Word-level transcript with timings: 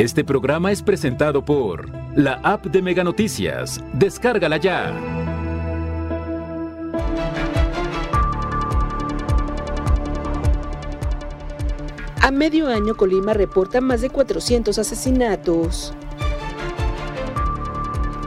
Este 0.00 0.24
programa 0.24 0.72
es 0.72 0.80
presentado 0.80 1.44
por 1.44 1.90
la 2.16 2.40
app 2.42 2.64
de 2.64 2.80
Mega 2.80 3.04
Noticias. 3.04 3.84
Descárgala 3.92 4.56
ya. 4.56 4.98
A 12.22 12.30
medio 12.30 12.68
año 12.68 12.96
Colima 12.96 13.34
reporta 13.34 13.82
más 13.82 14.00
de 14.00 14.08
400 14.08 14.78
asesinatos. 14.78 15.92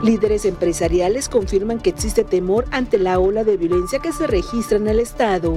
Líderes 0.04 0.44
empresariales 0.44 1.28
confirman 1.28 1.80
que 1.80 1.90
existe 1.90 2.22
temor 2.22 2.66
ante 2.70 2.98
la 2.98 3.18
ola 3.18 3.42
de 3.42 3.56
violencia 3.56 3.98
que 3.98 4.12
se 4.12 4.28
registra 4.28 4.76
en 4.76 4.86
el 4.86 5.00
estado. 5.00 5.56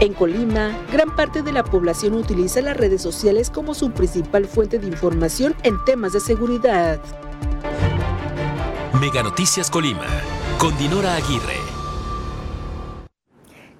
En 0.00 0.14
Colima, 0.14 0.78
gran 0.92 1.16
parte 1.16 1.42
de 1.42 1.50
la 1.50 1.64
población 1.64 2.14
utiliza 2.14 2.60
las 2.60 2.76
redes 2.76 3.02
sociales 3.02 3.50
como 3.50 3.74
su 3.74 3.90
principal 3.90 4.46
fuente 4.46 4.78
de 4.78 4.86
información 4.86 5.56
en 5.64 5.84
temas 5.84 6.12
de 6.12 6.20
seguridad. 6.20 7.00
Mega 9.00 9.24
Noticias 9.24 9.68
Colima, 9.68 10.06
con 10.60 10.78
Dinora 10.78 11.16
Aguirre. 11.16 11.56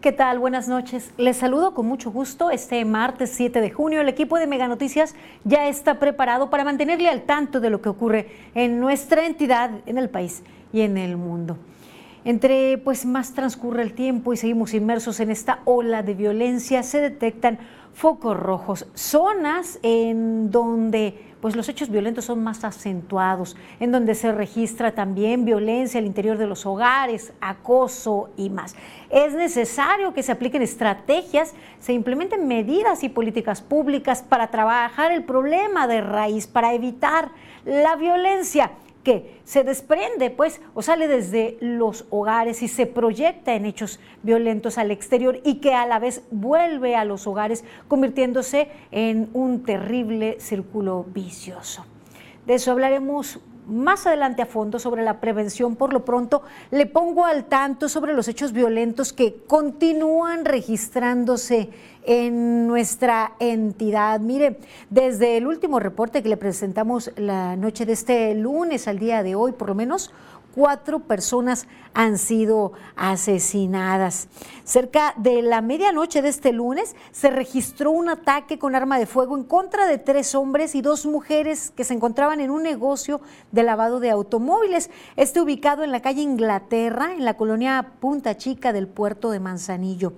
¿Qué 0.01 0.11
tal? 0.11 0.41
Buenas 0.41 0.67
noches. 0.67 1.13
Les 1.19 1.37
saludo 1.37 1.73
con 1.73 1.87
mucho 1.87 2.11
gusto. 2.11 2.51
Este 2.51 2.85
martes 2.85 3.31
7 3.37 3.61
de 3.61 3.71
junio 3.71 4.01
el 4.01 4.09
equipo 4.09 4.41
de 4.41 4.49
Mega 4.49 4.67
Noticias 4.67 5.15
ya 5.45 5.69
está 5.69 6.01
preparado 6.01 6.51
para 6.51 6.65
mantenerle 6.65 7.09
al 7.09 7.23
tanto 7.23 7.61
de 7.61 7.71
lo 7.71 7.81
que 7.81 7.91
ocurre 7.91 8.29
en 8.57 8.81
nuestra 8.81 9.25
entidad, 9.25 9.71
en 9.87 9.99
el 9.99 10.11
país 10.11 10.43
y 10.73 10.81
en 10.81 10.99
el 10.99 11.17
mundo. 11.17 11.59
Entre 12.29 12.77
pues 12.77 13.07
más 13.07 13.33
transcurre 13.33 13.83
el 13.83 13.95
tiempo 13.95 14.35
y 14.35 14.37
seguimos 14.37 14.75
inmersos 14.75 15.19
en 15.21 15.31
esta 15.31 15.61
ola 15.65 16.03
de 16.03 16.13
violencia, 16.13 16.83
se 16.83 17.01
detectan 17.01 17.59
focos 17.95 18.37
rojos, 18.37 18.87
zonas 18.93 19.79
en 19.83 20.51
donde 20.51 21.25
pues 21.41 21.57
los 21.57 21.71
hechos 21.71 21.89
violentos 21.89 22.27
son 22.27 22.45
más 22.45 22.65
acentuados, 22.65 23.57
en 23.81 23.93
donde 23.93 24.15
se 24.15 24.31
registra 24.31 24.93
también 24.93 25.47
violencia 25.47 26.01
al 26.01 26.05
interior 26.05 26.37
de 26.37 26.47
los 26.47 26.67
hogares, 26.67 27.33
acoso 27.41 28.29
y 28.37 28.51
más. 28.51 28.77
Es 29.09 29.33
necesario 29.33 30.13
que 30.13 30.23
se 30.23 30.33
apliquen 30.33 30.61
estrategias, 30.61 31.55
se 31.81 31.95
implementen 31.95 32.47
medidas 32.47 33.05
y 33.05 33.09
políticas 33.09 33.63
públicas 33.63 34.23
para 34.23 34.49
trabajar 34.49 35.13
el 35.13 35.25
problema 35.25 35.87
de 35.87 36.03
raíz, 36.03 36.47
para 36.47 36.75
evitar 36.75 37.31
la 37.65 37.97
violencia 37.97 38.73
que 39.09 39.41
se 39.45 39.65
desprende, 39.65 40.29
pues, 40.29 40.61
o 40.75 40.83
sale 40.83 41.09
desde 41.09 41.57
los 41.63 42.05
hogares 42.11 42.63
y 42.63 42.69
se 42.69 42.85
proyecta 42.85 43.55
en 43.55 43.65
hechos 43.65 44.01
violentos 44.23 44.77
al 44.77 44.91
exterior 44.91 45.41
y 45.45 45.61
que 45.63 45.73
a 45.73 45.87
la 45.87 45.99
vez 45.99 46.25
vuelve 46.31 46.95
a 46.95 47.07
los 47.07 47.27
hogares, 47.27 47.65
convirtiéndose 47.89 48.69
en 48.91 49.31
un 49.33 49.63
terrible 49.63 50.37
círculo 50.41 51.07
vicioso. 51.09 51.87
De 52.47 52.53
eso 52.57 52.71
hablaremos 52.71 53.41
más 53.69 54.07
adelante 54.07 54.43
a 54.43 54.47
fondo 54.47 54.79
sobre 54.79 55.03
la 55.03 55.21
prevención. 55.21 55.77
Por 55.77 55.93
lo 55.93 56.05
pronto, 56.05 56.43
le 56.71 56.87
pongo 56.87 57.25
al 57.25 57.45
tanto 57.45 57.89
sobre 57.89 58.15
los 58.15 58.27
hechos 58.29 58.53
violentos 58.53 59.13
que 59.13 59.43
continúan 59.47 60.45
registrándose 60.45 61.71
en 62.05 62.67
nuestra 62.67 63.33
entidad. 63.39 64.21
Mire, 64.21 64.59
desde 64.89 65.37
el 65.37 65.47
último 65.47 65.79
reporte 65.79 66.23
que 66.23 66.29
le 66.29 66.37
presentamos 66.37 67.13
la 67.17 67.57
noche 67.57 67.85
de 67.85 67.93
este 67.93 68.35
lunes 68.35 68.89
al 68.89 68.99
día 68.99 69.23
de 69.23 69.35
hoy, 69.35 69.53
por 69.53 69.69
lo 69.69 69.75
menos 69.75 70.11
cuatro 70.59 70.99
personas 70.99 71.69
han 71.95 72.19
sido 72.19 72.73
asesinadas. 72.97 74.27
Cerca 74.65 75.15
de 75.17 75.41
la 75.41 75.63
medianoche 75.63 76.21
de 76.21 76.31
este 76.31 76.53
lunes 76.53 76.97
se 77.13 77.31
registró 77.31 77.93
un 77.93 78.09
ataque 78.09 78.59
con 78.59 78.75
arma 78.75 78.99
de 78.99 79.07
fuego 79.07 79.37
en 79.37 79.45
contra 79.45 79.87
de 79.87 79.99
tres 79.99 80.35
hombres 80.35 80.75
y 80.75 80.83
dos 80.83 81.07
mujeres 81.07 81.73
que 81.77 81.85
se 81.85 81.95
encontraban 81.95 82.41
en 82.41 82.51
un 82.51 82.65
negocio 82.65 83.21
de 83.53 83.63
lavado 83.63 84.01
de 84.01 84.11
automóviles. 84.11 84.91
Este 85.15 85.41
ubicado 85.41 85.85
en 85.85 85.93
la 85.93 86.03
calle 86.03 86.23
Inglaterra, 86.23 87.13
en 87.13 87.25
la 87.25 87.37
colonia 87.37 87.93
Punta 88.01 88.37
Chica 88.37 88.73
del 88.73 88.89
puerto 88.89 89.31
de 89.31 89.39
Manzanillo. 89.39 90.15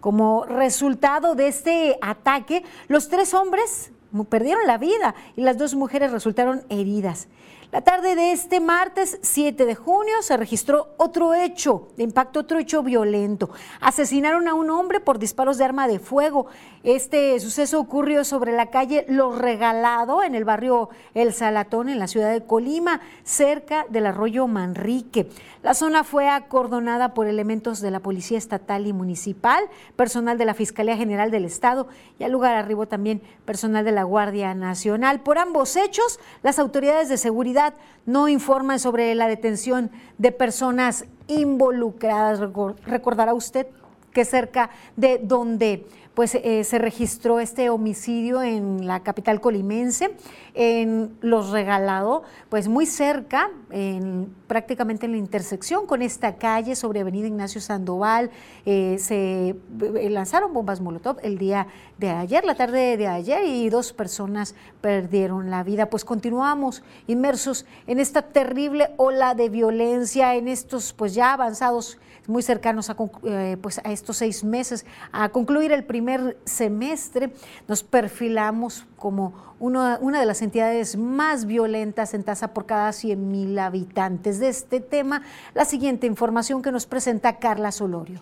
Como 0.00 0.46
resultado 0.46 1.34
de 1.34 1.48
este 1.48 1.98
ataque, 2.00 2.64
los 2.88 3.10
tres 3.10 3.34
hombres 3.34 3.92
perdieron 4.24 4.66
la 4.66 4.78
vida 4.78 5.14
y 5.36 5.42
las 5.42 5.58
dos 5.58 5.74
mujeres 5.74 6.10
resultaron 6.10 6.64
heridas. 6.70 7.28
La 7.74 7.80
tarde 7.80 8.14
de 8.14 8.30
este 8.30 8.60
martes 8.60 9.18
7 9.20 9.66
de 9.66 9.74
junio 9.74 10.22
se 10.22 10.36
registró 10.36 10.94
otro 10.96 11.34
hecho 11.34 11.88
de 11.96 12.04
impacto, 12.04 12.38
otro 12.38 12.60
hecho 12.60 12.84
violento. 12.84 13.50
Asesinaron 13.80 14.46
a 14.46 14.54
un 14.54 14.70
hombre 14.70 15.00
por 15.00 15.18
disparos 15.18 15.58
de 15.58 15.64
arma 15.64 15.88
de 15.88 15.98
fuego. 15.98 16.46
Este 16.84 17.40
suceso 17.40 17.80
ocurrió 17.80 18.24
sobre 18.24 18.52
la 18.52 18.66
calle 18.66 19.06
Los 19.08 19.38
Regalado 19.38 20.22
en 20.22 20.34
el 20.34 20.44
barrio 20.44 20.90
El 21.14 21.32
Salatón 21.32 21.88
en 21.88 21.98
la 21.98 22.08
ciudad 22.08 22.30
de 22.30 22.44
Colima, 22.44 23.00
cerca 23.22 23.86
del 23.88 24.04
arroyo 24.04 24.46
Manrique. 24.48 25.30
La 25.62 25.72
zona 25.72 26.04
fue 26.04 26.28
acordonada 26.28 27.14
por 27.14 27.26
elementos 27.26 27.80
de 27.80 27.90
la 27.90 28.00
Policía 28.00 28.36
Estatal 28.36 28.86
y 28.86 28.92
Municipal, 28.92 29.64
personal 29.96 30.36
de 30.36 30.44
la 30.44 30.52
Fiscalía 30.52 30.94
General 30.94 31.30
del 31.30 31.46
Estado 31.46 31.88
y 32.18 32.24
al 32.24 32.32
lugar 32.32 32.54
arribó 32.54 32.86
también 32.86 33.22
personal 33.46 33.86
de 33.86 33.92
la 33.92 34.02
Guardia 34.02 34.54
Nacional. 34.54 35.22
Por 35.22 35.38
ambos 35.38 35.76
hechos, 35.76 36.20
las 36.42 36.58
autoridades 36.58 37.08
de 37.08 37.16
seguridad 37.16 37.72
no 38.04 38.28
informan 38.28 38.78
sobre 38.78 39.14
la 39.14 39.26
detención 39.26 39.90
de 40.18 40.32
personas 40.32 41.06
involucradas. 41.28 42.40
Recordará 42.84 43.32
usted 43.32 43.68
que 44.14 44.24
cerca 44.24 44.70
de 44.96 45.18
donde 45.18 45.86
pues 46.14 46.36
eh, 46.36 46.62
se 46.64 46.78
registró 46.78 47.40
este 47.40 47.70
homicidio 47.70 48.42
en 48.42 48.86
la 48.86 49.02
capital 49.02 49.40
colimense, 49.40 50.16
en 50.54 51.16
Los 51.20 51.50
Regalado, 51.50 52.22
pues 52.48 52.68
muy 52.68 52.86
cerca, 52.86 53.50
en, 53.70 54.32
prácticamente 54.46 55.06
en 55.06 55.12
la 55.12 55.18
intersección 55.18 55.86
con 55.86 56.02
esta 56.02 56.36
calle 56.36 56.76
sobre 56.76 57.00
Avenida 57.00 57.26
Ignacio 57.26 57.60
Sandoval, 57.60 58.30
eh, 58.64 58.96
se 59.00 59.50
eh, 59.50 60.10
lanzaron 60.10 60.52
bombas 60.52 60.80
Molotov 60.80 61.18
el 61.22 61.36
día 61.36 61.66
de 61.98 62.10
ayer, 62.10 62.44
la 62.44 62.54
tarde 62.54 62.96
de 62.96 63.08
ayer, 63.08 63.44
y 63.44 63.68
dos 63.68 63.92
personas 63.92 64.54
perdieron 64.80 65.50
la 65.50 65.64
vida. 65.64 65.90
Pues 65.90 66.04
continuamos 66.04 66.84
inmersos 67.08 67.66
en 67.88 67.98
esta 67.98 68.22
terrible 68.22 68.90
ola 68.98 69.34
de 69.34 69.48
violencia, 69.48 70.36
en 70.36 70.46
estos 70.46 70.92
pues 70.92 71.14
ya 71.14 71.32
avanzados 71.32 71.98
muy 72.26 72.42
cercanos 72.42 72.90
a, 72.90 72.96
pues, 72.96 73.80
a 73.84 73.92
estos 73.92 74.18
seis 74.18 74.44
meses, 74.44 74.84
a 75.12 75.28
concluir 75.28 75.72
el 75.72 75.84
primer 75.84 76.38
semestre, 76.44 77.32
nos 77.68 77.82
perfilamos 77.82 78.86
como 78.96 79.34
una, 79.58 79.98
una 80.00 80.20
de 80.20 80.26
las 80.26 80.42
entidades 80.42 80.96
más 80.96 81.46
violentas 81.46 82.14
en 82.14 82.24
tasa 82.24 82.48
por 82.48 82.66
cada 82.66 82.92
100 82.92 83.30
mil 83.30 83.58
habitantes. 83.58 84.38
De 84.38 84.48
este 84.48 84.80
tema, 84.80 85.22
la 85.54 85.64
siguiente 85.64 86.06
información 86.06 86.62
que 86.62 86.72
nos 86.72 86.86
presenta 86.86 87.38
Carla 87.38 87.72
Solorio. 87.72 88.20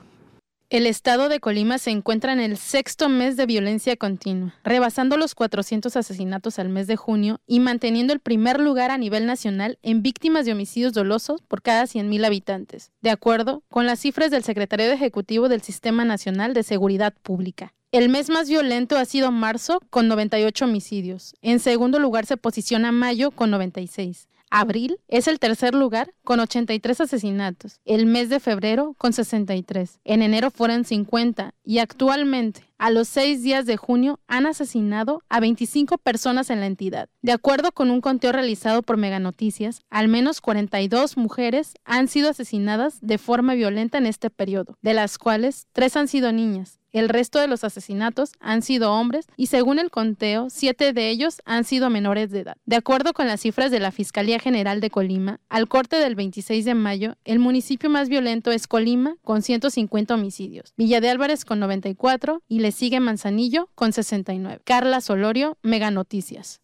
El 0.73 0.87
estado 0.87 1.29
de 1.29 1.39
Colima 1.39 1.77
se 1.77 1.91
encuentra 1.91 2.33
en 2.33 2.41
el 2.41 2.57
sexto 2.57 3.11
mes 3.11 3.37
de 3.37 3.45
violencia 3.45 3.95
continua, 3.95 4.55
rebasando 4.65 5.19
los 5.19 5.35
400 5.35 5.95
asesinatos 5.99 6.59
al 6.59 6.71
mes 6.71 6.87
de 6.87 6.97
junio 6.97 7.43
y 7.47 7.61
manteniendo 7.61 8.15
el 8.15 8.21
primer 8.21 8.59
lugar 8.59 8.91
a 8.91 8.97
nivel 8.97 9.27
nacional 9.27 9.79
en 9.83 10.03
víctimas 10.03 10.47
de 10.47 10.53
homicidios 10.53 10.95
dolosos 10.95 11.43
por 11.43 11.61
cada 11.61 11.83
100.000 11.83 12.25
habitantes, 12.25 12.91
de 13.03 13.11
acuerdo 13.11 13.63
con 13.69 13.85
las 13.85 13.99
cifras 13.99 14.31
del 14.31 14.45
Secretario 14.45 14.91
Ejecutivo 14.91 15.51
del 15.51 15.61
Sistema 15.61 16.07
Nacional 16.07 16.55
de 16.55 16.63
Seguridad 16.63 17.13
Pública. 17.23 17.75
El 17.91 18.09
mes 18.09 18.31
más 18.31 18.49
violento 18.49 18.97
ha 18.97 19.05
sido 19.05 19.31
marzo 19.31 19.79
con 19.91 20.09
98 20.09 20.65
homicidios. 20.65 21.35
En 21.43 21.61
segundo 21.61 21.99
lugar 21.99 22.25
se 22.25 22.39
posiciona 22.39 22.93
mayo 22.93 23.31
con 23.31 23.51
96. 23.51 24.27
Abril 24.55 24.99
es 25.09 25.29
el 25.29 25.39
tercer 25.39 25.75
lugar 25.75 26.13
con 26.25 26.39
83 26.39 27.01
asesinatos. 27.01 27.81
El 27.87 28.05
mes 28.05 28.29
de 28.29 28.39
febrero 28.39 28.95
con 28.99 29.15
63. 29.15 29.99
En 30.05 30.21
enero 30.21 30.51
fueron 30.51 30.85
50 30.85 31.55
y 31.65 31.79
actualmente 31.79 32.63
a 32.77 32.91
los 32.91 33.09
seis 33.09 33.43
días 33.43 33.65
de 33.65 33.79
junio 33.79 34.21
han 34.27 34.45
asesinado 34.45 35.23
a 35.31 35.41
25 35.41 35.97
personas 35.97 36.51
en 36.51 36.61
la 36.61 36.67
entidad. 36.67 37.09
De 37.23 37.33
acuerdo 37.33 37.73
con 37.73 37.91
un 37.91 38.03
conteo 38.03 38.31
realizado 38.31 38.83
por 38.83 38.99
Mega 38.99 39.21
Noticias, 39.21 39.81
al 39.89 40.09
menos 40.09 40.43
42 40.43 41.17
mujeres 41.17 41.73
han 41.87 42.09
sido 42.09 42.29
asesinadas 42.29 42.99
de 43.01 43.17
forma 43.17 43.55
violenta 43.55 43.97
en 43.97 44.05
este 44.05 44.29
periodo, 44.29 44.77
de 44.83 44.93
las 44.93 45.17
cuales 45.17 45.67
tres 45.73 45.97
han 45.97 46.09
sido 46.09 46.31
niñas. 46.31 46.82
El 46.93 47.09
resto 47.09 47.39
de 47.39 47.49
los 47.49 47.65
asesinatos 47.65 48.33
han 48.39 48.61
sido 48.61 48.93
hombres 48.93 49.27
y 49.37 49.47
según 49.47 49.79
el 49.79 49.91
conteo, 49.91 50.51
siete 50.51 50.93
de 50.93 51.09
ellos 51.09 51.41
han 51.47 51.65
sido 51.65 51.89
menores 51.89 52.31
de 52.31 52.41
edad. 52.41 52.57
De 52.67 52.77
acuerdo 52.77 53.15
con 53.15 53.27
las 53.27 53.41
cifras 53.41 53.71
de 53.71 53.81
la 53.81 53.93
Fiscalía 53.93 54.39
General 54.39 54.81
de 54.81 54.91
Colima, 54.91 55.41
al 55.49 55.69
corte 55.69 55.97
del 55.97 56.15
26 56.15 56.67
de 56.67 56.75
mayo, 56.75 57.15
el 57.25 57.39
municipio 57.39 57.89
más 57.89 58.11
violento 58.11 58.51
es 58.51 58.67
Colima 58.67 59.17
con 59.25 59.41
150 59.41 60.15
homicidios, 60.15 60.75
Villa 60.77 61.01
de 61.01 61.09
Álvarez 61.09 61.47
con 61.47 61.61
94 61.61 62.43
y 62.47 62.61
le 62.61 62.73
sigue 62.73 63.01
Manzanillo 63.01 63.71
con 63.75 63.95
69. 63.95 64.61
Carla 64.65 65.01
Solorio, 65.01 65.57
Mega 65.63 65.91
Noticias. 65.91 66.61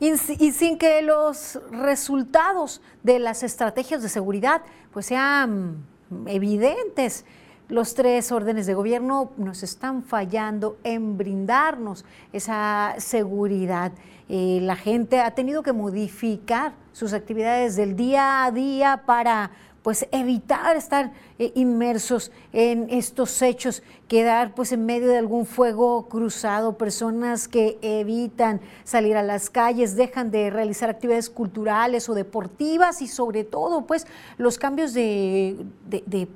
Y, 0.00 0.16
sin 0.16 0.78
que 0.78 1.02
los 1.02 1.58
resultados 1.70 2.80
de 3.02 3.18
las 3.18 3.42
estrategias 3.42 4.02
de 4.02 4.08
seguridad 4.08 4.62
pues 4.92 5.06
sean 5.06 5.86
evidentes 6.26 7.24
los 7.68 7.94
tres 7.94 8.30
órdenes 8.30 8.66
de 8.66 8.74
gobierno 8.74 9.32
nos 9.36 9.62
están 9.62 10.02
fallando 10.02 10.76
en 10.84 11.16
brindarnos 11.16 12.04
esa 12.32 12.94
seguridad. 12.98 13.92
Eh, 14.28 14.58
la 14.62 14.76
gente 14.76 15.20
ha 15.20 15.32
tenido 15.32 15.62
que 15.62 15.72
modificar 15.72 16.74
sus 16.92 17.12
actividades 17.12 17.76
del 17.76 17.96
día 17.96 18.44
a 18.44 18.50
día 18.50 19.02
para 19.06 19.50
pues 19.82 20.08
evitar 20.12 20.76
estar 20.76 21.12
eh, 21.38 21.52
inmersos 21.54 22.32
en 22.54 22.88
estos 22.88 23.42
hechos, 23.42 23.82
quedar 24.08 24.54
pues 24.54 24.72
en 24.72 24.86
medio 24.86 25.08
de 25.08 25.18
algún 25.18 25.44
fuego 25.44 26.08
cruzado, 26.08 26.78
personas 26.78 27.48
que 27.48 27.78
evitan 27.82 28.62
salir 28.84 29.14
a 29.18 29.22
las 29.22 29.50
calles, 29.50 29.94
dejan 29.94 30.30
de 30.30 30.48
realizar 30.48 30.88
actividades 30.88 31.28
culturales 31.28 32.08
o 32.08 32.14
deportivas 32.14 33.02
y 33.02 33.08
sobre 33.08 33.44
todo 33.44 33.84
pues 33.86 34.06
los 34.38 34.56
cambios 34.56 34.94
de, 34.94 35.66
de 35.86 36.02
de 36.06 36.28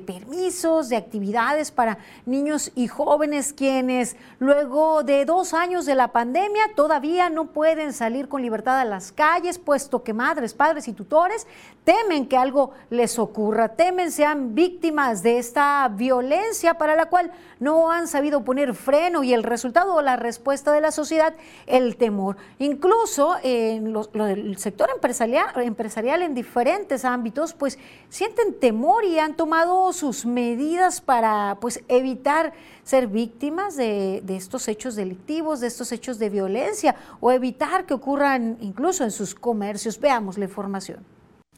permisos, 0.00 0.88
de 0.88 0.96
actividades 0.96 1.70
para 1.70 1.98
niños 2.24 2.72
y 2.74 2.88
jóvenes 2.88 3.52
quienes 3.52 4.16
luego 4.38 5.02
de 5.02 5.24
dos 5.24 5.54
años 5.54 5.86
de 5.86 5.94
la 5.94 6.12
pandemia 6.12 6.62
todavía 6.74 7.30
no 7.30 7.46
pueden 7.46 7.92
salir 7.92 8.28
con 8.28 8.42
libertad 8.42 8.78
a 8.78 8.84
las 8.84 9.12
calles, 9.12 9.58
puesto 9.58 10.02
que 10.02 10.12
madres, 10.12 10.54
padres 10.54 10.88
y 10.88 10.92
tutores 10.92 11.46
temen 11.84 12.26
que 12.26 12.36
algo 12.36 12.72
les 12.90 13.18
ocurra, 13.18 13.68
temen 13.68 14.10
sean 14.10 14.54
víctimas 14.54 15.22
de 15.22 15.38
esta 15.38 15.88
violencia 15.88 16.74
para 16.74 16.96
la 16.96 17.06
cual 17.06 17.30
no 17.60 17.90
han 17.90 18.08
sabido 18.08 18.44
poner 18.44 18.74
freno 18.74 19.22
y 19.22 19.32
el 19.32 19.42
resultado 19.42 19.94
o 19.94 20.02
la 20.02 20.16
respuesta 20.16 20.72
de 20.72 20.80
la 20.80 20.90
sociedad, 20.90 21.34
el 21.66 21.96
temor. 21.96 22.36
Incluso 22.58 23.36
en 23.42 23.94
el 24.20 24.58
sector 24.58 24.90
empresarial, 24.92 25.46
empresarial 25.62 26.22
en 26.22 26.34
diferentes 26.34 27.04
ámbitos, 27.04 27.54
pues 27.54 27.78
sienten 28.08 28.58
temor 28.58 29.04
y 29.04 29.18
han 29.18 29.34
tomado 29.34 29.55
sus 29.92 30.26
medidas 30.26 31.00
para 31.00 31.58
pues, 31.60 31.82
evitar 31.88 32.52
ser 32.84 33.08
víctimas 33.08 33.76
de, 33.76 34.22
estos 34.28 34.68
hechos 34.68 34.94
delictivos, 34.94 35.60
de 35.60 35.66
estos 35.66 35.92
hechos 35.92 36.18
de 36.18 36.30
violencia 36.30 36.96
o 37.20 37.32
evitar 37.32 37.86
que 37.86 37.94
ocurran 37.94 38.58
incluso 38.60 39.04
en 39.04 39.10
sus 39.10 39.34
comercios. 39.34 39.98
Veamos 39.98 40.38
la 40.38 40.44
información. 40.44 40.98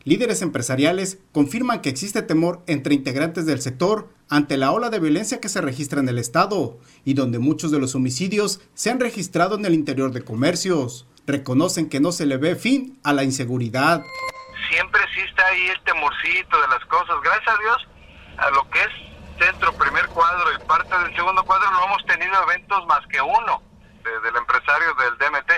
Líderes 0.05 0.43
empresariales 0.43 1.19
confirman 1.33 1.83
que 1.83 1.91
existe 1.91 2.23
temor 2.23 2.63
entre 2.67 2.95
integrantes 2.95 3.45
del 3.47 3.61
sector 3.61 4.09
ante 4.29 4.57
la 4.57 4.73
ola 4.73 4.91
de 4.91 5.01
violencia 5.01 5.41
que 5.41 5.49
se 5.49 5.61
registra 5.61 6.01
en 6.01 6.09
el 6.09 6.19
Estado 6.19 6.79
y 7.05 7.15
donde 7.15 7.39
muchos 7.39 7.71
de 7.71 7.79
los 7.79 7.95
homicidios 7.95 8.61
se 8.75 8.91
han 8.91 9.01
registrado 9.01 9.57
en 9.57 9.67
el 9.67 9.75
interior 9.75 10.13
de 10.13 10.23
comercios. 10.23 11.07
Reconocen 11.27 11.89
que 11.89 12.01
no 12.01 12.13
se 12.13 12.27
le 12.27 12.37
ve 12.37 12.57
fin 12.57 12.99
a 13.03 13.13
la 13.13 13.25
inseguridad. 13.25 14.03
Siempre 14.69 15.03
existe 15.03 15.43
ahí 15.43 15.69
el 15.69 15.81
temorcito 15.83 16.61
de 16.61 16.69
las 16.69 16.85
cosas. 16.87 17.17
Gracias 17.23 17.49
a 17.49 17.59
Dios 17.59 17.89
a 18.39 18.51
lo 18.51 18.69
que 18.71 18.81
es 18.81 18.89
centro, 19.39 19.73
primer 19.75 20.07
cuadro 20.09 20.53
y 20.53 20.59
parte 20.67 20.97
del 20.99 21.15
segundo 21.15 21.45
cuadro 21.45 21.71
no 21.71 21.85
hemos 21.85 22.05
tenido 22.07 22.43
eventos 22.43 22.87
más 22.87 23.07
que 23.07 23.21
uno 23.21 23.63
del 24.03 24.37
empresario 24.37 24.95
del 24.95 25.19
DMT. 25.19 25.51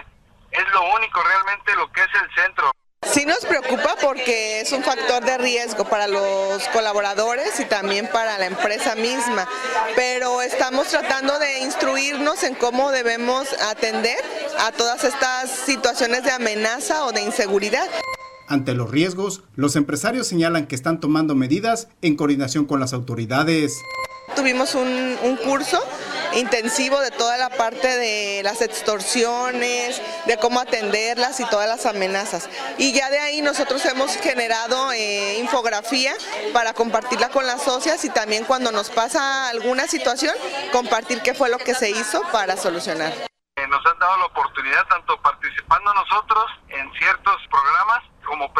Es 0.50 0.72
lo 0.72 0.82
único 0.94 1.22
realmente 1.22 1.74
lo 1.76 1.90
que 1.92 2.00
es 2.00 2.08
el 2.22 2.34
centro. 2.34 2.70
Sí 3.02 3.24
nos 3.24 3.44
preocupa 3.44 3.96
porque 4.00 4.60
es 4.60 4.72
un 4.72 4.84
factor 4.84 5.24
de 5.24 5.38
riesgo 5.38 5.84
para 5.84 6.06
los 6.06 6.68
colaboradores 6.68 7.58
y 7.58 7.64
también 7.64 8.06
para 8.08 8.38
la 8.38 8.46
empresa 8.46 8.94
misma, 8.94 9.48
pero 9.96 10.42
estamos 10.42 10.88
tratando 10.88 11.38
de 11.38 11.60
instruirnos 11.60 12.42
en 12.44 12.54
cómo 12.54 12.90
debemos 12.90 13.52
atender 13.62 14.18
a 14.60 14.70
todas 14.72 15.02
estas 15.04 15.50
situaciones 15.50 16.24
de 16.24 16.32
amenaza 16.32 17.04
o 17.04 17.12
de 17.12 17.22
inseguridad. 17.22 17.88
Ante 18.50 18.74
los 18.74 18.90
riesgos, 18.90 19.44
los 19.54 19.76
empresarios 19.76 20.26
señalan 20.26 20.66
que 20.66 20.74
están 20.74 20.98
tomando 20.98 21.36
medidas 21.36 21.86
en 22.02 22.16
coordinación 22.16 22.64
con 22.64 22.80
las 22.80 22.92
autoridades. 22.92 23.80
Tuvimos 24.34 24.74
un, 24.74 25.38
curso 25.44 25.80
intensivo 26.34 26.98
de 27.00 27.12
toda 27.12 27.36
la 27.36 27.48
parte 27.50 27.86
de 27.86 28.42
las 28.42 28.60
extorsiones, 28.60 30.02
de 30.26 30.36
cómo 30.38 30.58
atenderlas 30.58 31.38
y 31.38 31.44
todas 31.44 31.68
las 31.68 31.86
amenazas. 31.86 32.50
Y 32.76 32.92
ya 32.92 33.08
de 33.08 33.20
ahí 33.20 33.40
nosotros 33.40 33.86
hemos 33.86 34.16
generado 34.16 34.90
eh, 34.90 35.38
infografía 35.38 36.12
para 36.52 36.72
compartirla 36.74 37.28
con 37.28 37.46
las 37.46 37.62
socias 37.62 38.04
y 38.04 38.10
también 38.10 38.44
cuando 38.44 38.72
nos 38.72 38.90
pasa 38.90 39.48
alguna 39.48 39.86
situación, 39.86 40.34
compartir 40.72 41.20
qué 41.22 41.34
fue 41.34 41.50
lo 41.50 41.58
que 41.58 41.74
se 41.74 41.90
hizo 41.90 42.20
para 42.32 42.56
solucionar. 42.56 43.12
Eh, 43.60 43.66
nos 43.68 43.84
han 43.84 43.98
dado 43.98 44.16
la 44.18 44.24
oportunidad, 44.24 44.86
tanto 44.88 45.20
participando 45.20 45.92
nosotros 45.94 46.46
en 46.68 46.90
ciertos 46.94 47.36
programas, 47.50 48.00
como 48.24 48.50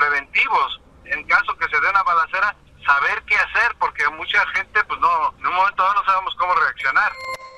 En 1.05 1.25
caso 1.25 1.57
que 1.59 1.67
se 1.69 1.81
dé 1.81 1.91
una 1.91 2.03
balacera, 2.03 2.57
saber 2.87 3.23
qué 3.27 3.35
hacer, 3.35 3.77
porque 3.79 4.03
mucha 4.17 4.39
gente, 4.55 4.81
pues 4.87 5.01
no, 5.01 5.09
en 5.39 5.47
un 5.47 5.55
momento 5.55 5.83
dado 5.83 5.95
no 5.95 6.05
sabemos 6.05 6.35
cómo 6.39 6.55
reaccionar. 6.55 7.13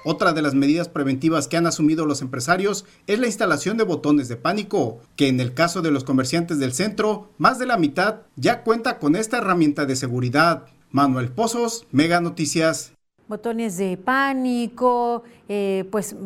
Otra 0.05 0.33
de 0.33 0.43
las 0.43 0.55
medidas 0.55 0.89
preventivas 0.89 1.47
que 1.47 1.57
han 1.57 1.67
asumido 1.67 2.07
los 2.07 2.23
empresarios 2.23 2.85
es 3.07 3.21
la 3.21 3.27
instalación 3.27 3.77
de 3.77 3.85
botones 3.85 4.29
de 4.29 4.37
pánico, 4.37 5.01
que 5.17 5.29
en 5.29 5.39
el 5.39 5.55
caso 5.55 5.81
de 5.81 5.93
los 5.93 6.03
comerciantes 6.03 6.59
del 6.59 6.73
centro, 6.73 7.31
más 7.39 7.59
de 7.59 7.67
la 7.67 7.77
mitad 7.77 8.23
ya 8.35 8.63
cuenta 8.63 8.99
con 8.99 9.15
esta 9.15 9.39
herramienta 9.39 9.87
de 9.87 9.95
seguridad. 9.95 10.67
Manuel 10.91 11.31
Pozos, 11.31 11.87
Mega 11.93 12.21
Noticias. 12.21 12.93
Botones 13.29 13.79
de 13.79 13.97
pánico, 13.97 15.23
eh, 15.49 15.89
pues 15.91 16.17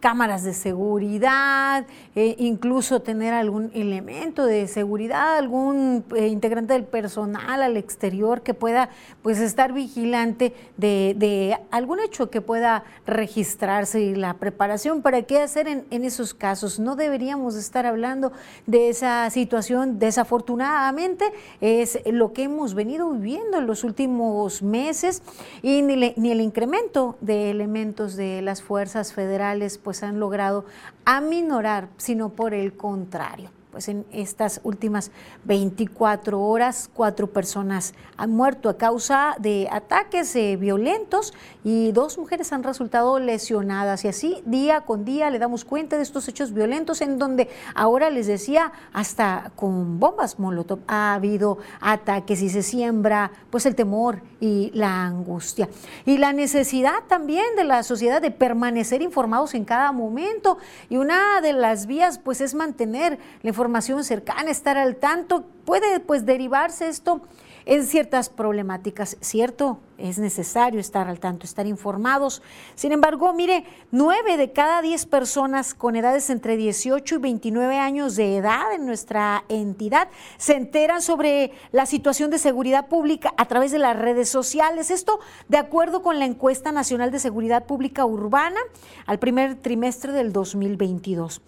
cámaras 0.00 0.42
de 0.44 0.54
seguridad, 0.54 1.86
eh, 2.14 2.36
incluso 2.38 3.00
tener 3.00 3.34
algún 3.34 3.70
elemento 3.74 4.44
de 4.44 4.66
seguridad, 4.66 5.36
algún 5.36 6.04
eh, 6.14 6.28
integrante 6.28 6.72
del 6.72 6.84
personal 6.84 7.62
al 7.62 7.76
exterior 7.76 8.42
que 8.42 8.54
pueda 8.54 8.90
pues 9.22 9.38
estar 9.38 9.72
vigilante 9.72 10.54
de, 10.76 11.58
algún 11.70 12.00
hecho 12.00 12.30
que 12.30 12.40
pueda 12.40 12.84
registrarse 13.06 14.00
y 14.00 14.14
la 14.14 14.34
preparación 14.34 15.02
para 15.02 15.22
qué 15.22 15.40
hacer 15.40 15.68
en, 15.68 15.86
esos 15.90 16.34
casos. 16.34 16.78
No 16.78 16.96
deberíamos 16.96 17.54
estar 17.54 17.86
hablando 17.86 18.32
de 18.66 18.88
esa 18.88 19.28
situación, 19.30 19.98
desafortunadamente 19.98 21.32
es 21.60 21.98
lo 22.06 22.32
que 22.32 22.44
hemos 22.44 22.74
venido 22.74 23.10
viviendo 23.10 23.58
en 23.58 23.66
los 23.66 23.84
últimos 23.84 24.62
meses 24.62 25.22
y 25.62 25.82
ni 25.82 26.30
el 26.30 26.40
incremento 26.40 27.16
de 27.20 27.50
elementos 27.50 28.16
de 28.16 28.42
las 28.42 28.62
fuerzas 28.62 29.12
federales 29.12 29.77
pues 29.78 30.02
han 30.02 30.20
logrado 30.20 30.64
aminorar, 31.04 31.88
sino 31.96 32.30
por 32.30 32.54
el 32.54 32.76
contrario 32.76 33.50
pues 33.78 33.88
en 33.90 34.04
estas 34.10 34.60
últimas 34.64 35.12
24 35.44 36.40
horas 36.40 36.90
cuatro 36.92 37.28
personas 37.28 37.94
han 38.16 38.32
muerto 38.32 38.68
a 38.68 38.76
causa 38.76 39.36
de 39.38 39.68
ataques 39.70 40.34
eh, 40.34 40.56
violentos 40.56 41.32
y 41.62 41.92
dos 41.92 42.18
mujeres 42.18 42.52
han 42.52 42.64
resultado 42.64 43.20
lesionadas. 43.20 44.04
Y 44.04 44.08
así 44.08 44.42
día 44.44 44.80
con 44.80 45.04
día 45.04 45.30
le 45.30 45.38
damos 45.38 45.64
cuenta 45.64 45.96
de 45.96 46.02
estos 46.02 46.26
hechos 46.26 46.52
violentos 46.52 47.00
en 47.02 47.18
donde 47.18 47.48
ahora 47.76 48.10
les 48.10 48.26
decía 48.26 48.72
hasta 48.92 49.52
con 49.54 50.00
bombas 50.00 50.40
molotov 50.40 50.80
ha 50.88 51.14
habido 51.14 51.58
ataques 51.80 52.42
y 52.42 52.48
se 52.48 52.64
siembra 52.64 53.30
pues 53.48 53.64
el 53.64 53.76
temor 53.76 54.22
y 54.40 54.72
la 54.74 55.04
angustia. 55.04 55.68
Y 56.04 56.18
la 56.18 56.32
necesidad 56.32 57.04
también 57.06 57.44
de 57.54 57.62
la 57.62 57.84
sociedad 57.84 58.20
de 58.20 58.32
permanecer 58.32 59.02
informados 59.02 59.54
en 59.54 59.64
cada 59.64 59.92
momento. 59.92 60.58
Y 60.90 60.96
una 60.96 61.40
de 61.40 61.52
las 61.52 61.86
vías 61.86 62.18
pues 62.18 62.40
es 62.40 62.56
mantener 62.56 63.20
la 63.42 63.50
información 63.50 63.67
cercana, 64.02 64.50
estar 64.50 64.76
al 64.76 64.96
tanto, 64.96 65.44
puede 65.64 66.00
pues 66.00 66.24
derivarse 66.24 66.88
esto 66.88 67.22
en 67.68 67.84
ciertas 67.84 68.30
problemáticas, 68.30 69.18
¿cierto? 69.20 69.78
Es 69.98 70.18
necesario 70.18 70.80
estar 70.80 71.06
al 71.06 71.20
tanto, 71.20 71.44
estar 71.44 71.66
informados. 71.66 72.40
Sin 72.74 72.92
embargo, 72.92 73.34
mire, 73.34 73.64
nueve 73.90 74.38
de 74.38 74.52
cada 74.52 74.80
diez 74.80 75.04
personas 75.04 75.74
con 75.74 75.94
edades 75.94 76.30
entre 76.30 76.56
18 76.56 77.16
y 77.16 77.18
29 77.18 77.76
años 77.76 78.16
de 78.16 78.38
edad 78.38 78.72
en 78.72 78.86
nuestra 78.86 79.44
entidad 79.50 80.08
se 80.38 80.56
enteran 80.56 81.02
sobre 81.02 81.52
la 81.70 81.84
situación 81.84 82.30
de 82.30 82.38
seguridad 82.38 82.88
pública 82.88 83.34
a 83.36 83.44
través 83.44 83.70
de 83.70 83.78
las 83.78 83.98
redes 83.98 84.30
sociales. 84.30 84.90
Esto 84.90 85.20
de 85.48 85.58
acuerdo 85.58 86.00
con 86.02 86.18
la 86.18 86.24
encuesta 86.24 86.72
nacional 86.72 87.10
de 87.10 87.18
seguridad 87.18 87.66
pública 87.66 88.06
urbana 88.06 88.60
al 89.04 89.18
primer 89.18 89.56
trimestre 89.56 90.12
del 90.12 90.32
2022 90.32 91.42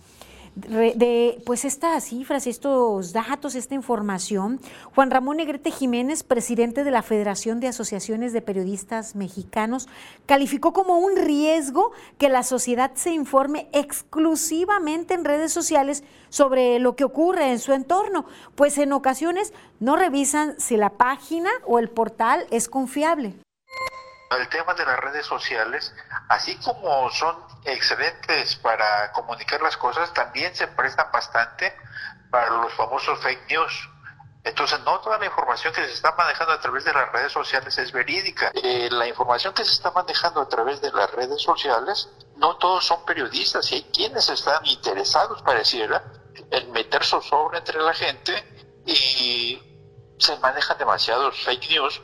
de 0.54 1.40
pues 1.46 1.64
estas 1.64 2.04
cifras, 2.04 2.46
estos 2.46 3.12
datos, 3.12 3.54
esta 3.54 3.74
información, 3.74 4.60
Juan 4.94 5.10
Ramón 5.10 5.38
Negrete 5.38 5.70
Jiménez, 5.70 6.22
presidente 6.22 6.84
de 6.84 6.90
la 6.90 7.02
Federación 7.02 7.60
de 7.60 7.68
Asociaciones 7.68 8.32
de 8.32 8.42
Periodistas 8.42 9.14
Mexicanos, 9.14 9.88
calificó 10.26 10.72
como 10.72 10.98
un 10.98 11.16
riesgo 11.16 11.92
que 12.18 12.28
la 12.28 12.42
sociedad 12.42 12.92
se 12.94 13.12
informe 13.12 13.68
exclusivamente 13.72 15.14
en 15.14 15.24
redes 15.24 15.52
sociales 15.52 16.04
sobre 16.28 16.78
lo 16.78 16.96
que 16.96 17.04
ocurre 17.04 17.50
en 17.52 17.58
su 17.58 17.72
entorno, 17.72 18.26
pues 18.54 18.76
en 18.78 18.92
ocasiones 18.92 19.52
no 19.78 19.96
revisan 19.96 20.54
si 20.58 20.76
la 20.76 20.90
página 20.90 21.50
o 21.66 21.78
el 21.78 21.88
portal 21.88 22.46
es 22.50 22.68
confiable. 22.68 23.34
El 24.30 24.48
tema 24.48 24.74
de 24.74 24.86
las 24.86 24.96
redes 25.00 25.26
sociales, 25.26 25.92
así 26.28 26.54
como 26.58 27.10
son 27.10 27.36
excelentes 27.64 28.54
para 28.56 29.10
comunicar 29.10 29.60
las 29.60 29.76
cosas, 29.76 30.14
también 30.14 30.54
se 30.54 30.68
prestan 30.68 31.10
bastante 31.12 31.76
para 32.30 32.48
los 32.50 32.72
famosos 32.74 33.18
fake 33.18 33.50
news. 33.50 33.88
Entonces, 34.44 34.78
no 34.84 35.00
toda 35.00 35.18
la 35.18 35.26
información 35.26 35.74
que 35.74 35.84
se 35.84 35.92
está 35.92 36.14
manejando 36.14 36.52
a 36.52 36.60
través 36.60 36.84
de 36.84 36.92
las 36.92 37.10
redes 37.10 37.32
sociales 37.32 37.76
es 37.76 37.90
verídica. 37.90 38.52
Eh, 38.54 38.88
la 38.92 39.08
información 39.08 39.52
que 39.52 39.64
se 39.64 39.72
está 39.72 39.90
manejando 39.90 40.40
a 40.40 40.48
través 40.48 40.80
de 40.80 40.92
las 40.92 41.10
redes 41.10 41.42
sociales, 41.42 42.08
no 42.36 42.56
todos 42.56 42.86
son 42.86 43.04
periodistas 43.04 43.70
y 43.72 43.74
hay 43.74 43.82
quienes 43.92 44.28
están 44.28 44.64
interesados, 44.64 45.42
pareciera, 45.42 46.04
en 46.52 46.70
meter 46.70 47.04
zozobra 47.04 47.58
entre 47.58 47.82
la 47.82 47.94
gente 47.94 48.32
y 48.86 49.60
se 50.20 50.38
manejan 50.38 50.78
demasiados 50.78 51.36
fake 51.44 51.70
news 51.70 52.00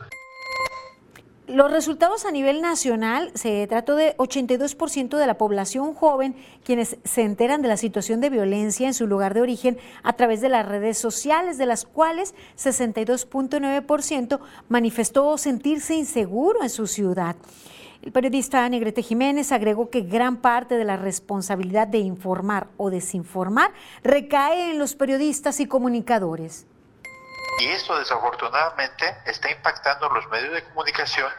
los 1.47 1.71
resultados 1.71 2.25
a 2.25 2.33
nivel 2.33 2.61
nacional, 2.61 3.31
se 3.35 3.67
trató 3.69 3.95
de 3.95 4.17
82% 4.17 5.17
de 5.17 5.27
la 5.27 5.39
población 5.39 5.95
joven 5.95 6.35
quienes 6.65 6.99
se 7.05 7.23
enteran 7.23 7.63
de 7.63 7.69
la 7.69 7.77
situación 7.77 8.21
de 8.21 8.31
violencia 8.31 8.87
en 8.87 8.95
su 8.95 9.07
lugar 9.07 9.33
de 9.33 9.43
origen 9.43 9.79
a 10.03 10.15
través 10.15 10.41
de 10.41 10.49
las 10.49 10.67
redes 10.67 10.99
sociales, 10.99 11.57
de 11.57 11.67
las 11.67 11.85
cuales 11.85 12.35
62.9% 12.59 14.41
manifestó 14.69 15.39
sentirse 15.39 15.95
inseguro 15.95 16.63
en 16.63 16.71
su 16.71 16.89
ciudad. 16.89 17.37
El 18.03 18.13
periodista 18.13 18.69
Negrete 18.69 19.03
Jiménez 19.03 19.53
agregó 19.53 19.89
que 19.91 20.03
gran 20.03 20.39
parte 20.39 20.77
de 20.77 20.85
la 20.85 20.97
responsabilidad 20.97 21.89
de 21.89 21.99
informar 21.99 22.69
o 22.77 22.91
desinformar 22.91 23.73
recae 24.03 24.73
en 24.73 24.79
los 24.79 24.95
periodistas 24.95 25.61
y 25.61 25.67
comunicadores. 25.67 26.67
Y 27.59 27.69
esto 27.69 27.99
desafortunadamente 27.99 29.23
está 29.27 29.51
impactando 29.51 30.09
los 30.11 30.27
medios 30.29 30.53
de 30.53 30.65
comunicación 30.65 31.33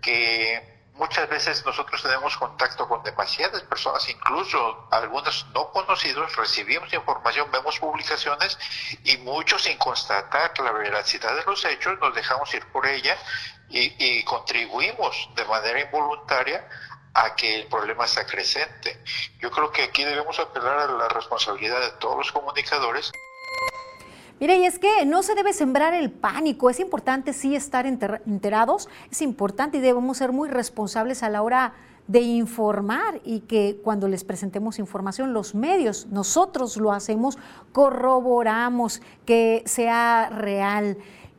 que 0.00 0.76
muchas 0.96 1.28
veces 1.28 1.64
nosotros 1.64 2.02
tenemos 2.02 2.36
contacto 2.36 2.88
con 2.88 3.02
demasiadas 3.02 3.62
personas, 3.62 4.08
incluso 4.08 4.88
algunos 4.90 5.46
no 5.52 5.70
conocidos, 5.70 6.34
recibimos 6.36 6.92
información, 6.92 7.50
vemos 7.50 7.78
publicaciones 7.78 8.58
y 9.04 9.16
muchos 9.18 9.62
sin 9.62 9.76
constatar 9.78 10.58
la 10.58 10.72
veracidad 10.72 11.34
de 11.36 11.44
los 11.44 11.64
hechos 11.64 11.98
nos 12.00 12.14
dejamos 12.14 12.52
ir 12.54 12.64
por 12.66 12.86
ella 12.86 13.16
y, 13.68 14.24
contribuimos 14.24 15.28
de 15.34 15.44
manera 15.44 15.80
involuntaria 15.80 16.68
a 17.14 17.34
que 17.34 17.56
el 17.56 17.66
problema 17.66 18.04
está 18.04 18.26
creciente. 18.26 19.02
Yo 19.40 19.50
creo 19.50 19.72
que 19.72 19.84
aquí 19.84 20.04
debemos 20.04 20.38
apelar 20.38 20.78
a 20.78 20.86
la 20.86 21.08
responsabilidad 21.08 21.80
de 21.80 21.90
todos 21.92 22.16
los 22.16 22.32
comunicadores. 22.32 23.10
Mire, 24.38 24.58
y 24.58 24.66
es 24.66 24.78
que 24.78 25.06
no 25.06 25.22
se 25.22 25.34
debe 25.34 25.54
sembrar 25.54 25.94
el 25.94 26.10
pánico, 26.10 26.68
es 26.68 26.78
importante 26.78 27.32
sí 27.32 27.56
estar 27.56 27.86
enterados, 27.86 28.86
es 29.10 29.22
importante 29.22 29.78
y 29.78 29.80
debemos 29.80 30.18
ser 30.18 30.32
muy 30.32 30.50
responsables 30.50 31.22
a 31.22 31.30
la 31.30 31.42
hora 31.42 31.72
de 32.06 32.20
informar 32.20 33.20
y 33.24 33.40
que 33.40 33.80
cuando 33.82 34.08
les 34.08 34.24
presentemos 34.24 34.78
información, 34.78 35.32
los 35.32 35.54
medios, 35.54 36.06
nosotros 36.10 36.76
lo 36.76 36.92
hacemos, 36.92 37.38
corroboramos 37.72 39.00
que 39.24 39.62
sea 39.64 40.28
real. 40.30 40.98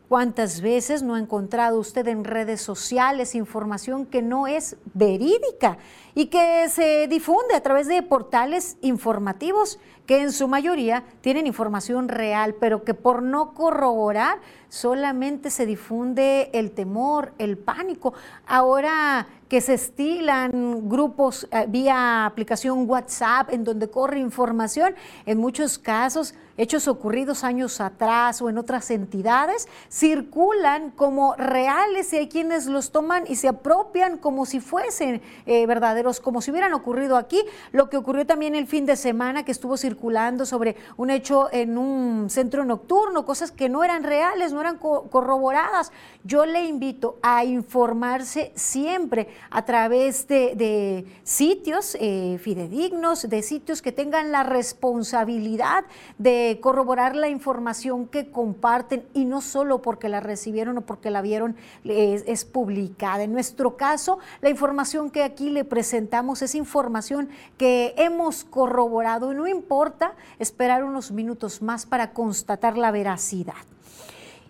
¿Cuántas 0.10 0.62
veces 0.62 1.04
no 1.04 1.16
ha 1.16 1.20
encontrado 1.20 1.80
usted 1.80 2.08
en 2.08 2.24
redes 2.24 2.62
sociales 2.62 3.36
información 3.36 4.06
que 4.06 4.22
no 4.22 4.48
es 4.48 4.77
verídica 4.94 5.77
y 6.16 6.27
que 6.27 6.70
se 6.70 7.08
difunde 7.08 7.56
a 7.56 7.62
través 7.62 7.88
de 7.88 8.01
portales 8.01 8.77
informativos 8.82 9.80
que 10.08 10.22
en 10.22 10.32
su 10.32 10.48
mayoría 10.48 11.04
tienen 11.22 11.46
información 11.46 12.08
real, 12.08 12.56
pero 12.60 12.84
que 12.84 12.94
por 12.94 13.22
no 13.22 13.54
corroborar 13.54 14.40
solamente 14.70 15.52
se 15.52 15.66
difunde 15.66 16.50
el 16.54 16.72
temor, 16.72 17.34
el 17.38 17.58
pánico. 17.58 18.14
Ahora 18.48 19.28
que 19.50 19.62
se 19.62 19.74
estilan 19.74 20.88
grupos 20.90 21.48
eh, 21.52 21.66
vía 21.68 22.26
aplicación 22.26 22.90
WhatsApp 22.90 23.50
en 23.52 23.64
donde 23.64 23.90
corre 23.90 24.20
información, 24.20 24.96
en 25.26 25.38
muchos 25.38 25.78
casos 25.78 26.34
hechos 26.58 26.88
ocurridos 26.88 27.44
años 27.44 27.80
atrás 27.80 28.42
o 28.42 28.50
en 28.50 28.58
otras 28.58 28.92
entidades, 28.92 29.68
circulan 29.90 30.92
como 30.92 31.36
reales 31.36 32.12
y 32.14 32.18
hay 32.18 32.28
quienes 32.28 32.66
los 32.66 32.92
toman 32.92 33.24
y 33.28 33.36
se 33.36 33.48
apropian 33.48 34.18
como 34.18 34.46
si 34.46 34.60
fuesen 34.60 35.22
eh, 35.46 35.66
verdaderos, 35.66 36.20
como 36.20 36.42
si 36.42 36.52
hubieran 36.52 36.74
ocurrido 36.74 37.18
aquí. 37.18 37.44
Lo 37.72 37.90
que 37.90 37.98
ocurrió 37.98 38.26
también 38.26 38.56
el 38.56 38.68
fin 38.68 38.86
de 38.86 38.96
semana 38.96 39.44
que 39.44 39.52
estuvo 39.52 39.78
circulando 39.78 40.46
sobre 40.46 40.76
un 40.98 41.10
hecho 41.10 41.50
en 41.52 41.78
un 41.78 42.30
centro 42.30 42.66
nocturno, 42.66 43.26
cosas 43.26 43.52
que 43.52 43.70
no 43.70 43.84
eran 43.84 44.04
reales, 44.04 44.52
no 44.52 44.62
eran 44.62 44.78
corroboradas. 44.78 45.92
Yo 46.24 46.46
le 46.46 46.66
invito 46.66 47.20
a 47.22 47.46
informarse 47.46 48.52
siempre 48.56 49.28
a 49.50 49.64
través 49.64 50.28
de, 50.28 51.06
sitios 51.24 51.96
eh, 52.00 52.40
fidedignos, 52.42 53.30
de 53.30 53.42
sitios 53.42 53.82
que 53.82 53.92
tengan 53.92 54.32
la 54.32 54.44
responsabilidad 54.44 55.86
de 56.18 56.47
corroborar 56.60 57.16
la 57.16 57.30
información 57.30 58.08
que 58.08 58.32
comparten 58.32 59.06
y 59.13 59.25
no 59.25 59.42
solo 59.42 59.82
porque 59.82 60.10
la 60.10 60.20
recibieron 60.20 60.77
o 60.77 60.82
porque 60.82 61.12
la 61.12 61.22
vieron 61.22 61.56
es, 61.84 62.46
publicada. 62.46 63.24
En 63.24 63.34
nuestro 63.34 63.77
caso, 63.77 64.20
la 64.42 64.50
información 64.50 65.10
que 65.10 65.24
aquí 65.24 65.50
le 65.50 65.66
presentamos 65.66 66.42
es 66.42 66.56
información 66.56 67.30
que 67.58 67.94
hemos 67.98 68.44
corroborado 68.44 69.32
y 69.32 69.36
no 69.36 69.48
importa 69.48 70.13
esperar 70.39 70.84
unos 70.84 71.12
minutos 71.12 71.62
más 71.62 71.86
para 71.86 72.12
constatar 72.13 72.77
la 72.77 72.92
veracidad. 72.92 73.56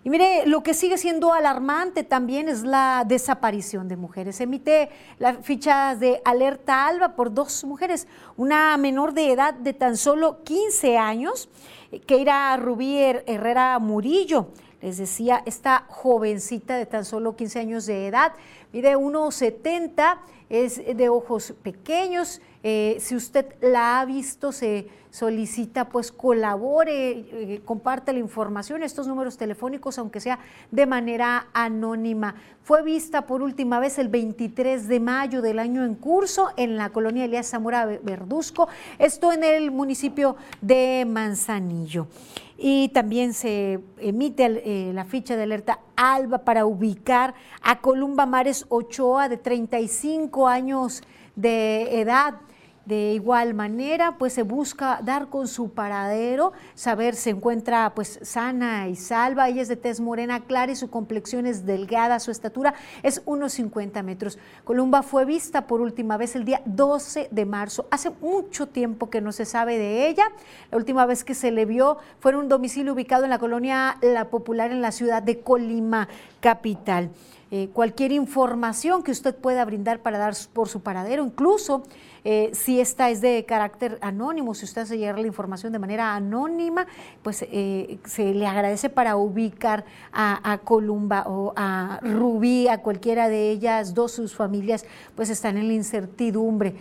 Y 0.08 0.10
mire, 0.10 0.46
lo 0.46 0.62
que 0.62 0.72
sigue 0.72 0.96
siendo 0.96 1.34
alarmante 1.34 2.02
también 2.02 2.48
es 2.48 2.62
la 2.62 3.04
desaparición 3.06 3.88
de 3.88 3.96
mujeres. 3.98 4.40
Emite 4.40 4.88
las 5.18 5.44
fichas 5.44 6.00
de 6.00 6.22
alerta 6.24 6.86
alba 6.86 7.14
por 7.14 7.34
dos 7.34 7.62
mujeres, 7.64 8.08
una 8.38 8.74
menor 8.78 9.12
de 9.12 9.32
edad 9.32 9.52
de 9.52 9.74
tan 9.74 9.98
solo 9.98 10.42
15 10.44 10.96
años 10.96 11.50
Keira 12.06 12.56
Rubí 12.56 12.96
Herrera 12.96 13.78
Murillo. 13.80 14.48
Les 14.80 14.96
decía, 14.96 15.42
esta 15.44 15.84
jovencita 15.88 16.78
de 16.78 16.86
tan 16.86 17.04
solo 17.04 17.36
15 17.36 17.58
años 17.58 17.84
de 17.84 18.06
edad, 18.06 18.32
mide 18.72 18.96
1,70, 18.96 20.20
es 20.48 20.80
de 20.96 21.08
ojos 21.10 21.52
pequeños. 21.62 22.40
Eh, 22.70 23.00
si 23.00 23.16
usted 23.16 23.46
la 23.62 23.98
ha 23.98 24.04
visto, 24.04 24.52
se 24.52 24.88
solicita 25.10 25.88
pues 25.88 26.12
colabore, 26.12 27.12
eh, 27.12 27.62
comparte 27.64 28.12
la 28.12 28.18
información, 28.18 28.82
estos 28.82 29.06
números 29.06 29.38
telefónicos, 29.38 29.98
aunque 29.98 30.20
sea 30.20 30.38
de 30.70 30.84
manera 30.84 31.48
anónima. 31.54 32.34
Fue 32.62 32.82
vista 32.82 33.26
por 33.26 33.40
última 33.40 33.80
vez 33.80 33.98
el 33.98 34.08
23 34.08 34.86
de 34.86 35.00
mayo 35.00 35.40
del 35.40 35.60
año 35.60 35.82
en 35.82 35.94
curso 35.94 36.50
en 36.58 36.76
la 36.76 36.90
colonia 36.90 37.24
Elías 37.24 37.48
Zamora 37.48 37.86
Verduzco, 37.86 38.68
esto 38.98 39.32
en 39.32 39.44
el 39.44 39.70
municipio 39.70 40.36
de 40.60 41.06
Manzanillo. 41.08 42.08
Y 42.58 42.90
también 42.90 43.32
se 43.32 43.80
emite 43.96 44.44
eh, 44.44 44.92
la 44.92 45.06
ficha 45.06 45.36
de 45.36 45.44
alerta 45.44 45.78
ALBA 45.96 46.44
para 46.44 46.66
ubicar 46.66 47.32
a 47.62 47.80
Columba 47.80 48.26
Mares 48.26 48.66
Ochoa 48.68 49.30
de 49.30 49.38
35 49.38 50.46
años 50.46 51.02
de 51.34 52.00
edad 52.00 52.34
de 52.88 53.12
igual 53.12 53.52
manera, 53.52 54.16
pues 54.16 54.32
se 54.32 54.42
busca 54.42 55.00
dar 55.04 55.28
con 55.28 55.46
su 55.46 55.72
paradero, 55.72 56.54
saber 56.74 57.14
se 57.16 57.28
encuentra 57.28 57.92
pues 57.94 58.18
sana 58.22 58.88
y 58.88 58.96
salva. 58.96 59.50
Ella 59.50 59.60
es 59.60 59.68
de 59.68 59.76
tez 59.76 60.00
morena 60.00 60.40
clara 60.40 60.72
y 60.72 60.76
su 60.76 60.88
complexión 60.88 61.44
es 61.44 61.66
delgada, 61.66 62.18
su 62.18 62.30
estatura 62.30 62.72
es 63.02 63.20
unos 63.26 63.52
50 63.52 64.02
metros. 64.02 64.38
Columba 64.64 65.02
fue 65.02 65.26
vista 65.26 65.66
por 65.66 65.82
última 65.82 66.16
vez 66.16 66.34
el 66.34 66.46
día 66.46 66.62
12 66.64 67.28
de 67.30 67.44
marzo. 67.44 67.86
Hace 67.90 68.08
mucho 68.22 68.68
tiempo 68.68 69.10
que 69.10 69.20
no 69.20 69.32
se 69.32 69.44
sabe 69.44 69.76
de 69.76 70.08
ella. 70.08 70.24
La 70.70 70.78
última 70.78 71.04
vez 71.04 71.24
que 71.24 71.34
se 71.34 71.50
le 71.50 71.66
vio 71.66 71.98
fue 72.20 72.30
en 72.30 72.38
un 72.38 72.48
domicilio 72.48 72.94
ubicado 72.94 73.24
en 73.24 73.30
la 73.30 73.38
colonia 73.38 73.98
La 74.00 74.30
Popular 74.30 74.70
en 74.70 74.80
la 74.80 74.92
ciudad 74.92 75.22
de 75.22 75.40
Colima, 75.40 76.08
capital. 76.40 77.10
Eh, 77.50 77.70
cualquier 77.72 78.12
información 78.12 79.02
que 79.02 79.10
usted 79.10 79.34
pueda 79.34 79.64
brindar 79.64 80.00
para 80.02 80.18
dar 80.18 80.34
por 80.52 80.68
su 80.68 80.80
paradero, 80.80 81.24
incluso 81.24 81.82
eh, 82.22 82.50
si 82.52 82.78
esta 82.78 83.08
es 83.08 83.22
de 83.22 83.46
carácter 83.46 83.98
anónimo, 84.02 84.54
si 84.54 84.66
usted 84.66 84.82
hace 84.82 84.98
llegar 84.98 85.18
la 85.18 85.26
información 85.26 85.72
de 85.72 85.78
manera 85.78 86.14
anónima, 86.14 86.86
pues 87.22 87.46
eh, 87.50 88.00
se 88.04 88.34
le 88.34 88.46
agradece 88.46 88.90
para 88.90 89.16
ubicar 89.16 89.86
a, 90.12 90.58
Columba 90.62 91.24
o 91.26 91.54
a 91.56 92.00
Rubí, 92.02 92.68
a 92.68 92.82
cualquiera 92.82 93.30
de 93.30 93.50
ellas, 93.50 93.94
dos 93.94 94.12
sus 94.12 94.34
familias, 94.34 94.84
pues 95.14 95.30
están 95.30 95.56
en 95.56 95.68
la 95.68 95.74
incertidumbre 95.74 96.74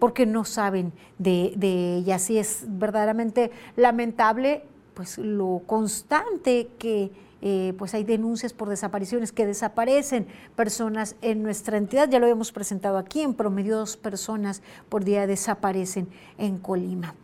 porque 0.00 0.26
no 0.26 0.44
saben 0.44 0.92
de, 1.18 1.52
de 1.56 1.96
ellas. 1.96 2.28
Y 2.30 2.38
es 2.38 2.64
verdaderamente 2.66 3.52
lamentable 3.76 4.64
pues 4.94 5.18
lo 5.18 5.62
constante 5.66 6.68
que 6.78 7.12
eh, 7.42 7.74
pues 7.78 7.94
hay 7.94 8.04
denuncias 8.04 8.52
por 8.52 8.68
desapariciones, 8.68 9.32
que 9.32 9.46
desaparecen 9.46 10.26
personas 10.56 11.16
en 11.22 11.42
nuestra 11.42 11.76
entidad. 11.78 12.08
Ya 12.08 12.18
lo 12.18 12.26
hemos 12.26 12.52
presentado 12.52 12.98
aquí, 12.98 13.22
en 13.22 13.34
promedio 13.34 13.78
dos 13.78 13.96
personas 13.96 14.62
por 14.88 15.04
día 15.04 15.26
desaparecen 15.26 16.08
en 16.38 16.58
Colima. 16.58 17.14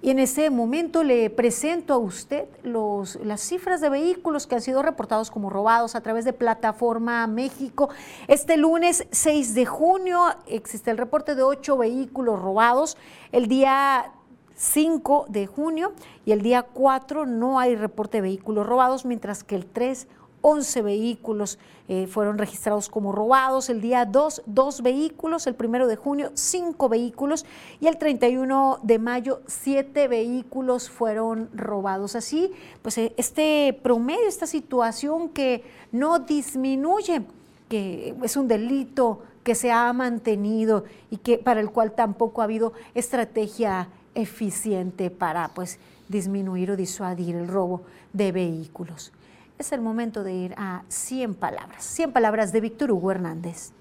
Y 0.00 0.10
en 0.10 0.20
ese 0.20 0.48
momento 0.48 1.02
le 1.02 1.28
presento 1.28 1.92
a 1.92 1.98
usted 1.98 2.44
los, 2.62 3.16
las 3.16 3.40
cifras 3.40 3.80
de 3.80 3.88
vehículos 3.88 4.46
que 4.46 4.54
han 4.54 4.60
sido 4.60 4.80
reportados 4.80 5.28
como 5.28 5.50
robados 5.50 5.96
a 5.96 6.00
través 6.02 6.24
de 6.24 6.32
Plataforma 6.32 7.26
México. 7.26 7.88
Este 8.28 8.56
lunes 8.56 9.08
6 9.10 9.54
de 9.54 9.66
junio 9.66 10.20
existe 10.46 10.92
el 10.92 10.98
reporte 10.98 11.34
de 11.34 11.42
ocho 11.42 11.76
vehículos 11.76 12.40
robados. 12.40 12.96
El 13.32 13.48
día 13.48 14.12
5 14.58 15.26
de 15.28 15.46
junio 15.46 15.92
y 16.26 16.32
el 16.32 16.42
día 16.42 16.62
4 16.62 17.26
no 17.26 17.60
hay 17.60 17.76
reporte 17.76 18.18
de 18.18 18.22
vehículos 18.22 18.66
robados, 18.66 19.04
mientras 19.04 19.44
que 19.44 19.54
el 19.54 19.64
3 19.64 20.08
11 20.40 20.82
vehículos 20.82 21.58
eh, 21.88 22.06
fueron 22.06 22.38
registrados 22.38 22.88
como 22.88 23.12
robados. 23.12 23.68
El 23.70 23.80
día 23.80 24.04
2, 24.04 24.42
dos 24.46 24.82
vehículos. 24.82 25.46
El 25.46 25.54
primero 25.54 25.86
de 25.86 25.96
junio, 25.96 26.30
cinco 26.34 26.88
vehículos. 26.88 27.44
Y 27.80 27.86
el 27.86 27.98
31 27.98 28.80
de 28.82 28.98
mayo, 28.98 29.40
siete 29.46 30.06
vehículos 30.08 30.90
fueron 30.90 31.50
robados. 31.54 32.14
Así, 32.14 32.52
pues 32.82 32.98
eh, 32.98 33.14
este 33.16 33.78
promedio, 33.82 34.28
esta 34.28 34.46
situación 34.46 35.28
que 35.30 35.64
no 35.92 36.20
disminuye, 36.20 37.22
que 37.68 38.14
es 38.22 38.36
un 38.36 38.48
delito 38.48 39.22
que 39.42 39.54
se 39.54 39.72
ha 39.72 39.92
mantenido 39.92 40.84
y 41.10 41.16
que 41.16 41.38
para 41.38 41.60
el 41.60 41.70
cual 41.70 41.92
tampoco 41.92 42.42
ha 42.42 42.44
habido 42.44 42.74
estrategia 42.94 43.88
eficiente 44.20 45.10
para 45.10 45.48
pues 45.48 45.78
disminuir 46.08 46.70
o 46.72 46.76
disuadir 46.76 47.36
el 47.36 47.48
robo 47.48 47.82
de 48.12 48.32
vehículos 48.32 49.12
es 49.58 49.72
el 49.72 49.80
momento 49.80 50.22
de 50.22 50.32
ir 50.32 50.54
a 50.56 50.84
100 50.88 51.34
palabras. 51.34 51.84
100 51.84 52.12
palabras 52.12 52.52
de 52.52 52.60
Víctor 52.60 52.92
Hugo 52.92 53.10
Hernández. 53.10 53.72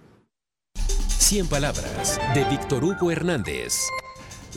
100 1.20 1.48
palabras 1.48 2.20
de 2.34 2.44
Víctor 2.46 2.84
Hugo 2.84 3.12
Hernández. 3.12 3.74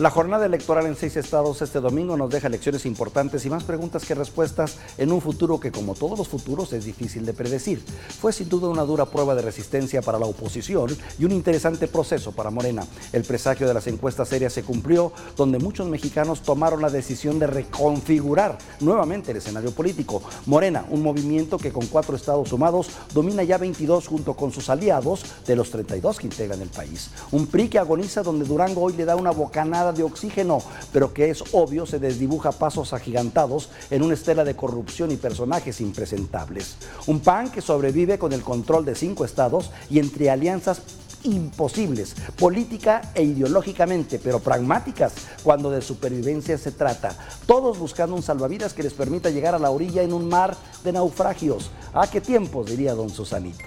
La 0.00 0.10
jornada 0.10 0.46
electoral 0.46 0.86
en 0.86 0.96
seis 0.96 1.14
estados 1.18 1.60
este 1.60 1.78
domingo 1.78 2.16
nos 2.16 2.30
deja 2.30 2.48
lecciones 2.48 2.86
importantes 2.86 3.44
y 3.44 3.50
más 3.50 3.64
preguntas 3.64 4.06
que 4.06 4.14
respuestas 4.14 4.78
en 4.96 5.12
un 5.12 5.20
futuro 5.20 5.60
que, 5.60 5.70
como 5.70 5.94
todos 5.94 6.18
los 6.18 6.26
futuros, 6.26 6.72
es 6.72 6.86
difícil 6.86 7.26
de 7.26 7.34
predecir. 7.34 7.84
Fue 8.18 8.32
sin 8.32 8.48
duda 8.48 8.70
una 8.70 8.84
dura 8.84 9.04
prueba 9.04 9.34
de 9.34 9.42
resistencia 9.42 10.00
para 10.00 10.18
la 10.18 10.24
oposición 10.24 10.96
y 11.18 11.26
un 11.26 11.32
interesante 11.32 11.86
proceso 11.86 12.32
para 12.32 12.48
Morena. 12.48 12.86
El 13.12 13.24
presagio 13.24 13.68
de 13.68 13.74
las 13.74 13.88
encuestas 13.88 14.30
serias 14.30 14.54
se 14.54 14.62
cumplió, 14.62 15.12
donde 15.36 15.58
muchos 15.58 15.86
mexicanos 15.86 16.40
tomaron 16.40 16.80
la 16.80 16.88
decisión 16.88 17.38
de 17.38 17.48
reconfigurar 17.48 18.56
nuevamente 18.80 19.32
el 19.32 19.36
escenario 19.36 19.72
político. 19.72 20.22
Morena, 20.46 20.86
un 20.88 21.02
movimiento 21.02 21.58
que 21.58 21.74
con 21.74 21.84
cuatro 21.88 22.16
estados 22.16 22.48
sumados 22.48 22.88
domina 23.12 23.42
ya 23.42 23.58
22 23.58 24.08
junto 24.08 24.32
con 24.32 24.50
sus 24.50 24.70
aliados 24.70 25.26
de 25.46 25.56
los 25.56 25.70
32 25.70 26.20
que 26.20 26.26
integran 26.26 26.62
el 26.62 26.70
país. 26.70 27.10
Un 27.32 27.46
PRI 27.46 27.68
que 27.68 27.78
agoniza 27.78 28.22
donde 28.22 28.46
Durango 28.46 28.80
hoy 28.80 28.94
le 28.94 29.04
da 29.04 29.14
una 29.14 29.30
bocanada 29.30 29.89
de 29.94 30.02
oxígeno, 30.02 30.62
pero 30.92 31.12
que 31.12 31.30
es 31.30 31.42
obvio 31.52 31.86
se 31.86 31.98
desdibuja 31.98 32.52
pasos 32.52 32.92
agigantados 32.92 33.68
en 33.90 34.02
una 34.02 34.14
estela 34.14 34.44
de 34.44 34.56
corrupción 34.56 35.10
y 35.10 35.16
personajes 35.16 35.80
impresentables. 35.80 36.76
Un 37.06 37.20
PAN 37.20 37.50
que 37.50 37.60
sobrevive 37.60 38.18
con 38.18 38.32
el 38.32 38.42
control 38.42 38.84
de 38.84 38.94
cinco 38.94 39.24
estados 39.24 39.70
y 39.88 39.98
entre 39.98 40.30
alianzas 40.30 40.82
imposibles, 41.22 42.14
política 42.38 43.12
e 43.14 43.22
ideológicamente, 43.22 44.18
pero 44.18 44.40
pragmáticas 44.40 45.12
cuando 45.42 45.70
de 45.70 45.82
supervivencia 45.82 46.56
se 46.58 46.72
trata. 46.72 47.14
Todos 47.46 47.78
buscando 47.78 48.16
un 48.16 48.22
salvavidas 48.22 48.72
que 48.72 48.82
les 48.82 48.94
permita 48.94 49.30
llegar 49.30 49.54
a 49.54 49.58
la 49.58 49.70
orilla 49.70 50.02
en 50.02 50.12
un 50.12 50.28
mar 50.28 50.56
de 50.84 50.92
naufragios. 50.92 51.70
¿A 51.92 52.10
qué 52.10 52.20
tiempos? 52.20 52.66
diría 52.66 52.94
don 52.94 53.10
Susanito. 53.10 53.64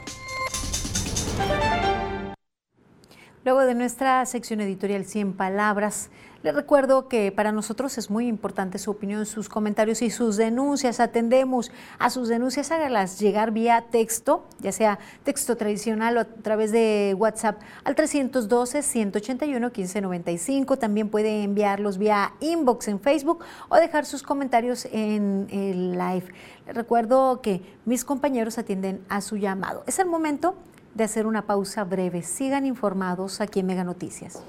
Luego 3.46 3.66
de 3.66 3.76
nuestra 3.76 4.26
sección 4.26 4.62
editorial 4.62 5.04
100 5.04 5.34
palabras, 5.34 6.10
les 6.44 6.56
recuerdo 6.56 7.10
que 7.10 7.30
para 7.34 7.52
nosotros 7.52 7.98
es 7.98 8.10
muy 8.10 8.28
importante 8.28 8.78
su 8.78 8.92
opinión, 8.92 9.26
sus 9.26 9.50
comentarios 9.50 10.02
y 10.02 10.12
sus 10.12 10.38
denuncias. 10.38 11.02
Atendemos 11.02 11.70
a 12.00 12.10
sus 12.10 12.30
denuncias, 12.30 12.72
hágalas 12.72 13.20
llegar 13.20 13.52
vía 13.52 13.84
texto, 13.92 14.46
ya 14.62 14.72
sea 14.72 14.98
texto 15.24 15.58
tradicional 15.58 16.16
o 16.16 16.22
a 16.22 16.26
través 16.26 16.72
de 16.72 17.14
WhatsApp 17.18 17.60
al 17.84 17.98
312-181-1595. 17.98 20.78
También 20.78 21.10
puede 21.10 21.44
enviarlos 21.44 21.98
vía 21.98 22.36
inbox 22.40 22.88
en 22.88 23.02
Facebook 23.02 23.44
o 23.68 23.76
dejar 23.76 24.06
sus 24.06 24.24
comentarios 24.24 24.88
en 24.90 25.50
el 25.52 25.92
live. 25.92 26.28
Les 26.66 26.76
recuerdo 26.76 27.42
que 27.42 27.62
mis 27.84 28.06
compañeros 28.06 28.58
atienden 28.58 29.04
a 29.10 29.20
su 29.20 29.36
llamado. 29.36 29.84
Es 29.86 30.00
el 30.00 30.08
momento 30.08 30.56
de 30.94 31.04
hacer 31.04 31.26
una 31.26 31.46
pausa 31.46 31.84
breve. 31.84 32.22
Sigan 32.22 32.66
informados 32.66 33.42
aquí 33.42 33.60
en 33.60 33.68
Mega 33.68 33.84
Noticias. 33.84 34.44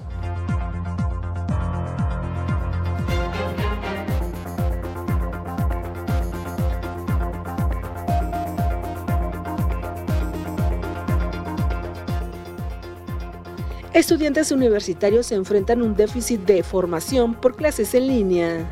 Estudiantes 13.95 14.50
universitarios 14.50 15.26
se 15.26 15.36
enfrentan 15.36 15.80
a 15.80 15.84
un 15.84 15.95
déficit 15.95 16.40
de 16.40 16.64
formación 16.64 17.34
por 17.34 17.54
clases 17.54 17.95
en 17.95 18.08
línea. 18.08 18.69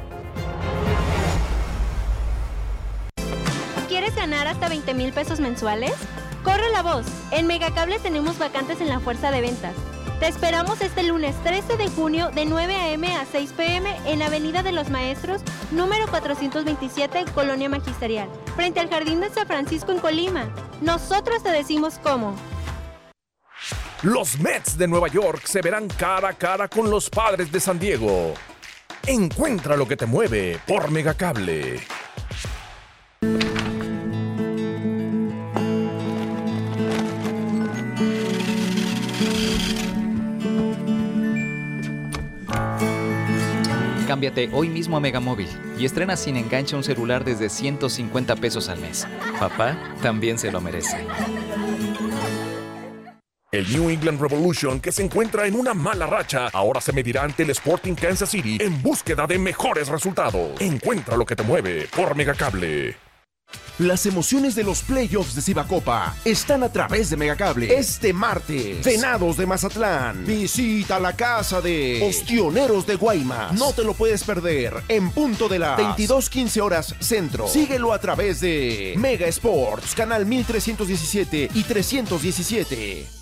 ¿Quieres 3.89 4.17
ganar 4.17 4.49
hasta 4.49 4.69
20 4.69 4.95
mil 4.95 5.13
pesos 5.13 5.39
mensuales? 5.39 5.93
Corre 6.43 6.71
la 6.73 6.83
voz. 6.83 7.07
En 7.31 7.47
Megacable 7.47 7.99
tenemos 8.01 8.39
vacantes 8.39 8.81
en 8.81 8.89
la 8.89 9.01
fuerza 9.01 9.31
de 9.31 9.41
ventas. 9.41 9.75
Te 10.19 10.29
esperamos 10.29 10.81
este 10.81 11.03
lunes 11.03 11.35
13 11.43 11.77
de 11.77 11.89
junio 11.89 12.31
de 12.31 12.45
9 12.45 12.75
a.m. 12.75 13.15
a 13.17 13.27
6 13.27 13.53
p.m. 13.57 13.97
en 14.07 14.23
Avenida 14.23 14.63
de 14.63 14.73
los 14.73 14.89
Maestros, 14.89 15.43
número 15.73 16.07
427, 16.09 17.25
Colonia 17.35 17.69
Magisterial, 17.69 18.29
frente 18.55 18.81
al 18.81 18.89
Jardín 18.89 19.21
de 19.21 19.31
San 19.31 19.47
Francisco 19.47 19.91
en 19.91 19.99
Colima. 19.99 20.49
Nosotros 20.81 21.43
te 21.43 21.51
decimos 21.51 21.99
cómo. 22.03 22.37
Los 24.03 24.39
Mets 24.39 24.77
de 24.79 24.89
Nueva 24.89 25.09
York 25.09 25.43
se 25.45 25.61
verán 25.61 25.89
cara 25.89 26.31
a 26.31 26.33
cara 26.35 26.69
con 26.69 26.91
los 26.91 27.09
padres 27.09 27.51
de 27.51 27.61
San 27.61 27.79
Diego. 27.79 28.35
Encuentra 29.07 29.77
lo 29.77 29.87
que 29.87 29.97
te 29.97 30.07
mueve 30.07 30.61
por 30.67 30.91
Megacable. 30.91 31.81
Cámbiate 44.13 44.51
hoy 44.53 44.69
mismo 44.69 44.99
a 44.99 45.01
Megamóvil 45.01 45.49
y 45.79 45.87
estrena 45.87 46.19
sin 46.19 46.37
enganche 46.37 46.77
un 46.77 46.85
celular 46.85 47.25
desde 47.25 47.49
150 47.49 48.37
pesos 48.37 48.69
al 48.69 48.79
mes. 48.79 49.09
Papá 49.41 49.79
también 50.03 50.39
se 50.39 50.53
lo 50.53 50.61
merece. 50.61 50.99
El 53.51 53.73
New 53.73 53.89
England 53.89 54.21
Revolution, 54.21 54.81
que 54.81 54.93
se 54.93 55.03
encuentra 55.03 55.47
en 55.47 55.59
una 55.59 55.73
mala 55.73 56.07
racha, 56.07 56.49
ahora 56.53 56.83
se 56.83 56.93
medirá 56.93 57.23
ante 57.23 57.45
el 57.45 57.51
Sporting 57.53 57.95
Kansas 57.95 58.29
City 58.29 58.59
en 58.61 58.83
búsqueda 58.83 59.27
de 59.27 59.39
mejores 59.39 59.89
resultados. 59.89 60.61
Encuentra 60.61 61.17
lo 61.17 61.25
que 61.25 61.35
te 61.35 61.43
mueve 61.43 61.89
por 61.97 62.15
Megacable. 62.15 62.95
Las 63.79 64.07
emociones 64.07 64.55
de 64.55 64.65
los 64.65 64.83
playoffs 64.83 65.35
de 65.35 65.43
Cibacopa 65.43 66.15
están 66.25 66.63
a 66.63 66.71
través 66.71 67.11
de 67.11 67.17
Megacable. 67.17 67.75
Este 67.75 68.13
martes, 68.13 68.85
Venados 68.85 69.37
de 69.37 69.47
Mazatlán. 69.47 70.25
Visita 70.27 71.01
la 71.01 71.15
casa 71.15 71.61
de 71.61 72.01
Ostioneros 72.07 72.87
de 72.87 72.97
Guaymas. 72.97 73.53
No 73.55 73.73
te 73.73 73.83
lo 73.83 73.95
puedes 73.95 74.25
perder 74.25 74.75
en 74.89 75.11
punto 75.11 75.49
de 75.49 75.59
las 75.59 75.79
22:15 75.79 76.61
horas 76.61 76.95
centro. 77.01 77.49
Síguelo 77.49 77.93
a 77.93 77.99
través 77.99 78.41
de 78.41 78.95
Mega 78.99 79.27
Sports, 79.27 79.95
canal 79.95 80.27
1317 80.27 81.51
y 81.55 81.63
317. 81.65 83.22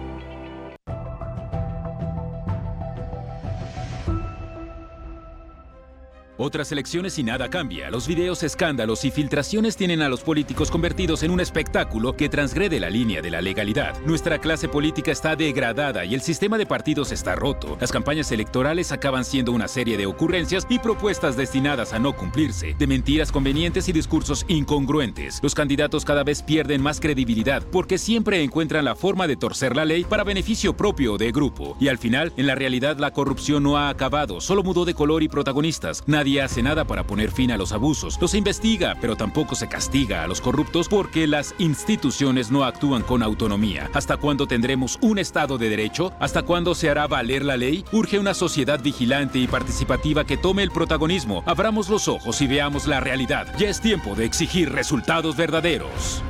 Otras 6.43 6.71
elecciones 6.71 7.19
y 7.19 7.23
nada 7.23 7.51
cambia. 7.51 7.91
Los 7.91 8.07
videos, 8.07 8.41
escándalos 8.41 9.05
y 9.05 9.11
filtraciones 9.11 9.77
tienen 9.77 10.01
a 10.01 10.09
los 10.09 10.21
políticos 10.21 10.71
convertidos 10.71 11.21
en 11.21 11.29
un 11.29 11.39
espectáculo 11.39 12.17
que 12.17 12.29
transgrede 12.29 12.79
la 12.79 12.89
línea 12.89 13.21
de 13.21 13.29
la 13.29 13.41
legalidad. 13.41 13.95
Nuestra 14.07 14.39
clase 14.39 14.67
política 14.67 15.11
está 15.11 15.35
degradada 15.35 16.03
y 16.03 16.15
el 16.15 16.21
sistema 16.21 16.57
de 16.57 16.65
partidos 16.65 17.11
está 17.11 17.35
roto. 17.35 17.77
Las 17.79 17.91
campañas 17.91 18.31
electorales 18.31 18.91
acaban 18.91 19.23
siendo 19.23 19.51
una 19.51 19.67
serie 19.67 19.97
de 19.97 20.07
ocurrencias 20.07 20.65
y 20.67 20.79
propuestas 20.79 21.37
destinadas 21.37 21.93
a 21.93 21.99
no 21.99 22.15
cumplirse, 22.15 22.73
de 22.73 22.87
mentiras 22.87 23.31
convenientes 23.31 23.87
y 23.87 23.91
discursos 23.91 24.43
incongruentes. 24.47 25.39
Los 25.43 25.53
candidatos 25.53 26.05
cada 26.05 26.23
vez 26.23 26.41
pierden 26.41 26.81
más 26.81 26.99
credibilidad 26.99 27.61
porque 27.71 27.99
siempre 27.99 28.41
encuentran 28.41 28.85
la 28.85 28.95
forma 28.95 29.27
de 29.27 29.35
torcer 29.35 29.75
la 29.75 29.85
ley 29.85 30.05
para 30.05 30.23
beneficio 30.23 30.75
propio 30.75 31.19
de 31.19 31.31
grupo. 31.31 31.77
Y 31.79 31.87
al 31.87 31.99
final, 31.99 32.33
en 32.35 32.47
la 32.47 32.55
realidad, 32.55 32.97
la 32.97 33.13
corrupción 33.13 33.61
no 33.61 33.77
ha 33.77 33.89
acabado, 33.89 34.41
solo 34.41 34.63
mudó 34.63 34.85
de 34.85 34.95
color 34.95 35.21
y 35.21 35.27
protagonistas. 35.27 36.01
Nadie 36.07 36.30
nadie 36.31 36.41
hace 36.41 36.63
nada 36.63 36.85
para 36.85 37.03
poner 37.03 37.29
fin 37.29 37.51
a 37.51 37.57
los 37.57 37.73
abusos. 37.73 38.17
No 38.21 38.27
se 38.27 38.37
investiga, 38.37 38.95
pero 39.01 39.17
tampoco 39.17 39.53
se 39.55 39.67
castiga 39.67 40.23
a 40.23 40.27
los 40.27 40.39
corruptos 40.39 40.87
porque 40.87 41.27
las 41.27 41.53
instituciones 41.57 42.51
no 42.51 42.63
actúan 42.63 43.01
con 43.01 43.21
autonomía. 43.21 43.89
¿Hasta 43.93 44.15
cuándo 44.15 44.47
tendremos 44.47 44.97
un 45.01 45.19
Estado 45.19 45.57
de 45.57 45.69
Derecho? 45.69 46.13
¿Hasta 46.19 46.43
cuándo 46.43 46.73
se 46.73 46.89
hará 46.89 47.07
valer 47.07 47.43
la 47.43 47.57
ley? 47.57 47.83
Urge 47.91 48.17
una 48.17 48.33
sociedad 48.33 48.81
vigilante 48.81 49.39
y 49.39 49.47
participativa 49.47 50.23
que 50.23 50.37
tome 50.37 50.63
el 50.63 50.71
protagonismo. 50.71 51.43
Abramos 51.45 51.89
los 51.89 52.07
ojos 52.07 52.41
y 52.41 52.47
veamos 52.47 52.87
la 52.87 53.01
realidad. 53.01 53.47
Ya 53.57 53.67
es 53.67 53.81
tiempo 53.81 54.15
de 54.15 54.23
exigir 54.25 54.71
resultados 54.71 55.35
verdaderos. 55.35 56.23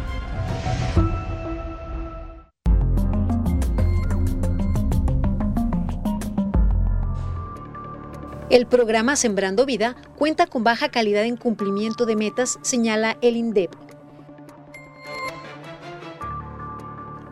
El 8.52 8.66
programa 8.66 9.16
Sembrando 9.16 9.66
Vida 9.66 9.96
cuenta 10.18 10.46
con 10.46 10.66
baja 10.66 10.90
calidad 10.90 11.24
en 11.24 11.38
cumplimiento 11.38 12.06
de 12.06 12.18
metas, 12.18 12.60
señala 12.62 13.18
el 13.22 13.38
INDEP. 13.38 13.72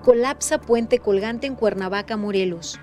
Colapsa 0.02 0.62
puente 0.62 1.00
colgante 1.00 1.46
en 1.46 1.56
Cuernavaca, 1.56 2.16
Morelos. 2.16 2.80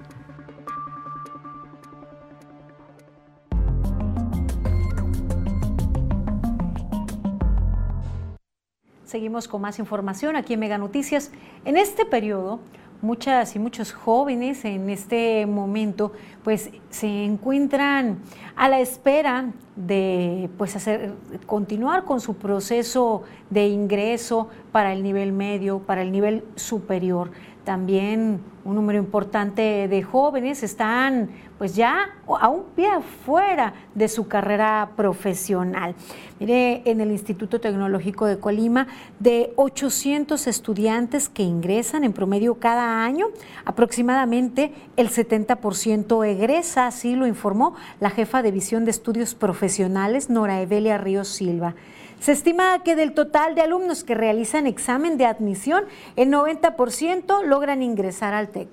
Seguimos 9.07 9.49
con 9.49 9.63
más 9.63 9.79
información 9.79 10.37
aquí 10.37 10.53
en 10.53 10.61
Mega 10.61 10.77
Noticias. 10.77 11.31
En 11.65 11.79
este 11.79 12.05
periodo, 12.05 12.61
muchas 13.03 13.55
y 13.57 13.59
muchos 13.59 13.93
jóvenes 13.93 14.65
en 14.65 14.91
este 14.91 15.47
momento 15.47 16.13
pues 16.45 16.71
se 16.91 17.25
encuentran 17.25 18.19
a 18.55 18.69
la 18.69 18.81
espera 18.81 19.53
de 19.75 20.49
pues 20.57 20.77
hacer 20.77 21.13
continuar 21.47 22.05
con 22.05 22.21
su 22.21 22.35
proceso 22.37 23.23
de 23.51 23.69
ingreso 23.69 24.49
para 24.73 24.93
el 24.93 25.03
nivel 25.03 25.33
medio, 25.33 25.81
para 25.81 26.03
el 26.03 26.13
nivel 26.13 26.45
superior. 26.57 27.31
También 27.67 28.43
un 28.65 28.77
número 28.77 28.97
importante 28.97 29.89
de 29.89 30.03
jóvenes 30.05 30.63
están 30.63 31.31
pues 31.59 31.75
ya 31.75 32.11
a 32.29 32.49
un 32.49 32.63
pie 32.77 32.87
afuera 32.87 33.75
de 33.93 34.07
su 34.07 34.29
carrera 34.29 34.91
profesional. 34.95 35.97
Mire, 36.39 36.83
en 36.85 37.01
el 37.01 37.11
Instituto 37.11 37.61
Tecnológico 37.61 38.27
de 38.27 38.39
Colima, 38.39 38.87
de 39.19 39.53
800 39.57 40.47
estudiantes 40.47 41.29
que 41.29 41.43
ingresan 41.43 42.05
en 42.05 42.13
promedio 42.13 42.55
cada 42.61 43.03
año, 43.05 43.27
aproximadamente 43.65 44.73
el 44.97 45.09
70% 45.09 46.25
egresa, 46.25 46.87
así 46.87 47.17
lo 47.17 47.27
informó 47.27 47.75
la 47.99 48.11
jefa 48.11 48.43
de 48.43 48.53
Visión 48.53 48.85
de 48.85 48.93
Estudios 48.93 49.35
Profesionales, 49.35 50.31
Nora 50.31 50.61
Evelia 50.61 50.99
Ríos 50.99 51.27
Silva. 51.27 51.75
Se 52.21 52.33
estima 52.33 52.83
que 52.83 52.97
del 52.97 53.15
total 53.15 53.55
de 53.55 53.63
alumnos 53.63 54.03
que 54.03 54.15
realizan 54.15 54.67
examen 54.67 55.19
de 55.19 55.27
admisión, 55.27 55.85
el 56.17 56.29
90% 56.29 57.45
logran 57.45 57.83
ingresar 57.83 58.35
al 58.35 58.49
TEC. 58.49 58.69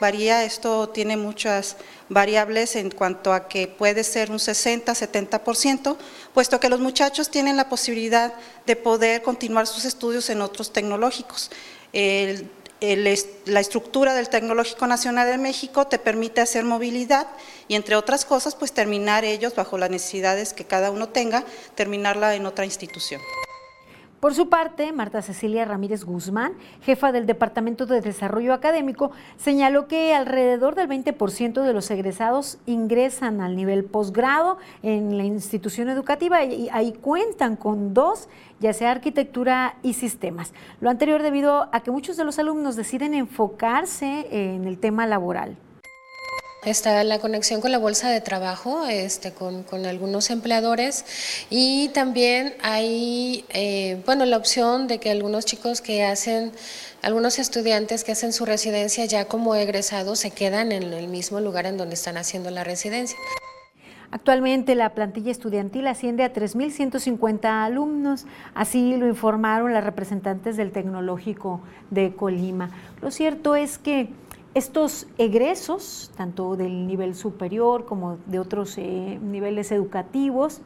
Varía, 0.00 0.44
esto 0.44 0.88
tiene 0.88 1.18
muchas 1.18 1.76
variables 2.08 2.74
en 2.74 2.90
cuanto 2.90 3.34
a 3.34 3.48
que 3.48 3.68
puede 3.68 4.02
ser 4.02 4.30
un 4.30 4.38
60, 4.38 4.92
70%, 4.92 5.96
puesto 6.32 6.58
que 6.58 6.70
los 6.70 6.80
muchachos 6.80 7.30
tienen 7.30 7.58
la 7.58 7.68
posibilidad 7.68 8.32
de 8.64 8.76
poder 8.76 9.20
continuar 9.20 9.66
sus 9.66 9.84
estudios 9.84 10.30
en 10.30 10.40
otros 10.40 10.72
tecnológicos. 10.72 11.50
La 12.80 13.60
estructura 13.60 14.14
del 14.14 14.28
Tecnológico 14.28 14.86
Nacional 14.86 15.28
de 15.28 15.38
México 15.38 15.86
te 15.86 15.98
permite 15.98 16.40
hacer 16.40 16.64
movilidad 16.64 17.26
y 17.68 17.74
entre 17.74 17.96
otras 17.96 18.24
cosas, 18.24 18.54
pues 18.54 18.72
terminar 18.72 19.24
ellos 19.24 19.54
bajo 19.54 19.76
las 19.76 19.90
necesidades 19.90 20.52
que 20.52 20.64
cada 20.64 20.90
uno 20.90 21.08
tenga, 21.08 21.44
terminarla 21.74 22.34
en 22.34 22.46
otra 22.46 22.64
institución. 22.64 23.20
Por 24.20 24.34
su 24.34 24.50
parte, 24.50 24.92
Marta 24.92 25.22
Cecilia 25.22 25.64
Ramírez 25.64 26.04
Guzmán, 26.04 26.52
jefa 26.82 27.10
del 27.10 27.24
Departamento 27.24 27.86
de 27.86 28.02
Desarrollo 28.02 28.52
Académico, 28.52 29.12
señaló 29.38 29.88
que 29.88 30.12
alrededor 30.14 30.74
del 30.74 30.90
20% 30.90 31.62
de 31.62 31.72
los 31.72 31.90
egresados 31.90 32.58
ingresan 32.66 33.40
al 33.40 33.56
nivel 33.56 33.82
posgrado 33.82 34.58
en 34.82 35.16
la 35.16 35.24
institución 35.24 35.88
educativa 35.88 36.44
y 36.44 36.68
ahí 36.70 36.92
cuentan 36.92 37.56
con 37.56 37.94
dos, 37.94 38.28
ya 38.60 38.74
sea 38.74 38.90
arquitectura 38.90 39.76
y 39.82 39.94
sistemas. 39.94 40.52
Lo 40.82 40.90
anterior 40.90 41.22
debido 41.22 41.70
a 41.72 41.80
que 41.80 41.90
muchos 41.90 42.18
de 42.18 42.24
los 42.24 42.38
alumnos 42.38 42.76
deciden 42.76 43.14
enfocarse 43.14 44.26
en 44.30 44.66
el 44.66 44.78
tema 44.78 45.06
laboral. 45.06 45.56
Está 46.64 47.02
la 47.04 47.18
conexión 47.20 47.62
con 47.62 47.72
la 47.72 47.78
bolsa 47.78 48.10
de 48.10 48.20
trabajo, 48.20 48.84
este, 48.86 49.32
con, 49.32 49.64
algunos 49.86 50.28
empleadores 50.28 51.06
y 51.48 51.88
también 51.88 52.52
hay, 52.60 53.46
eh, 53.48 54.02
bueno, 54.04 54.26
la 54.26 54.36
opción 54.36 54.86
de 54.86 54.98
que 54.98 55.10
algunos 55.10 55.46
chicos 55.46 55.80
que 55.80 56.04
hacen, 56.04 56.52
algunos 57.00 57.38
estudiantes 57.38 58.04
que 58.04 58.12
hacen 58.12 58.34
su 58.34 58.44
residencia 58.44 59.06
ya 59.06 59.24
como 59.24 59.54
egresados 59.54 60.18
se 60.18 60.32
quedan 60.32 60.70
en 60.70 60.82
el 60.82 61.08
mismo 61.08 61.40
lugar 61.40 61.64
en 61.64 61.78
donde 61.78 61.94
están 61.94 62.18
haciendo 62.18 62.50
la 62.50 62.62
residencia. 62.62 63.16
Actualmente 64.10 64.74
la 64.74 64.92
plantilla 64.92 65.30
estudiantil 65.30 65.86
asciende 65.86 66.24
a 66.24 66.32
3.150 66.32 67.64
alumnos, 67.64 68.26
así 68.54 68.96
lo 68.96 69.06
informaron 69.06 69.72
las 69.72 69.84
representantes 69.84 70.58
del 70.58 70.72
Tecnológico 70.72 71.62
de 71.90 72.14
Colima. 72.14 72.70
Lo 73.00 73.10
cierto 73.10 73.56
es 73.56 73.78
que 73.78 74.10
estos 74.54 75.06
egresos, 75.18 76.10
tanto 76.16 76.56
del 76.56 76.86
nivel 76.86 77.14
superior 77.14 77.84
como 77.84 78.18
de 78.26 78.38
otros 78.38 78.76
eh, 78.78 79.18
niveles 79.22 79.70
educativos, 79.70 80.60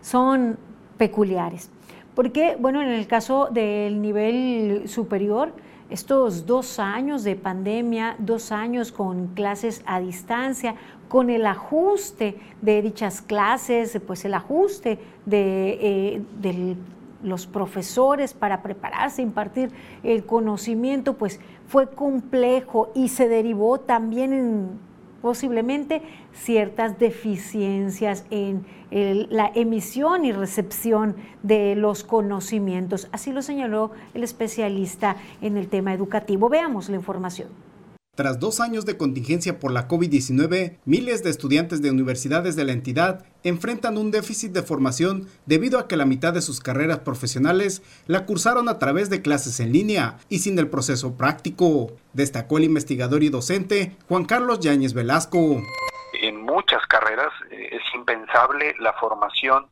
son 0.00 0.58
peculiares. 0.98 1.70
Porque, 2.14 2.56
bueno, 2.60 2.82
en 2.82 2.90
el 2.90 3.06
caso 3.06 3.48
del 3.50 4.02
nivel 4.02 4.82
superior, 4.86 5.52
estos 5.88 6.46
dos 6.46 6.78
años 6.78 7.24
de 7.24 7.36
pandemia, 7.36 8.16
dos 8.18 8.52
años 8.52 8.92
con 8.92 9.28
clases 9.28 9.82
a 9.86 10.00
distancia, 10.00 10.74
con 11.08 11.30
el 11.30 11.46
ajuste 11.46 12.36
de 12.60 12.82
dichas 12.82 13.20
clases, 13.22 13.98
pues 14.06 14.24
el 14.24 14.34
ajuste 14.34 14.98
de, 15.26 15.78
eh, 15.80 16.22
del 16.40 16.76
los 17.22 17.46
profesores 17.46 18.34
para 18.34 18.62
prepararse, 18.62 19.22
impartir 19.22 19.70
el 20.02 20.24
conocimiento, 20.24 21.14
pues 21.14 21.40
fue 21.66 21.88
complejo 21.90 22.90
y 22.94 23.08
se 23.08 23.28
derivó 23.28 23.78
también 23.78 24.32
en 24.32 24.92
posiblemente 25.22 26.02
ciertas 26.32 26.98
deficiencias 26.98 28.26
en 28.30 28.66
la 28.90 29.50
emisión 29.54 30.24
y 30.24 30.32
recepción 30.32 31.16
de 31.42 31.76
los 31.76 32.04
conocimientos. 32.04 33.08
Así 33.12 33.32
lo 33.32 33.40
señaló 33.40 33.92
el 34.12 34.24
especialista 34.24 35.16
en 35.40 35.56
el 35.56 35.68
tema 35.68 35.94
educativo. 35.94 36.48
Veamos 36.48 36.88
la 36.88 36.96
información. 36.96 37.48
Tras 38.14 38.38
dos 38.38 38.60
años 38.60 38.84
de 38.84 38.98
contingencia 38.98 39.58
por 39.58 39.72
la 39.72 39.88
COVID-19, 39.88 40.76
miles 40.84 41.22
de 41.22 41.30
estudiantes 41.30 41.80
de 41.80 41.90
universidades 41.90 42.56
de 42.56 42.64
la 42.66 42.72
entidad 42.72 43.24
enfrentan 43.42 43.96
un 43.96 44.10
déficit 44.10 44.52
de 44.52 44.62
formación 44.62 45.28
debido 45.46 45.78
a 45.78 45.88
que 45.88 45.96
la 45.96 46.04
mitad 46.04 46.34
de 46.34 46.42
sus 46.42 46.60
carreras 46.60 46.98
profesionales 46.98 47.80
la 48.06 48.26
cursaron 48.26 48.68
a 48.68 48.78
través 48.78 49.08
de 49.08 49.22
clases 49.22 49.60
en 49.60 49.72
línea 49.72 50.18
y 50.28 50.40
sin 50.40 50.58
el 50.58 50.68
proceso 50.68 51.14
práctico, 51.14 51.96
destacó 52.12 52.58
el 52.58 52.64
investigador 52.64 53.22
y 53.22 53.30
docente 53.30 53.96
Juan 54.08 54.26
Carlos 54.26 54.60
Yáñez 54.60 54.92
Velasco. 54.92 55.62
Muchas 56.52 56.84
carreras 56.86 57.32
eh, 57.50 57.70
es 57.72 57.94
impensable 57.94 58.74
la 58.78 58.92
formación 58.92 59.70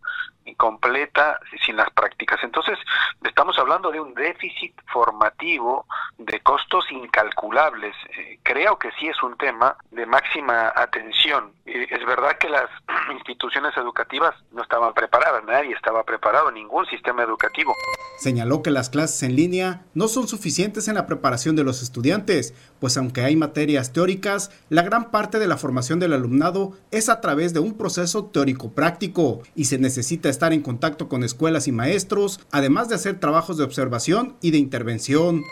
completa 0.56 1.38
sin 1.64 1.76
las 1.76 1.90
prácticas. 1.90 2.42
Entonces, 2.42 2.78
estamos 3.22 3.58
hablando 3.58 3.90
de 3.90 4.00
un 4.00 4.14
déficit 4.14 4.74
formativo 4.90 5.84
de 6.16 6.40
costos 6.40 6.90
incalculables. 6.90 7.94
Eh, 8.16 8.38
creo 8.42 8.78
que 8.78 8.90
sí 8.92 9.08
es 9.08 9.22
un 9.22 9.36
tema 9.36 9.76
de 9.90 10.06
máxima 10.06 10.72
atención. 10.74 11.52
es 11.66 12.04
verdad 12.06 12.38
que 12.38 12.48
las 12.48 12.70
instituciones 13.12 13.76
educativas 13.76 14.34
no 14.52 14.62
estaban 14.62 14.92
preparadas, 14.94 15.44
nadie 15.44 15.72
estaba 15.72 16.04
preparado, 16.04 16.50
ningún 16.50 16.86
sistema 16.86 17.22
educativo. 17.22 17.74
Señaló 18.18 18.62
que 18.62 18.70
las 18.70 18.90
clases 18.90 19.22
en 19.22 19.36
línea 19.36 19.84
no 19.94 20.08
son 20.08 20.28
suficientes 20.28 20.88
en 20.88 20.94
la 20.94 21.06
preparación 21.06 21.56
de 21.56 21.64
los 21.64 21.82
estudiantes, 21.82 22.54
pues 22.80 22.96
aunque 22.96 23.22
hay 23.22 23.36
materias 23.36 23.92
teóricas, 23.92 24.50
la 24.68 24.82
gran 24.82 25.10
parte 25.10 25.38
de 25.38 25.46
la 25.46 25.56
formación 25.56 26.00
del 26.00 26.12
alumnado 26.12 26.72
es 26.90 27.08
a 27.08 27.20
través 27.20 27.54
de 27.54 27.60
un 27.60 27.78
proceso 27.78 28.26
teórico 28.26 28.74
práctico 28.74 29.42
y 29.54 29.64
se 29.64 29.78
necesita 29.78 30.28
estar 30.28 30.52
en 30.52 30.62
contacto 30.62 31.08
con 31.08 31.24
escuelas 31.24 31.66
y 31.68 31.72
maestros, 31.72 32.46
además 32.52 32.88
de 32.88 32.96
hacer 32.96 33.18
trabajos 33.20 33.56
de 33.56 33.64
observación 33.64 34.36
y 34.40 34.50
de 34.50 34.58
intervención. 34.58 35.42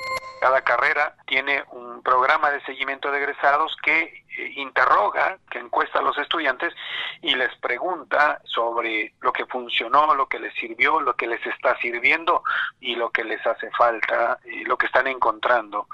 Cada 0.41 0.63
carrera 0.63 1.17
tiene 1.27 1.65
un 1.73 2.03
programa 2.03 2.51
de 2.51 2.63
seguimiento 2.65 3.11
de 3.11 3.19
egresados 3.19 3.77
que 3.83 4.25
interroga, 4.57 5.39
que 5.51 5.59
encuesta 5.59 5.99
a 5.99 6.03
los 6.03 6.17
estudiantes 6.19 6.75
y 7.23 7.35
les 7.35 7.55
pregunta 7.57 8.41
sobre 8.45 9.15
lo 9.21 9.33
que 9.33 9.47
funcionó, 9.47 10.15
lo 10.15 10.29
que 10.29 10.39
les 10.39 10.55
sirvió, 10.55 11.01
lo 11.01 11.15
que 11.15 11.27
les 11.27 11.45
está 11.47 11.77
sirviendo 11.79 12.43
y 12.81 12.97
lo 12.97 13.11
que 13.11 13.25
les 13.25 13.45
hace 13.47 13.71
falta, 13.73 14.39
y 14.45 14.65
lo 14.65 14.77
que 14.77 14.87
están 14.87 15.07
encontrando. 15.07 15.89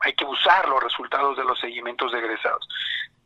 Hay 0.00 0.14
que 0.14 0.24
usar 0.24 0.68
los 0.68 0.82
resultados 0.82 1.36
de 1.36 1.44
los 1.44 1.58
seguimientos 1.60 2.12
de 2.12 2.18
egresados 2.18 2.66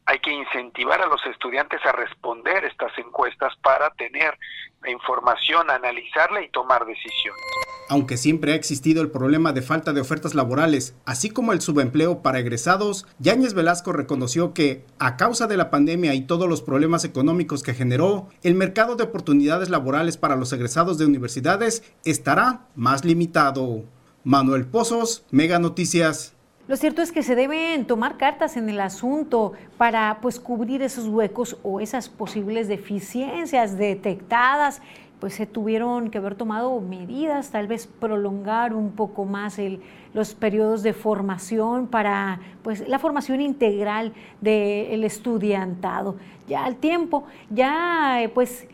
hay 0.06 0.18
que 0.18 0.30
incentivar 0.30 1.00
a 1.00 1.06
los 1.06 1.24
estudiantes 1.26 1.84
a 1.86 1.92
responder 1.92 2.64
estas 2.64 2.96
encuestas 2.98 3.54
para 3.62 3.90
tener 3.90 4.38
la 4.82 4.90
información, 4.90 5.70
analizarla 5.70 6.42
y 6.42 6.50
tomar 6.50 6.84
decisiones. 6.84 7.63
Aunque 7.88 8.16
siempre 8.16 8.52
ha 8.52 8.56
existido 8.56 9.02
el 9.02 9.10
problema 9.10 9.52
de 9.52 9.60
falta 9.62 9.92
de 9.92 10.00
ofertas 10.00 10.34
laborales, 10.34 10.94
así 11.04 11.30
como 11.30 11.52
el 11.52 11.60
subempleo 11.60 12.22
para 12.22 12.38
egresados, 12.38 13.06
Yáñez 13.18 13.54
Velasco 13.54 13.92
reconoció 13.92 14.54
que, 14.54 14.84
a 14.98 15.16
causa 15.16 15.46
de 15.46 15.56
la 15.56 15.70
pandemia 15.70 16.14
y 16.14 16.22
todos 16.22 16.48
los 16.48 16.62
problemas 16.62 17.04
económicos 17.04 17.62
que 17.62 17.74
generó, 17.74 18.28
el 18.42 18.54
mercado 18.54 18.96
de 18.96 19.04
oportunidades 19.04 19.68
laborales 19.68 20.16
para 20.16 20.36
los 20.36 20.52
egresados 20.52 20.96
de 20.96 21.06
universidades 21.06 21.82
estará 22.04 22.66
más 22.74 23.04
limitado. 23.04 23.84
Manuel 24.24 24.64
Pozos, 24.64 25.24
Mega 25.30 25.58
Noticias. 25.58 26.34
Lo 26.66 26.76
cierto 26.76 27.02
es 27.02 27.12
que 27.12 27.22
se 27.22 27.34
deben 27.34 27.86
tomar 27.86 28.16
cartas 28.16 28.56
en 28.56 28.70
el 28.70 28.80
asunto 28.80 29.52
para 29.76 30.20
pues 30.22 30.40
cubrir 30.40 30.80
esos 30.80 31.06
huecos 31.08 31.58
o 31.62 31.78
esas 31.78 32.08
posibles 32.08 32.68
deficiencias 32.68 33.76
detectadas 33.76 34.80
pues 35.24 35.36
se 35.36 35.46
tuvieron 35.46 36.10
que 36.10 36.18
haber 36.18 36.34
tomado 36.34 36.78
medidas, 36.82 37.50
tal 37.50 37.66
vez 37.66 37.86
prolongar 37.86 38.74
un 38.74 38.92
poco 38.92 39.24
más 39.24 39.58
el, 39.58 39.80
los 40.12 40.34
periodos 40.34 40.82
de 40.82 40.92
formación 40.92 41.86
para 41.86 42.40
pues, 42.62 42.86
la 42.86 42.98
formación 42.98 43.40
integral 43.40 44.12
del 44.42 45.02
estudiantado. 45.02 46.16
Ya 46.46 46.66
al 46.66 46.76
tiempo, 46.76 47.24
ya 47.48 48.30
pues 48.34 48.68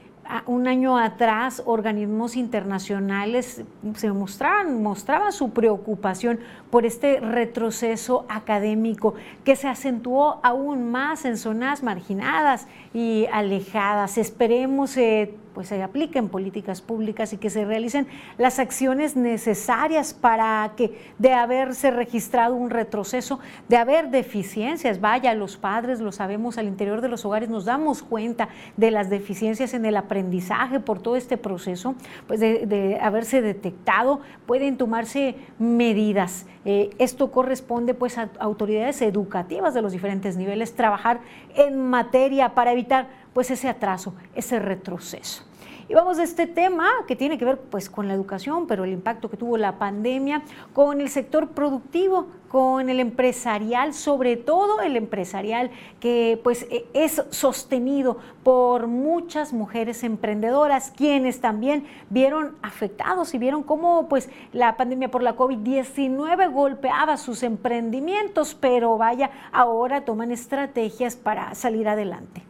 un 0.46 0.68
año 0.68 0.98
atrás 0.98 1.62
organismos 1.66 2.36
internacionales 2.36 3.64
se 3.94 4.12
mostraban, 4.12 4.82
mostraban 4.82 5.32
su 5.32 5.50
preocupación 5.50 6.40
por 6.70 6.86
este 6.86 7.20
retroceso 7.20 8.26
académico 8.28 9.14
que 9.44 9.56
se 9.56 9.68
acentuó 9.68 10.40
aún 10.42 10.90
más 10.90 11.24
en 11.24 11.36
zonas 11.36 11.82
marginadas 11.82 12.68
y 12.94 13.26
alejadas. 13.32 14.18
Esperemos 14.18 14.96
eh, 14.96 15.34
pues 15.54 15.68
se 15.68 15.82
apliquen 15.82 16.28
políticas 16.28 16.80
públicas 16.80 17.32
y 17.32 17.36
que 17.36 17.50
se 17.50 17.64
realicen 17.64 18.06
las 18.38 18.58
acciones 18.58 19.16
necesarias 19.16 20.14
para 20.14 20.72
que 20.76 20.98
de 21.18 21.32
haberse 21.32 21.90
registrado 21.90 22.54
un 22.54 22.70
retroceso, 22.70 23.40
de 23.68 23.76
haber 23.76 24.10
deficiencias, 24.10 25.00
vaya, 25.00 25.34
los 25.34 25.56
padres 25.56 26.00
lo 26.00 26.12
sabemos 26.12 26.58
al 26.58 26.66
interior 26.66 27.00
de 27.00 27.08
los 27.08 27.24
hogares, 27.24 27.48
nos 27.48 27.64
damos 27.64 28.02
cuenta 28.02 28.48
de 28.76 28.90
las 28.90 29.10
deficiencias 29.10 29.74
en 29.74 29.84
el 29.84 29.96
aprendizaje 29.96 30.80
por 30.80 31.00
todo 31.00 31.16
este 31.16 31.36
proceso, 31.36 31.94
pues 32.26 32.40
de, 32.40 32.98
haberse 33.00 33.42
detectado, 33.42 34.20
pueden 34.46 34.76
tomarse 34.76 35.36
medidas. 35.58 36.46
Eh, 36.64 36.90
esto 36.98 37.30
corresponde 37.30 37.94
pues 37.94 38.18
a 38.18 38.28
autoridades 38.38 39.00
educativas 39.02 39.74
de 39.74 39.82
los 39.82 39.92
diferentes 39.92 40.36
niveles, 40.36 40.74
trabajar 40.74 41.20
en 41.56 41.88
materia 41.88 42.54
para 42.54 42.72
evitar 42.72 43.08
pues 43.32 43.50
ese 43.50 43.68
atraso, 43.68 44.14
ese 44.34 44.58
retroceso. 44.58 45.44
Y 45.90 45.94
vamos 45.94 46.20
a 46.20 46.22
este 46.22 46.46
tema 46.46 46.88
que 47.08 47.16
tiene 47.16 47.36
que 47.36 47.44
ver 47.44 47.58
pues 47.58 47.90
con 47.90 48.06
la 48.06 48.14
educación, 48.14 48.68
pero 48.68 48.84
el 48.84 48.92
impacto 48.92 49.28
que 49.28 49.36
tuvo 49.36 49.56
la 49.56 49.80
pandemia 49.80 50.42
con 50.72 51.00
el 51.00 51.08
sector 51.08 51.48
productivo, 51.48 52.28
con 52.48 52.88
el 52.88 53.00
empresarial, 53.00 53.92
sobre 53.92 54.36
todo 54.36 54.82
el 54.82 54.96
empresarial 54.96 55.72
que 55.98 56.38
pues 56.44 56.64
e, 56.70 56.86
es 56.94 57.24
sostenido 57.30 58.18
por 58.44 58.86
muchas 58.86 59.52
mujeres 59.52 60.04
emprendedoras, 60.04 60.92
quienes 60.96 61.40
también 61.40 61.84
vieron 62.08 62.54
afectados 62.62 63.34
y 63.34 63.38
vieron 63.38 63.64
cómo 63.64 64.08
pues 64.08 64.30
la 64.52 64.76
pandemia 64.76 65.10
por 65.10 65.24
la 65.24 65.34
COVID-19 65.34 66.52
golpeaba 66.52 67.16
sus 67.16 67.42
emprendimientos, 67.42 68.54
pero 68.54 68.96
vaya, 68.96 69.32
ahora 69.50 70.04
toman 70.04 70.30
estrategias 70.30 71.16
para 71.16 71.52
salir 71.56 71.88
adelante. 71.88 72.44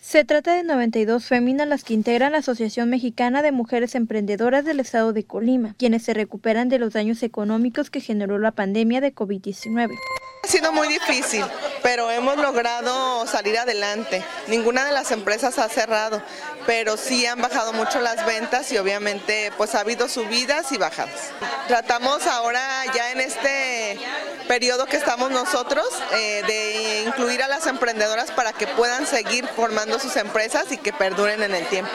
Se 0.00 0.24
trata 0.24 0.54
de 0.54 0.62
92 0.62 1.24
féminas 1.24 1.66
las 1.66 1.82
que 1.82 1.92
integran 1.92 2.32
la 2.32 2.38
Asociación 2.38 2.88
Mexicana 2.88 3.42
de 3.42 3.50
Mujeres 3.50 3.96
Emprendedoras 3.96 4.64
del 4.64 4.78
Estado 4.78 5.12
de 5.12 5.24
Colima, 5.24 5.74
quienes 5.76 6.04
se 6.04 6.14
recuperan 6.14 6.68
de 6.68 6.78
los 6.78 6.92
daños 6.92 7.22
económicos 7.24 7.90
que 7.90 8.00
generó 8.00 8.38
la 8.38 8.52
pandemia 8.52 9.00
de 9.00 9.12
COVID-19. 9.12 9.98
Ha 10.44 10.46
sido 10.46 10.72
muy 10.72 10.86
difícil, 10.86 11.44
pero 11.82 12.10
hemos 12.12 12.36
logrado 12.36 13.26
salir 13.26 13.58
adelante. 13.58 14.22
Ninguna 14.46 14.84
de 14.84 14.92
las 14.92 15.10
empresas 15.10 15.58
ha 15.58 15.68
cerrado, 15.68 16.22
pero 16.64 16.96
sí 16.96 17.26
han 17.26 17.42
bajado 17.42 17.72
mucho 17.72 18.00
las 18.00 18.24
ventas 18.24 18.70
y 18.70 18.78
obviamente 18.78 19.50
pues 19.56 19.74
ha 19.74 19.80
habido 19.80 20.08
subidas 20.08 20.70
y 20.70 20.78
bajadas. 20.78 21.32
Tratamos 21.66 22.26
ahora 22.26 22.62
ya 22.94 23.10
en 23.10 23.20
este 23.20 23.98
periodo 24.46 24.86
que 24.86 24.96
estamos 24.96 25.30
nosotros 25.30 25.84
eh, 26.14 26.42
de 26.46 27.02
incluir 27.06 27.42
a 27.42 27.48
las 27.48 27.66
emprendedoras 27.66 28.30
para 28.30 28.52
que 28.52 28.66
puedan 28.66 29.06
seguir 29.06 29.46
formando 29.48 29.87
sus 29.98 30.16
empresas 30.16 30.70
y 30.72 30.76
que 30.76 30.92
perduren 30.92 31.42
en 31.42 31.54
el 31.54 31.64
tiempo. 31.66 31.90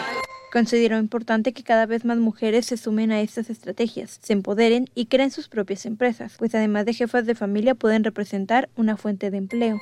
Considero 0.51 0.99
importante 0.99 1.51
que 1.51 1.63
cada 1.63 1.87
vez 1.87 2.05
más 2.05 2.17
mujeres 2.17 2.67
se 2.67 2.77
sumen 2.77 3.11
a 3.11 3.21
estas 3.21 3.49
estrategias, 3.49 4.19
se 4.21 4.33
empoderen 4.33 4.87
y 4.93 5.07
creen 5.07 5.31
sus 5.31 5.47
propias 5.49 5.85
empresas, 5.87 6.33
pues 6.37 6.53
además 6.53 6.85
de 6.85 6.93
jefas 6.93 7.25
de 7.25 7.33
familia 7.33 7.73
pueden 7.73 8.03
representar 8.03 8.69
una 8.75 8.95
fuente 8.95 9.31
de 9.31 9.37
empleo. 9.37 9.79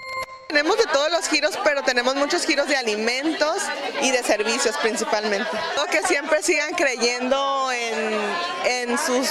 Tenemos 0.48 0.78
de 0.78 0.86
todos 0.92 1.12
los 1.12 1.28
giros, 1.30 1.58
pero 1.64 1.82
tenemos 1.84 2.16
muchos 2.16 2.46
giros 2.46 2.68
de 2.68 2.76
alimentos 2.76 3.58
y 4.02 4.12
de 4.12 4.24
servicios 4.24 4.76
principalmente. 4.82 5.50
Que 5.92 6.02
siempre 6.04 6.42
sigan 6.42 6.74
creyendo 6.74 7.70
en, 7.72 8.90
en 8.90 8.98
sus 8.98 9.30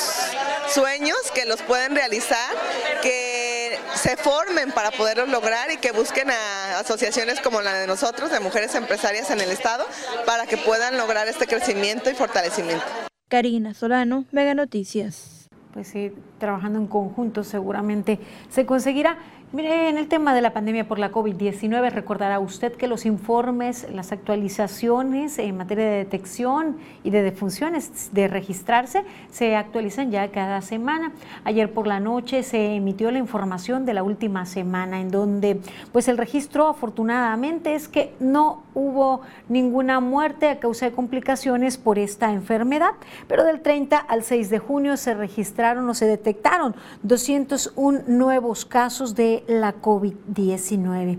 sueños, 0.68 1.16
que 1.34 1.46
los 1.46 1.62
pueden 1.62 1.94
realizar, 1.94 2.54
que 3.02 3.39
se 4.00 4.16
formen 4.16 4.72
para 4.72 4.90
poderlos 4.90 5.28
lograr 5.28 5.70
y 5.70 5.76
que 5.76 5.92
busquen 5.92 6.30
a 6.30 6.78
asociaciones 6.78 7.40
como 7.40 7.60
la 7.60 7.74
de 7.74 7.86
nosotros, 7.86 8.30
de 8.30 8.40
mujeres 8.40 8.74
empresarias 8.74 9.30
en 9.30 9.40
el 9.40 9.50
Estado, 9.50 9.84
para 10.24 10.46
que 10.46 10.56
puedan 10.56 10.96
lograr 10.96 11.28
este 11.28 11.46
crecimiento 11.46 12.08
y 12.08 12.14
fortalecimiento. 12.14 12.84
Karina 13.28 13.74
Solano, 13.74 14.24
Mega 14.32 14.54
Noticias. 14.54 15.48
Pues 15.74 15.88
sí, 15.88 16.12
trabajando 16.38 16.78
en 16.78 16.86
conjunto 16.86 17.44
seguramente 17.44 18.18
se 18.48 18.64
conseguirá. 18.64 19.18
Mire, 19.52 19.88
en 19.88 19.98
el 19.98 20.06
tema 20.06 20.32
de 20.32 20.42
la 20.42 20.52
pandemia 20.52 20.86
por 20.86 21.00
la 21.00 21.10
COVID-19, 21.10 21.90
recordará 21.90 22.38
usted 22.38 22.72
que 22.72 22.86
los 22.86 23.04
informes, 23.04 23.84
las 23.92 24.12
actualizaciones 24.12 25.40
en 25.40 25.56
materia 25.56 25.86
de 25.86 25.96
detección 25.96 26.76
y 27.02 27.10
de 27.10 27.22
defunciones 27.22 28.10
de 28.12 28.28
registrarse 28.28 29.02
se 29.28 29.56
actualizan 29.56 30.12
ya 30.12 30.30
cada 30.30 30.60
semana. 30.60 31.10
Ayer 31.42 31.72
por 31.72 31.88
la 31.88 31.98
noche 31.98 32.44
se 32.44 32.76
emitió 32.76 33.10
la 33.10 33.18
información 33.18 33.86
de 33.86 33.94
la 33.94 34.04
última 34.04 34.46
semana 34.46 35.00
en 35.00 35.10
donde 35.10 35.58
pues 35.90 36.06
el 36.06 36.16
registro 36.16 36.68
afortunadamente 36.68 37.74
es 37.74 37.88
que 37.88 38.14
no 38.20 38.62
hubo 38.74 39.22
ninguna 39.48 40.00
muerte 40.00 40.48
a 40.48 40.58
causa 40.58 40.86
de 40.86 40.92
complicaciones 40.92 41.78
por 41.78 41.98
esta 41.98 42.32
enfermedad, 42.32 42.92
pero 43.26 43.44
del 43.44 43.60
30 43.60 43.96
al 43.96 44.22
6 44.22 44.50
de 44.50 44.58
junio 44.58 44.96
se 44.96 45.14
registraron 45.14 45.88
o 45.88 45.94
se 45.94 46.06
detectaron 46.06 46.74
201 47.02 48.02
nuevos 48.06 48.64
casos 48.64 49.14
de 49.14 49.44
la 49.46 49.74
COVID-19. 49.74 51.18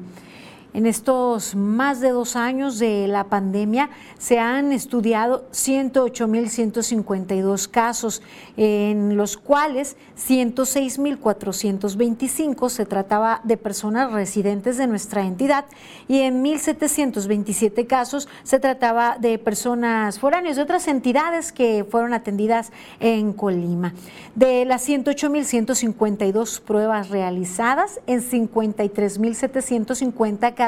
En 0.74 0.86
estos 0.86 1.54
más 1.54 2.00
de 2.00 2.12
dos 2.12 2.38
años 2.38 2.80
de 2.80 3.06
la 3.10 3.26
pandemia 3.26 3.90
se 4.18 4.40
han 4.40 4.72
estudiado 4.72 5.44
108.152 5.52 7.70
casos, 7.70 8.22
en 8.56 9.18
los 9.18 9.36
cuales 9.36 9.98
106.425 10.18 12.70
se 12.70 12.86
trataba 12.86 13.42
de 13.44 13.58
personas 13.58 14.14
residentes 14.14 14.78
de 14.78 14.88
nuestra 14.88 15.26
entidad 15.26 15.66
y 16.08 16.22
en 16.22 16.42
1.727 16.42 17.86
casos 17.86 18.30
se 18.44 18.62
trataba 18.62 19.18
de 19.20 19.38
personas 19.40 20.20
foráneas 20.20 20.56
de 20.56 20.62
otras 20.62 20.88
entidades 20.88 21.52
que 21.52 21.84
fueron 21.84 22.14
atendidas 22.14 22.72
en 23.02 23.34
Colima. 23.34 23.94
De 24.36 24.64
las 24.64 24.88
108.152 24.88 26.62
pruebas 26.62 27.10
realizadas, 27.10 28.00
en 28.08 28.22
53.750 28.22 30.54
casos 30.54 30.61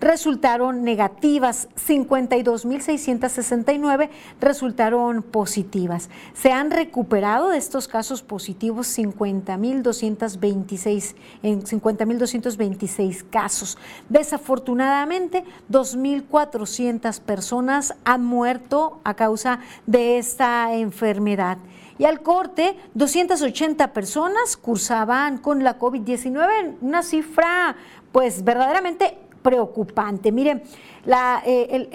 resultaron 0.00 0.82
negativas, 0.82 1.68
52.669 1.86 4.08
resultaron 4.40 5.22
positivas. 5.22 6.08
Se 6.34 6.50
han 6.52 6.70
recuperado 6.70 7.50
de 7.50 7.58
estos 7.58 7.88
casos 7.88 8.22
positivos 8.22 8.86
50.226 8.98 11.14
en 11.42 11.62
50.226 11.62 13.24
casos. 13.30 13.78
Desafortunadamente, 14.08 15.44
2.400 15.70 17.20
personas 17.20 17.94
han 18.04 18.24
muerto 18.24 19.00
a 19.04 19.14
causa 19.14 19.60
de 19.86 20.18
esta 20.18 20.74
enfermedad. 20.74 21.58
Y 21.98 22.04
al 22.04 22.22
corte, 22.22 22.76
280 22.94 23.92
personas 23.92 24.56
cursaban 24.56 25.38
con 25.38 25.64
la 25.64 25.78
COVID-19, 25.78 26.76
una 26.80 27.02
cifra 27.02 27.76
pues 28.12 28.44
verdaderamente 28.44 29.18
preocupante. 29.46 30.32
Miren, 30.32 30.64
eh, 31.06 31.88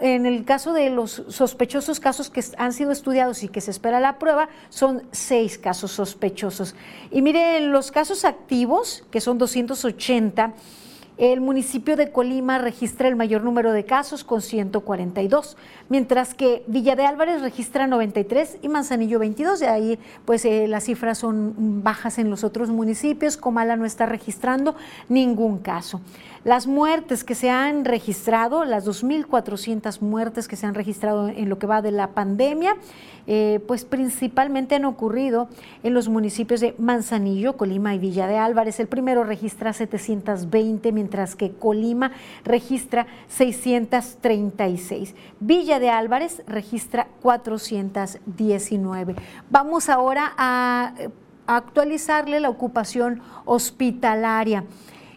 en 0.00 0.24
el 0.24 0.44
caso 0.46 0.72
de 0.72 0.88
los 0.88 1.22
sospechosos 1.28 2.00
casos 2.00 2.30
que 2.30 2.42
han 2.56 2.72
sido 2.72 2.92
estudiados 2.92 3.42
y 3.42 3.48
que 3.48 3.60
se 3.60 3.70
espera 3.70 4.00
la 4.00 4.18
prueba, 4.18 4.48
son 4.70 5.02
seis 5.12 5.58
casos 5.58 5.92
sospechosos. 5.92 6.74
Y 7.10 7.20
miren, 7.20 7.72
los 7.72 7.92
casos 7.92 8.24
activos, 8.24 9.04
que 9.10 9.20
son 9.20 9.36
280, 9.36 10.54
El 11.18 11.40
municipio 11.40 11.96
de 11.96 12.12
Colima 12.12 12.58
registra 12.58 13.08
el 13.08 13.16
mayor 13.16 13.42
número 13.42 13.72
de 13.72 13.84
casos 13.84 14.22
con 14.22 14.40
142, 14.40 15.56
mientras 15.88 16.32
que 16.32 16.62
Villa 16.68 16.94
de 16.94 17.06
Álvarez 17.06 17.42
registra 17.42 17.88
93 17.88 18.58
y 18.62 18.68
Manzanillo 18.68 19.18
22. 19.18 19.58
De 19.58 19.66
ahí, 19.66 19.98
pues 20.24 20.44
eh, 20.44 20.68
las 20.68 20.84
cifras 20.84 21.18
son 21.18 21.82
bajas 21.82 22.18
en 22.18 22.30
los 22.30 22.44
otros 22.44 22.68
municipios. 22.70 23.36
Comala 23.36 23.74
no 23.74 23.84
está 23.84 24.06
registrando 24.06 24.76
ningún 25.08 25.58
caso. 25.58 26.00
Las 26.48 26.66
muertes 26.66 27.24
que 27.24 27.34
se 27.34 27.50
han 27.50 27.84
registrado, 27.84 28.64
las 28.64 28.86
2.400 28.86 30.00
muertes 30.00 30.48
que 30.48 30.56
se 30.56 30.64
han 30.64 30.72
registrado 30.72 31.28
en 31.28 31.50
lo 31.50 31.58
que 31.58 31.66
va 31.66 31.82
de 31.82 31.92
la 31.92 32.12
pandemia, 32.12 32.74
eh, 33.26 33.60
pues 33.68 33.84
principalmente 33.84 34.74
han 34.76 34.86
ocurrido 34.86 35.50
en 35.82 35.92
los 35.92 36.08
municipios 36.08 36.60
de 36.60 36.74
Manzanillo, 36.78 37.58
Colima 37.58 37.94
y 37.94 37.98
Villa 37.98 38.26
de 38.26 38.38
Álvarez. 38.38 38.80
El 38.80 38.88
primero 38.88 39.24
registra 39.24 39.74
720, 39.74 40.90
mientras 40.90 41.36
que 41.36 41.52
Colima 41.52 42.12
registra 42.44 43.06
636. 43.28 45.14
Villa 45.40 45.78
de 45.78 45.90
Álvarez 45.90 46.42
registra 46.46 47.08
419. 47.20 49.16
Vamos 49.50 49.90
ahora 49.90 50.32
a 50.38 50.94
actualizarle 51.46 52.40
la 52.40 52.48
ocupación 52.48 53.20
hospitalaria. 53.44 54.64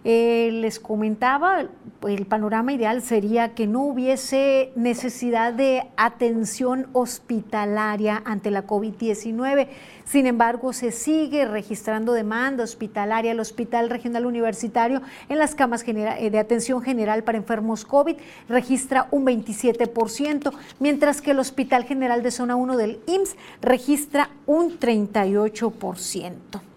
Eh, 0.04 0.50
les 0.54 0.80
comentaba, 0.80 1.66
el 2.08 2.26
panorama 2.26 2.74
ideal 2.74 3.04
sería 3.04 3.54
que 3.54 3.68
no 3.68 3.84
hubiese 3.84 4.72
necesidad 4.76 5.54
de 5.54 5.84
atención 5.96 6.88
hospitalaria 6.94 8.24
ante 8.26 8.50
la 8.50 8.66
COVID-19. 8.66 9.68
Sin 10.04 10.26
embargo, 10.26 10.74
se 10.74 10.92
sigue 10.92 11.46
registrando 11.46 12.14
demanda 12.14 12.64
hospitalaria. 12.64 13.32
El 13.32 13.40
Hospital 13.40 13.92
Regional 13.92 14.26
Universitario 14.26 15.04
en 15.30 15.38
las 15.38 15.54
camas 15.54 15.84
eh, 15.88 16.30
de 16.32 16.40
atención 16.40 16.82
general 16.82 17.24
para 17.24 17.38
enfermos 17.38 17.86
COVID 17.86 18.16
registra 18.50 19.08
un 19.12 19.24
27%, 19.26 20.52
mientras 20.80 21.22
que 21.22 21.32
el 21.32 21.40
Hospital 21.40 21.84
General 21.84 22.24
de 22.24 22.32
Zona 22.32 22.56
1 22.56 22.76
del 22.76 23.00
IMSS 23.06 23.36
registra 23.62 24.32
un 24.48 24.80
38%. 24.80 26.71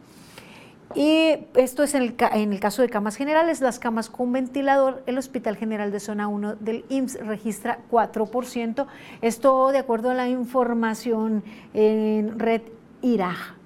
Y 0.95 1.39
esto 1.55 1.83
es 1.83 1.95
en 1.95 2.03
el, 2.03 2.61
caso 2.61 2.83
de 2.83 2.89
camas 2.89 3.17
generales, 3.17 3.61
las 3.61 3.81
camas 3.81 4.09
con 4.09 4.33
ventilador, 4.33 5.03
el 5.07 5.19
Hospital 5.19 5.57
General 5.57 5.91
de 5.91 5.99
Zona 5.99 6.29
1 6.29 6.57
del 6.57 6.85
IMSS 6.89 7.27
registra 7.27 7.81
4%, 7.91 8.87
esto 9.21 9.73
de 9.73 9.79
acuerdo 9.79 10.11
a 10.11 10.15
la 10.15 10.29
información 10.29 11.43
en 11.73 12.39
Red 12.39 12.63
IRAJ. 13.03 13.57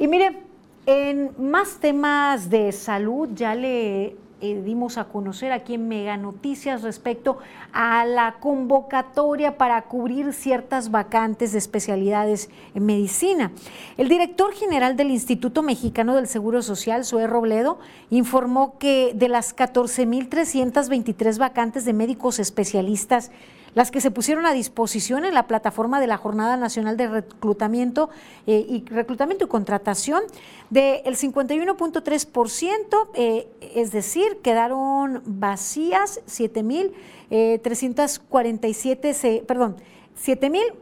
Y 0.00 0.08
mire, 0.08 0.38
en 0.86 1.30
más 1.38 1.78
temas 1.78 2.50
de 2.50 2.72
salud, 2.72 3.28
ya 3.34 3.54
le 3.54 4.16
eh, 4.40 4.62
dimos 4.64 4.98
a 4.98 5.04
conocer 5.04 5.52
aquí 5.52 5.74
en 5.74 5.88
Mega 5.88 6.16
Noticias 6.16 6.82
respecto 6.82 7.38
a 7.72 8.04
la 8.04 8.36
convocatoria 8.40 9.58
para 9.58 9.82
cubrir 9.82 10.32
ciertas 10.32 10.90
vacantes 10.90 11.52
de 11.52 11.58
especialidades 11.58 12.48
en 12.74 12.86
medicina. 12.86 13.52
El 13.96 14.08
director 14.08 14.52
general 14.52 14.96
del 14.96 15.10
Instituto 15.10 15.62
Mexicano 15.62 16.14
del 16.14 16.26
Seguro 16.26 16.62
Social, 16.62 17.04
Zoe 17.04 17.26
Robledo, 17.26 17.78
informó 18.10 18.78
que 18.78 19.12
de 19.14 19.28
las 19.28 19.54
14.323 19.54 21.38
vacantes 21.38 21.84
de 21.84 21.92
médicos 21.92 22.38
especialistas 22.38 23.30
las 23.74 23.90
que 23.90 24.00
se 24.00 24.10
pusieron 24.10 24.46
a 24.46 24.52
disposición 24.52 25.24
en 25.24 25.34
la 25.34 25.46
plataforma 25.46 26.00
de 26.00 26.06
la 26.06 26.16
Jornada 26.16 26.56
Nacional 26.56 26.96
de 26.96 27.08
Reclutamiento 27.08 28.08
eh, 28.46 28.64
y 28.68 28.84
Reclutamiento 28.86 29.44
y 29.44 29.48
Contratación 29.48 30.22
del 30.70 31.16
51.3%, 31.16 33.08
eh, 33.14 33.48
es 33.74 33.92
decir, 33.92 34.38
quedaron 34.42 35.22
vacías 35.24 36.20
7.347, 36.26 39.24
eh, 39.24 39.44
perdón, 39.46 39.76
7.000 40.22 40.74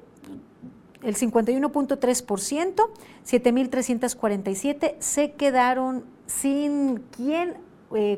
el 1.00 1.14
51.3%, 1.14 2.88
7.347 3.24 4.96
se 4.98 5.30
quedaron 5.32 6.02
sin 6.26 7.04
quien 7.16 7.54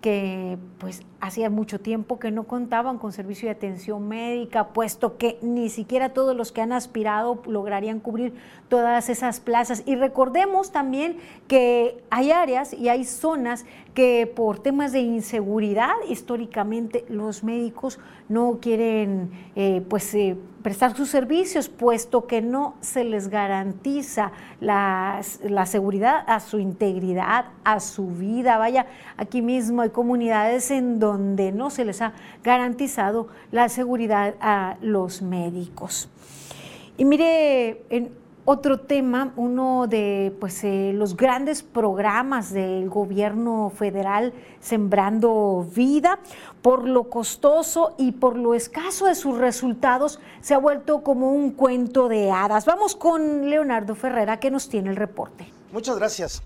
que 0.00 0.58
pues 0.78 1.02
hacía 1.20 1.50
mucho 1.50 1.80
tiempo 1.80 2.20
que 2.20 2.30
no 2.30 2.44
contaban 2.44 2.98
con 2.98 3.12
servicio 3.12 3.48
de 3.48 3.52
atención 3.52 4.06
médica, 4.06 4.68
puesto 4.68 5.18
que 5.18 5.38
ni 5.42 5.68
siquiera 5.70 6.10
todos 6.10 6.36
los 6.36 6.52
que 6.52 6.60
han 6.60 6.72
aspirado 6.72 7.42
lograrían 7.46 7.98
cubrir 7.98 8.34
todas 8.68 9.08
esas 9.08 9.40
plazas. 9.40 9.82
Y 9.86 9.96
recordemos 9.96 10.70
también 10.70 11.16
que 11.48 12.00
hay 12.10 12.30
áreas 12.30 12.72
y 12.72 12.88
hay 12.88 13.04
zonas 13.04 13.66
que 13.94 14.32
por 14.32 14.60
temas 14.60 14.92
de 14.92 15.00
inseguridad 15.00 15.94
históricamente 16.08 17.04
los 17.08 17.42
médicos 17.42 17.98
no 18.28 18.58
quieren 18.60 19.30
eh, 19.56 19.82
pues 19.88 20.14
eh, 20.14 20.36
prestar 20.68 20.94
sus 20.94 21.08
servicios, 21.08 21.70
puesto 21.70 22.26
que 22.26 22.42
no 22.42 22.74
se 22.82 23.02
les 23.02 23.28
garantiza 23.28 24.32
la, 24.60 25.22
la 25.42 25.64
seguridad 25.64 26.22
a 26.26 26.40
su 26.40 26.58
integridad, 26.58 27.46
a 27.64 27.80
su 27.80 28.08
vida. 28.08 28.58
Vaya, 28.58 28.84
aquí 29.16 29.40
mismo 29.40 29.80
hay 29.80 29.88
comunidades 29.88 30.70
en 30.70 30.98
donde 30.98 31.52
no 31.52 31.70
se 31.70 31.86
les 31.86 32.02
ha 32.02 32.12
garantizado 32.44 33.28
la 33.50 33.70
seguridad 33.70 34.34
a 34.42 34.76
los 34.82 35.22
médicos. 35.22 36.10
Y 36.98 37.06
mire, 37.06 37.82
en 37.88 38.10
otro 38.50 38.80
tema, 38.80 39.34
uno 39.36 39.86
de 39.88 40.34
pues, 40.40 40.64
eh, 40.64 40.92
los 40.94 41.18
grandes 41.18 41.62
programas 41.62 42.50
del 42.50 42.88
gobierno 42.88 43.70
federal 43.76 44.32
Sembrando 44.58 45.68
Vida, 45.74 46.18
por 46.62 46.88
lo 46.88 47.10
costoso 47.10 47.94
y 47.98 48.12
por 48.12 48.38
lo 48.38 48.54
escaso 48.54 49.04
de 49.04 49.14
sus 49.14 49.36
resultados, 49.36 50.18
se 50.40 50.54
ha 50.54 50.58
vuelto 50.58 51.02
como 51.02 51.30
un 51.30 51.50
cuento 51.50 52.08
de 52.08 52.30
hadas. 52.30 52.64
Vamos 52.64 52.96
con 52.96 53.50
Leonardo 53.50 53.94
Ferrera 53.94 54.40
que 54.40 54.50
nos 54.50 54.70
tiene 54.70 54.88
el 54.88 54.96
reporte. 54.96 55.52
Muchas 55.70 55.98
gracias. 55.98 56.42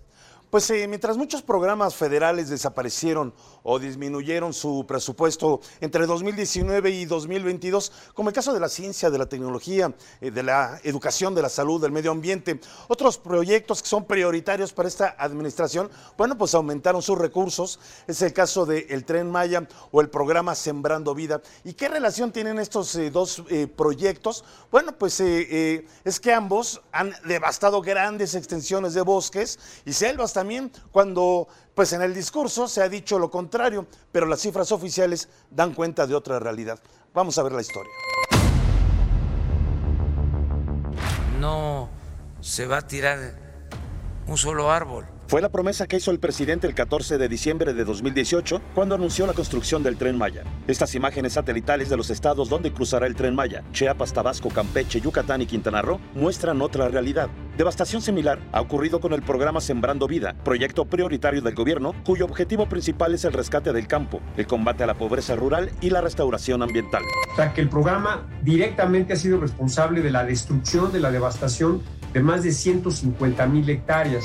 Pues 0.50 0.68
eh, 0.70 0.88
mientras 0.88 1.16
muchos 1.16 1.40
programas 1.40 1.94
federales 1.94 2.48
desaparecieron 2.48 3.32
o 3.62 3.78
disminuyeron 3.78 4.52
su 4.52 4.84
presupuesto 4.86 5.60
entre 5.80 6.06
2019 6.06 6.90
y 6.90 7.04
2022, 7.04 7.92
como 8.14 8.28
el 8.28 8.34
caso 8.34 8.52
de 8.52 8.60
la 8.60 8.68
ciencia, 8.68 9.10
de 9.10 9.18
la 9.18 9.26
tecnología, 9.26 9.94
eh, 10.20 10.30
de 10.30 10.42
la 10.42 10.80
educación, 10.84 11.34
de 11.34 11.42
la 11.42 11.48
salud, 11.48 11.80
del 11.80 11.92
medio 11.92 12.10
ambiente, 12.10 12.60
otros 12.88 13.18
proyectos 13.18 13.82
que 13.82 13.88
son 13.88 14.04
prioritarios 14.04 14.72
para 14.72 14.88
esta 14.88 15.14
administración, 15.18 15.90
bueno, 16.16 16.36
pues 16.36 16.54
aumentaron 16.54 17.02
sus 17.02 17.18
recursos. 17.18 17.78
Es 18.06 18.22
el 18.22 18.32
caso 18.32 18.66
del 18.66 19.04
Tren 19.04 19.30
Maya 19.30 19.66
o 19.90 20.00
el 20.00 20.08
programa 20.08 20.54
Sembrando 20.54 21.14
Vida. 21.14 21.40
¿Y 21.64 21.74
qué 21.74 21.88
relación 21.88 22.32
tienen 22.32 22.58
estos 22.58 22.94
eh, 22.96 23.10
dos 23.10 23.42
proyectos? 23.76 24.44
Bueno, 24.70 24.92
pues 24.92 25.20
es 25.20 26.20
que 26.20 26.32
ambos 26.32 26.80
han 26.92 27.14
devastado 27.24 27.80
grandes 27.80 28.34
extensiones 28.34 28.94
de 28.94 29.02
bosques 29.02 29.58
y 29.84 29.92
selvas 29.92 30.32
también 30.32 30.72
cuando 30.90 31.48
pues 31.74 31.92
en 31.94 32.02
el 32.02 32.12
discurso 32.12 32.68
se 32.68 32.82
ha 32.82 32.88
dicho 32.88 33.18
lo 33.18 33.30
contrario, 33.30 33.86
pero 34.10 34.26
las 34.26 34.40
cifras 34.40 34.72
oficiales 34.72 35.28
dan 35.50 35.72
cuenta 35.72 36.06
de 36.06 36.14
otra 36.14 36.38
realidad. 36.38 36.78
Vamos 37.14 37.38
a 37.38 37.42
ver 37.42 37.52
la 37.52 37.62
historia. 37.62 37.92
No 41.40 41.88
se 42.40 42.66
va 42.66 42.78
a 42.78 42.86
tirar 42.86 43.18
un 44.26 44.36
solo 44.36 44.70
árbol. 44.70 45.06
Fue 45.32 45.40
la 45.40 45.48
promesa 45.48 45.86
que 45.86 45.96
hizo 45.96 46.10
el 46.10 46.18
presidente 46.18 46.66
el 46.66 46.74
14 46.74 47.16
de 47.16 47.26
diciembre 47.26 47.72
de 47.72 47.86
2018 47.86 48.60
cuando 48.74 48.96
anunció 48.96 49.26
la 49.26 49.32
construcción 49.32 49.82
del 49.82 49.96
tren 49.96 50.18
Maya. 50.18 50.42
Estas 50.68 50.94
imágenes 50.94 51.32
satelitales 51.32 51.88
de 51.88 51.96
los 51.96 52.10
estados 52.10 52.50
donde 52.50 52.70
cruzará 52.70 53.06
el 53.06 53.16
tren 53.16 53.34
Maya, 53.34 53.64
Chiapas, 53.72 54.12
Tabasco, 54.12 54.50
Campeche, 54.50 55.00
Yucatán 55.00 55.40
y 55.40 55.46
Quintana 55.46 55.80
Roo, 55.80 55.98
muestran 56.14 56.60
otra 56.60 56.88
realidad. 56.88 57.30
Devastación 57.56 58.02
similar 58.02 58.40
ha 58.52 58.60
ocurrido 58.60 59.00
con 59.00 59.14
el 59.14 59.22
programa 59.22 59.62
Sembrando 59.62 60.06
Vida, 60.06 60.36
proyecto 60.44 60.84
prioritario 60.84 61.40
del 61.40 61.54
gobierno 61.54 61.94
cuyo 62.04 62.26
objetivo 62.26 62.68
principal 62.68 63.14
es 63.14 63.24
el 63.24 63.32
rescate 63.32 63.72
del 63.72 63.86
campo, 63.86 64.20
el 64.36 64.46
combate 64.46 64.84
a 64.84 64.86
la 64.86 64.98
pobreza 64.98 65.34
rural 65.34 65.70
y 65.80 65.88
la 65.88 66.02
restauración 66.02 66.62
ambiental. 66.62 67.04
O 67.32 67.36
sea 67.36 67.54
que 67.54 67.62
el 67.62 67.70
programa 67.70 68.28
directamente 68.42 69.14
ha 69.14 69.16
sido 69.16 69.40
responsable 69.40 70.02
de 70.02 70.10
la 70.10 70.26
destrucción, 70.26 70.92
de 70.92 71.00
la 71.00 71.10
devastación 71.10 71.80
de 72.12 72.20
más 72.20 72.42
de 72.42 72.52
150 72.52 73.46
mil 73.46 73.70
hectáreas. 73.70 74.24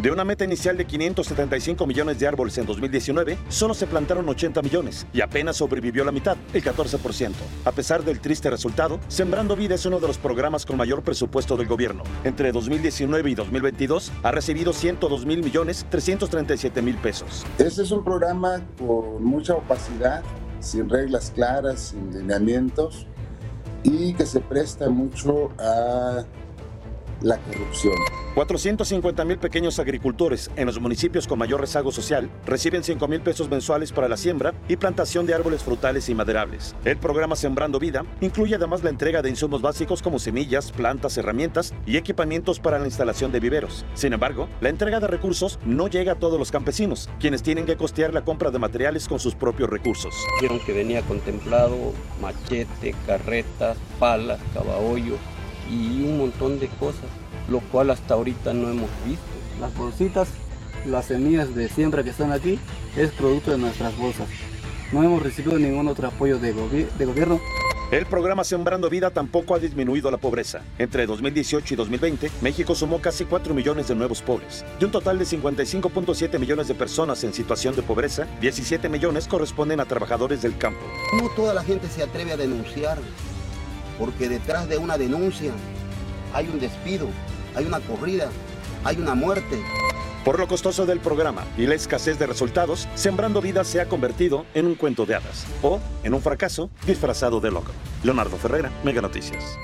De 0.00 0.10
una 0.10 0.24
meta 0.24 0.44
inicial 0.44 0.78
de 0.78 0.86
575 0.86 1.86
millones 1.86 2.18
de 2.18 2.26
árboles 2.26 2.56
en 2.56 2.64
2019, 2.64 3.36
solo 3.48 3.74
se 3.74 3.86
plantaron 3.86 4.26
80 4.26 4.62
millones 4.62 5.06
y 5.12 5.20
apenas 5.20 5.58
sobrevivió 5.58 6.02
la 6.02 6.12
mitad, 6.12 6.38
el 6.54 6.64
14%. 6.64 7.32
A 7.66 7.72
pesar 7.72 8.02
del 8.02 8.18
triste 8.18 8.48
resultado, 8.48 9.00
Sembrando 9.08 9.54
Vida 9.54 9.74
es 9.74 9.84
uno 9.84 10.00
de 10.00 10.06
los 10.06 10.16
programas 10.16 10.64
con 10.64 10.78
mayor 10.78 11.02
presupuesto 11.02 11.58
del 11.58 11.66
gobierno. 11.66 12.04
Entre 12.24 12.52
2019 12.52 13.30
y 13.30 13.34
2022 13.34 14.12
ha 14.22 14.30
recibido 14.30 14.72
102 14.72 15.26
mil 15.26 15.42
millones 15.42 15.84
337 15.90 16.80
mil 16.80 16.96
pesos. 16.96 17.44
Este 17.58 17.82
es 17.82 17.90
un 17.90 18.02
programa 18.02 18.62
con 18.78 19.22
mucha 19.22 19.54
opacidad, 19.56 20.22
sin 20.60 20.88
reglas 20.88 21.32
claras, 21.34 21.90
sin 21.90 22.10
lineamientos 22.12 23.06
y 23.82 24.14
que 24.14 24.24
se 24.24 24.40
presta 24.40 24.88
mucho 24.88 25.50
a 25.58 26.24
la 27.22 27.38
corrupción. 27.38 27.94
450 28.34 29.24
mil 29.26 29.38
pequeños 29.38 29.78
agricultores 29.78 30.50
en 30.56 30.66
los 30.66 30.80
municipios 30.80 31.26
con 31.26 31.38
mayor 31.38 31.60
rezago 31.60 31.92
social 31.92 32.30
reciben 32.46 32.82
5 32.82 33.06
mil 33.06 33.20
pesos 33.20 33.50
mensuales 33.50 33.92
para 33.92 34.08
la 34.08 34.16
siembra 34.16 34.54
y 34.68 34.76
plantación 34.76 35.26
de 35.26 35.34
árboles 35.34 35.62
frutales 35.62 36.08
y 36.08 36.14
maderables. 36.14 36.74
El 36.84 36.96
programa 36.96 37.36
Sembrando 37.36 37.78
Vida 37.78 38.04
incluye 38.22 38.54
además 38.54 38.82
la 38.82 38.90
entrega 38.90 39.20
de 39.20 39.28
insumos 39.28 39.60
básicos 39.60 40.00
como 40.00 40.18
semillas, 40.18 40.72
plantas, 40.72 41.18
herramientas 41.18 41.74
y 41.84 41.98
equipamientos 41.98 42.58
para 42.58 42.78
la 42.78 42.86
instalación 42.86 43.32
de 43.32 43.40
viveros. 43.40 43.84
Sin 43.94 44.14
embargo, 44.14 44.48
la 44.60 44.70
entrega 44.70 44.98
de 44.98 45.08
recursos 45.08 45.58
no 45.66 45.88
llega 45.88 46.12
a 46.12 46.18
todos 46.18 46.38
los 46.38 46.50
campesinos, 46.50 47.10
quienes 47.20 47.42
tienen 47.42 47.66
que 47.66 47.76
costear 47.76 48.14
la 48.14 48.24
compra 48.24 48.50
de 48.50 48.58
materiales 48.58 49.08
con 49.08 49.20
sus 49.20 49.34
propios 49.34 49.68
recursos. 49.68 50.14
Dijeron 50.40 50.64
que 50.64 50.72
venía 50.72 51.02
contemplado 51.02 51.92
machete, 52.20 52.94
carreta, 53.06 53.74
pala, 53.98 54.38
caballo 54.54 55.18
y 55.72 56.02
un 56.02 56.18
montón 56.18 56.60
de 56.60 56.68
cosas, 56.68 57.08
lo 57.48 57.60
cual 57.60 57.90
hasta 57.90 58.14
ahorita 58.14 58.52
no 58.52 58.68
hemos 58.68 58.90
visto. 59.06 59.24
Las 59.60 59.74
bolsitas, 59.74 60.28
las 60.86 61.06
semillas 61.06 61.54
de 61.54 61.68
siembra 61.68 62.04
que 62.04 62.10
están 62.10 62.32
aquí, 62.32 62.58
es 62.96 63.10
producto 63.12 63.52
de 63.52 63.58
nuestras 63.58 63.96
bolsas. 63.96 64.28
No 64.92 65.02
hemos 65.02 65.22
recibido 65.22 65.58
ningún 65.58 65.88
otro 65.88 66.08
apoyo 66.08 66.38
de, 66.38 66.52
de 66.52 67.04
gobierno. 67.06 67.40
El 67.90 68.06
programa 68.06 68.42
Sembrando 68.42 68.88
Vida 68.88 69.10
tampoco 69.10 69.54
ha 69.54 69.58
disminuido 69.58 70.10
la 70.10 70.16
pobreza. 70.16 70.62
Entre 70.78 71.06
2018 71.06 71.74
y 71.74 71.76
2020, 71.76 72.30
México 72.40 72.74
sumó 72.74 73.02
casi 73.02 73.26
4 73.26 73.52
millones 73.52 73.88
de 73.88 73.94
nuevos 73.94 74.22
pobres. 74.22 74.64
De 74.80 74.86
un 74.86 74.92
total 74.92 75.18
de 75.18 75.26
55.7 75.26 76.38
millones 76.38 76.68
de 76.68 76.74
personas 76.74 77.22
en 77.22 77.34
situación 77.34 77.76
de 77.76 77.82
pobreza, 77.82 78.26
17 78.40 78.88
millones 78.88 79.28
corresponden 79.28 79.78
a 79.78 79.84
trabajadores 79.84 80.40
del 80.40 80.56
campo. 80.56 80.80
No 81.20 81.28
toda 81.36 81.52
la 81.52 81.64
gente 81.64 81.86
se 81.88 82.02
atreve 82.02 82.32
a 82.32 82.38
denunciar 82.38 82.98
porque 83.98 84.28
detrás 84.28 84.68
de 84.68 84.78
una 84.78 84.98
denuncia 84.98 85.52
hay 86.32 86.48
un 86.48 86.58
despido, 86.58 87.08
hay 87.54 87.66
una 87.66 87.80
corrida, 87.80 88.30
hay 88.84 88.96
una 88.96 89.14
muerte. 89.14 89.62
Por 90.24 90.38
lo 90.38 90.46
costoso 90.46 90.86
del 90.86 91.00
programa 91.00 91.44
y 91.58 91.66
la 91.66 91.74
escasez 91.74 92.18
de 92.18 92.26
resultados, 92.26 92.88
Sembrando 92.94 93.40
Vida 93.40 93.64
se 93.64 93.80
ha 93.80 93.88
convertido 93.88 94.46
en 94.54 94.66
un 94.66 94.76
cuento 94.76 95.04
de 95.04 95.16
hadas 95.16 95.46
o 95.62 95.80
en 96.04 96.14
un 96.14 96.22
fracaso 96.22 96.70
disfrazado 96.86 97.40
de 97.40 97.50
loco. 97.50 97.72
Leonardo 98.04 98.36
Ferrera, 98.36 98.70
Mega 98.84 99.02
Noticias. 99.02 99.58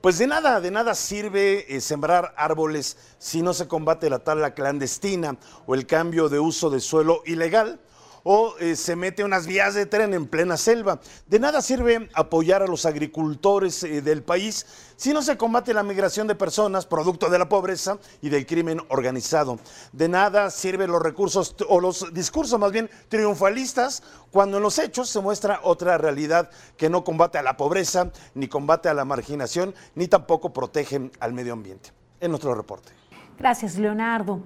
Pues 0.00 0.16
de 0.16 0.26
nada, 0.26 0.62
de 0.62 0.70
nada 0.70 0.94
sirve 0.94 1.76
eh, 1.76 1.82
sembrar 1.82 2.32
árboles 2.38 2.96
si 3.18 3.42
no 3.42 3.52
se 3.52 3.68
combate 3.68 4.08
la 4.08 4.20
tala 4.20 4.54
clandestina 4.54 5.36
o 5.66 5.74
el 5.74 5.86
cambio 5.86 6.30
de 6.30 6.40
uso 6.40 6.70
de 6.70 6.80
suelo 6.80 7.22
ilegal 7.26 7.80
o 8.22 8.54
eh, 8.58 8.76
se 8.76 8.96
mete 8.96 9.24
unas 9.24 9.46
vías 9.46 9.74
de 9.74 9.86
tren 9.86 10.14
en 10.14 10.26
plena 10.26 10.56
selva. 10.56 11.00
De 11.26 11.38
nada 11.38 11.62
sirve 11.62 12.08
apoyar 12.14 12.62
a 12.62 12.66
los 12.66 12.86
agricultores 12.86 13.82
eh, 13.82 14.02
del 14.02 14.22
país 14.22 14.66
si 14.96 15.14
no 15.14 15.22
se 15.22 15.38
combate 15.38 15.72
la 15.72 15.82
migración 15.82 16.26
de 16.26 16.34
personas 16.34 16.84
producto 16.84 17.30
de 17.30 17.38
la 17.38 17.48
pobreza 17.48 17.98
y 18.20 18.28
del 18.28 18.44
crimen 18.44 18.80
organizado. 18.88 19.58
De 19.92 20.08
nada 20.08 20.50
sirven 20.50 20.90
los 20.90 21.02
recursos 21.02 21.56
o 21.68 21.80
los 21.80 22.12
discursos 22.12 22.58
más 22.60 22.70
bien 22.70 22.90
triunfalistas 23.08 24.02
cuando 24.30 24.58
en 24.58 24.62
los 24.62 24.78
hechos 24.78 25.08
se 25.08 25.20
muestra 25.20 25.60
otra 25.62 25.96
realidad 25.96 26.50
que 26.76 26.90
no 26.90 27.02
combate 27.02 27.38
a 27.38 27.42
la 27.42 27.56
pobreza, 27.56 28.10
ni 28.34 28.48
combate 28.48 28.88
a 28.88 28.94
la 28.94 29.04
marginación, 29.04 29.74
ni 29.94 30.06
tampoco 30.06 30.52
protege 30.52 31.10
al 31.18 31.32
medio 31.32 31.54
ambiente. 31.54 31.92
En 32.20 32.30
nuestro 32.30 32.54
reporte. 32.54 32.92
Gracias, 33.38 33.78
Leonardo. 33.78 34.40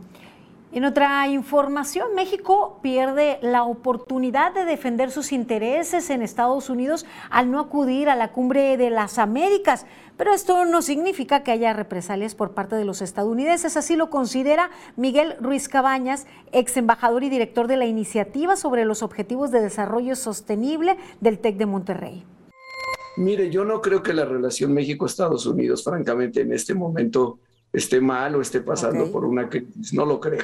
En 0.75 0.85
otra 0.85 1.29
información, 1.29 2.17
México 2.17 2.81
pierde 2.83 3.39
la 3.43 3.63
oportunidad 3.63 4.53
de 4.53 4.65
defender 4.65 5.13
sus 5.13 5.31
intereses 5.31 6.11
en 6.11 6.21
Estados 6.21 6.69
Unidos 6.69 7.07
al 7.31 7.53
no 7.53 7.61
acudir 7.61 8.09
a 8.09 8.17
la 8.17 8.33
cumbre 8.33 8.77
de 8.77 8.91
las 8.91 9.19
Américas. 9.19 9.87
Pero 10.17 10.35
esto 10.35 10.65
no 10.65 10.83
significa 10.83 11.45
que 11.45 11.53
haya 11.53 11.75
represalias 11.75 12.35
por 12.35 12.55
parte 12.55 12.75
de 12.75 12.85
los 12.85 13.03
estadounidenses. 13.03 13.77
Así 13.77 13.95
lo 13.95 14.11
considera 14.11 14.73
Miguel 14.97 15.37
Ruiz 15.41 15.69
Cabañas, 15.69 16.27
ex 16.51 16.77
embajador 16.77 17.23
y 17.23 17.31
director 17.31 17.69
de 17.69 17.77
la 17.77 17.87
iniciativa 17.87 18.57
sobre 18.57 18.85
los 18.85 19.05
objetivos 19.05 19.53
de 19.53 19.61
desarrollo 19.61 20.17
sostenible 20.17 20.97
del 21.21 21.39
TEC 21.39 21.57
de 21.57 21.67
Monterrey. 21.67 22.25
Mire, 23.17 23.49
yo 23.49 23.65
no 23.65 23.81
creo 23.81 24.03
que 24.03 24.13
la 24.13 24.25
relación 24.25 24.75
México-Estados 24.75 25.47
Unidos, 25.47 25.85
francamente, 25.85 26.41
en 26.41 26.53
este 26.53 26.75
momento 26.75 27.39
esté 27.73 28.01
mal 28.01 28.35
o 28.35 28.41
esté 28.41 28.61
pasando 28.61 29.13
por 29.13 29.25
una 29.25 29.49
crisis. 29.49 29.95
No 29.95 30.05
lo 30.05 30.19
creo 30.19 30.43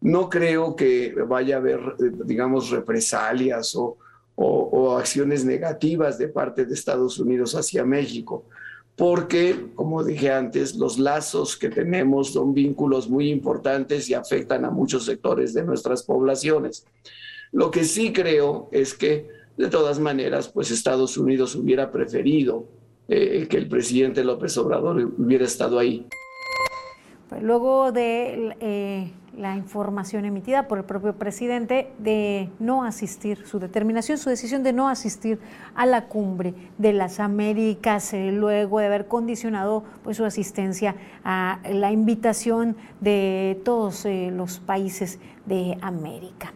no 0.00 0.28
creo 0.28 0.76
que 0.76 1.14
vaya 1.26 1.56
a 1.56 1.58
haber, 1.58 1.80
digamos, 2.24 2.70
represalias 2.70 3.74
o, 3.76 3.98
acciones 4.98 5.44
negativas 5.44 6.18
de 6.18 6.28
parte 6.28 6.64
de 6.64 6.74
Estados 6.74 7.18
Unidos 7.18 7.54
hacia 7.54 7.84
México, 7.84 8.44
porque, 8.94 9.68
como 9.74 10.04
dije 10.04 10.30
antes, 10.30 10.74
los 10.74 10.98
lazos 10.98 11.56
que 11.56 11.68
tenemos 11.68 12.32
son 12.32 12.54
vínculos 12.54 13.08
muy 13.08 13.30
importantes 13.30 14.08
y 14.08 14.14
afectan 14.14 14.64
a 14.64 14.70
muchos 14.70 15.04
sectores 15.04 15.52
de 15.54 15.64
nuestras 15.64 16.02
poblaciones. 16.02 16.86
Lo 17.52 17.70
que 17.70 17.84
sí 17.84 18.12
creo 18.12 18.68
es 18.72 18.94
que, 18.94 19.28
de 19.56 19.68
todas 19.68 19.98
maneras, 19.98 20.48
pues 20.48 20.70
Estados 20.70 21.16
Unidos 21.16 21.54
hubiera 21.54 21.90
preferido 21.90 22.66
eh, 23.08 23.46
que 23.48 23.56
el 23.56 23.68
presidente 23.68 24.24
López 24.24 24.56
Obrador 24.58 25.12
hubiera 25.18 25.44
estado 25.44 25.78
ahí. 25.78 26.06
Pues 27.28 27.42
luego 27.42 27.90
de 27.90 28.56
eh, 28.60 29.12
la 29.36 29.56
información 29.56 30.24
emitida 30.24 30.68
por 30.68 30.78
el 30.78 30.84
propio 30.84 31.14
presidente 31.14 31.90
de 31.98 32.50
no 32.60 32.84
asistir, 32.84 33.44
su 33.46 33.58
determinación, 33.58 34.16
su 34.16 34.30
decisión 34.30 34.62
de 34.62 34.72
no 34.72 34.88
asistir 34.88 35.40
a 35.74 35.86
la 35.86 36.06
cumbre 36.06 36.54
de 36.78 36.92
las 36.92 37.18
Américas, 37.18 38.12
eh, 38.14 38.30
luego 38.30 38.78
de 38.78 38.86
haber 38.86 39.08
condicionado 39.08 39.82
pues, 40.04 40.18
su 40.18 40.24
asistencia 40.24 40.94
a 41.24 41.58
la 41.68 41.90
invitación 41.90 42.76
de 43.00 43.60
todos 43.64 44.04
eh, 44.04 44.30
los 44.32 44.60
países 44.60 45.18
de 45.46 45.76
América. 45.80 46.52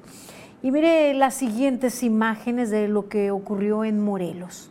Y 0.63 0.71
mire 0.71 1.15
las 1.15 1.35
siguientes 1.35 2.03
imágenes 2.05 2.71
de 2.71 2.87
lo 2.87 3.09
que 3.09 3.33
ocurrió 3.33 3.83
en 3.83 3.99
Morelos. 3.99 4.71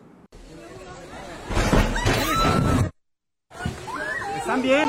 ¿Están 4.38 4.62
bien? 4.62 4.88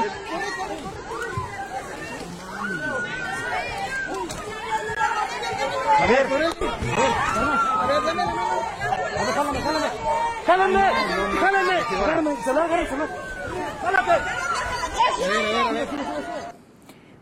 Ver, 6.10 6.26
a 6.26 6.30
ver, 6.30 6.42
a 6.42 7.86
ver, 7.86 8.02
jálame, 9.34 9.60
jálame, 9.60 9.88
jálame, 10.46 10.80
jálame, 11.40 11.80
jálame, 11.82 12.36
se 12.36 12.52
lo, 12.52 12.62
se 12.88 12.96
lo, 12.96 13.06
jálate. 13.82 14.40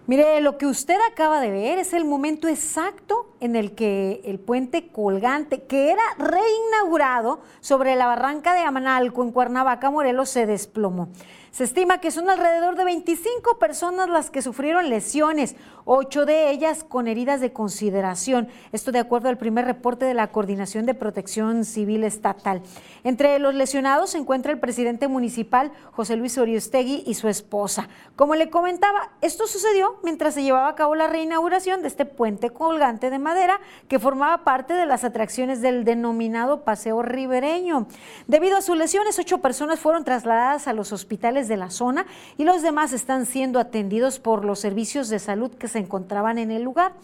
Mire, 0.06 0.40
lo 0.40 0.56
que 0.56 0.64
usted 0.64 0.96
acaba 1.12 1.38
de 1.40 1.50
ver 1.50 1.78
es 1.78 1.92
el 1.92 2.06
momento 2.06 2.48
exacto 2.48 3.36
en 3.40 3.56
el 3.56 3.74
que 3.74 4.22
el 4.24 4.40
puente 4.40 4.88
colgante, 4.88 5.64
que 5.64 5.90
era 5.90 6.02
reinaugurado 6.16 7.40
sobre 7.60 7.94
la 7.94 8.06
barranca 8.06 8.54
de 8.54 8.60
Amanalco 8.60 9.22
en 9.22 9.32
Cuernavaca, 9.32 9.90
Morelos, 9.90 10.30
se 10.30 10.46
desplomó. 10.46 11.10
Se 11.50 11.64
estima 11.64 11.98
que 11.98 12.10
son 12.10 12.28
alrededor 12.28 12.76
de 12.76 12.84
25 12.84 13.58
personas 13.58 14.08
las 14.08 14.30
que 14.30 14.42
sufrieron 14.42 14.90
lesiones, 14.90 15.56
ocho 15.84 16.26
de 16.26 16.50
ellas 16.50 16.84
con 16.84 17.08
heridas 17.08 17.40
de 17.40 17.52
consideración. 17.52 18.48
Esto 18.72 18.92
de 18.92 18.98
acuerdo 18.98 19.30
al 19.30 19.38
primer 19.38 19.64
reporte 19.64 20.04
de 20.04 20.12
la 20.12 20.30
Coordinación 20.30 20.84
de 20.84 20.92
Protección 20.92 21.64
Civil 21.64 22.04
Estatal. 22.04 22.62
Entre 23.02 23.38
los 23.38 23.54
lesionados 23.54 24.10
se 24.10 24.18
encuentra 24.18 24.52
el 24.52 24.60
presidente 24.60 25.08
municipal 25.08 25.72
José 25.92 26.16
Luis 26.16 26.36
Oriostegui 26.36 27.04
y 27.06 27.14
su 27.14 27.28
esposa. 27.28 27.88
Como 28.14 28.34
le 28.34 28.50
comentaba, 28.50 29.12
esto 29.22 29.46
sucedió 29.46 29.98
mientras 30.02 30.34
se 30.34 30.42
llevaba 30.42 30.68
a 30.68 30.74
cabo 30.74 30.94
la 30.94 31.06
reinauguración 31.06 31.80
de 31.80 31.88
este 31.88 32.04
puente 32.04 32.50
colgante 32.50 33.08
de 33.08 33.18
madera 33.18 33.60
que 33.88 33.98
formaba 33.98 34.44
parte 34.44 34.74
de 34.74 34.84
las 34.84 35.04
atracciones 35.04 35.62
del 35.62 35.84
denominado 35.84 36.64
Paseo 36.64 37.02
Ribereño. 37.02 37.86
Debido 38.26 38.58
a 38.58 38.62
sus 38.62 38.76
lesiones, 38.76 39.18
ocho 39.18 39.38
personas 39.38 39.80
fueron 39.80 40.04
trasladadas 40.04 40.68
a 40.68 40.74
los 40.74 40.92
hospitales 40.92 41.37
de 41.46 41.56
la 41.56 41.70
zona 41.70 42.06
y 42.36 42.44
los 42.44 42.62
demás 42.62 42.92
están 42.92 43.26
siendo 43.26 43.60
atendidos 43.60 44.18
por 44.18 44.44
los 44.44 44.58
servicios 44.58 45.08
de 45.08 45.20
salud 45.20 45.52
que 45.52 45.68
se 45.68 45.78
encontraban 45.78 46.38
en 46.38 46.50
el 46.50 46.62
lugar. 46.62 46.94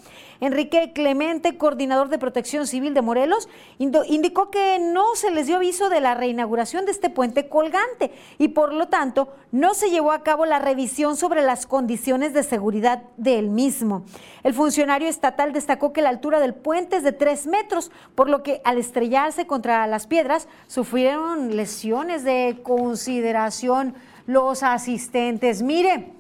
Enrique 0.41 0.93
Clemente, 0.93 1.57
coordinador 1.57 2.09
de 2.09 2.19
Protección 2.19 2.67
Civil 2.67 2.95
de 2.95 3.03
Morelos, 3.03 3.49
indicó 3.79 4.51
que 4.51 4.79
no 4.81 5.15
se 5.15 5.31
les 5.31 5.47
dio 5.47 5.57
aviso 5.57 5.89
de 5.89 6.01
la 6.01 6.15
reinauguración 6.15 6.85
de 6.85 6.91
este 6.91 7.11
puente 7.11 7.49
colgante 7.49 8.11
y 8.39 8.49
por 8.49 8.73
lo 8.73 8.89
tanto 8.89 9.29
no 9.53 9.75
se 9.75 9.91
llevó 9.91 10.11
a 10.11 10.23
cabo 10.23 10.47
la 10.47 10.59
revisión 10.59 11.17
sobre 11.17 11.43
las 11.43 11.67
condiciones 11.67 12.33
de 12.33 12.43
seguridad 12.43 13.05
del 13.17 13.51
mismo. 13.51 14.05
El 14.43 14.55
funcionario 14.55 15.09
estatal 15.09 15.53
destacó 15.53 15.93
que 15.93 16.03
la 16.03 16.09
altura 16.09 16.41
del 16.41 16.55
puente 16.55 16.97
es 16.97 17.03
de 17.03 17.13
tres 17.13 17.47
metros, 17.47 17.91
por 18.15 18.29
lo 18.29 18.43
que 18.43 18.61
al 18.65 18.79
estrellarse 18.79 19.47
contra 19.47 19.87
las 19.87 20.07
piedras 20.07 20.49
sufrieron 20.67 21.57
lesiones 21.57 22.25
de 22.25 22.61
consideración 22.63 23.95
los 24.27 24.63
asistentes. 24.63 25.63
Mire, 25.63 26.13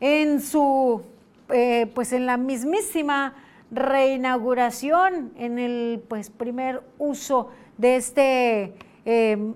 en 0.00 0.40
su, 0.40 1.02
eh, 1.50 1.90
pues 1.94 2.12
en 2.12 2.26
la 2.26 2.36
mismísima 2.36 3.34
reinauguración, 3.70 5.32
en 5.36 5.58
el 5.58 6.02
pues 6.08 6.30
primer 6.30 6.82
uso 6.98 7.48
de 7.78 7.96
este, 7.96 8.74
em, 9.04 9.54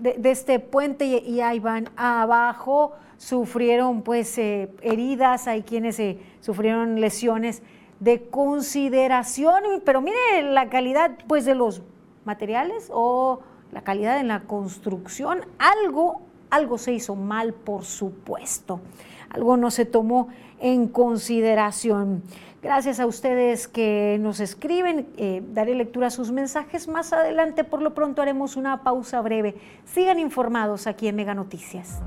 de, 0.00 0.30
este 0.30 0.58
puente 0.58 1.06
y, 1.06 1.40
ahí 1.40 1.58
van 1.58 1.88
abajo, 1.96 2.92
sufrieron 3.16 4.02
pues 4.02 4.36
eh, 4.38 4.70
heridas, 4.82 5.46
hay 5.46 5.62
quienes 5.62 5.98
eh, 6.00 6.18
sufrieron 6.40 7.00
lesiones 7.00 7.62
de 8.00 8.26
consideración, 8.28 9.62
pero 9.84 10.00
mire 10.00 10.42
la 10.42 10.68
calidad 10.68 11.12
pues 11.26 11.44
de 11.44 11.54
los 11.54 11.82
materiales 12.24 12.90
o 12.92 13.40
la 13.72 13.82
calidad 13.82 14.20
en 14.20 14.28
la 14.28 14.40
construcción, 14.40 15.40
algo 15.58 16.20
algo 16.54 16.78
se 16.78 16.92
hizo 16.92 17.16
mal, 17.16 17.52
por 17.52 17.84
supuesto. 17.84 18.80
Algo 19.30 19.56
no 19.56 19.70
se 19.70 19.84
tomó 19.84 20.28
en 20.60 20.86
consideración. 20.88 22.22
Gracias 22.62 22.98
a 22.98 23.06
ustedes 23.06 23.68
que 23.68 24.16
nos 24.20 24.40
escriben, 24.40 25.06
eh, 25.18 25.42
daré 25.52 25.74
lectura 25.74 26.06
a 26.06 26.10
sus 26.10 26.30
mensajes 26.30 26.88
más 26.88 27.12
adelante. 27.12 27.64
Por 27.64 27.82
lo 27.82 27.92
pronto 27.92 28.22
haremos 28.22 28.56
una 28.56 28.82
pausa 28.82 29.20
breve. 29.20 29.56
Sigan 29.84 30.18
informados 30.18 30.86
aquí 30.86 31.08
en 31.08 31.16
Mega 31.16 31.34
Noticias. 31.34 32.00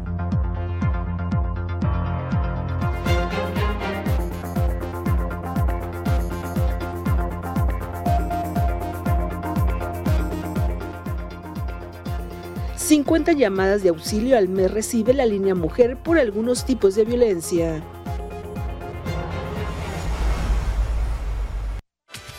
50 12.87 13.33
llamadas 13.33 13.83
de 13.83 13.89
auxilio 13.89 14.37
al 14.37 14.47
mes 14.47 14.71
recibe 14.71 15.13
la 15.13 15.25
línea 15.25 15.53
mujer 15.53 15.97
por 15.97 16.17
algunos 16.17 16.63
tipos 16.63 16.95
de 16.95 17.03
violencia. 17.03 17.83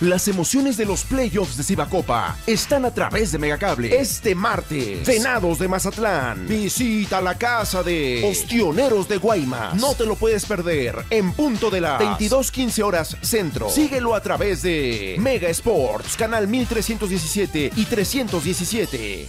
Las 0.01 0.27
emociones 0.27 0.79
de 0.79 0.87
los 0.87 1.05
playoffs 1.05 1.59
de 1.59 1.65
Cibacopa 1.65 2.39
están 2.47 2.87
a 2.87 2.95
través 2.95 3.31
de 3.33 3.39
Megacable. 3.39 3.95
Este 4.01 4.35
martes, 4.35 5.07
Venados 5.07 5.59
de 5.59 5.69
Mazatlán. 5.69 6.47
Visita 6.49 7.21
la 7.21 7.37
casa 7.37 7.83
de 7.83 8.25
Ostioneros 8.25 9.07
de 9.07 9.19
Guaymas. 9.19 9.75
No 9.75 9.95
te 9.97 10.07
lo 10.07 10.17
puedes 10.17 10.47
perder. 10.47 10.97
En 11.11 11.33
punto 11.33 11.69
de 11.69 11.83
las 11.83 12.01
22:15 12.01 12.83
horas 12.83 13.19
centro. 13.21 13.69
Síguelo 13.69 14.15
a 14.15 14.23
través 14.23 14.63
de 14.63 15.17
Mega 15.19 15.51
Sports, 15.51 16.17
canal 16.17 16.49
1317 16.49 17.73
y 17.77 17.85
317. 17.85 19.29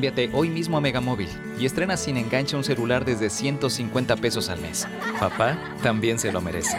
Cámbiate 0.00 0.30
hoy 0.32 0.48
mismo 0.48 0.78
a 0.78 0.80
Megamóvil 0.80 1.28
y 1.58 1.66
estrena 1.66 1.94
sin 1.94 2.16
enganche 2.16 2.56
un 2.56 2.64
celular 2.64 3.04
desde 3.04 3.28
150 3.28 4.16
pesos 4.16 4.48
al 4.48 4.58
mes. 4.58 4.88
Papá 5.18 5.58
también 5.82 6.18
se 6.18 6.32
lo 6.32 6.40
merece. 6.40 6.78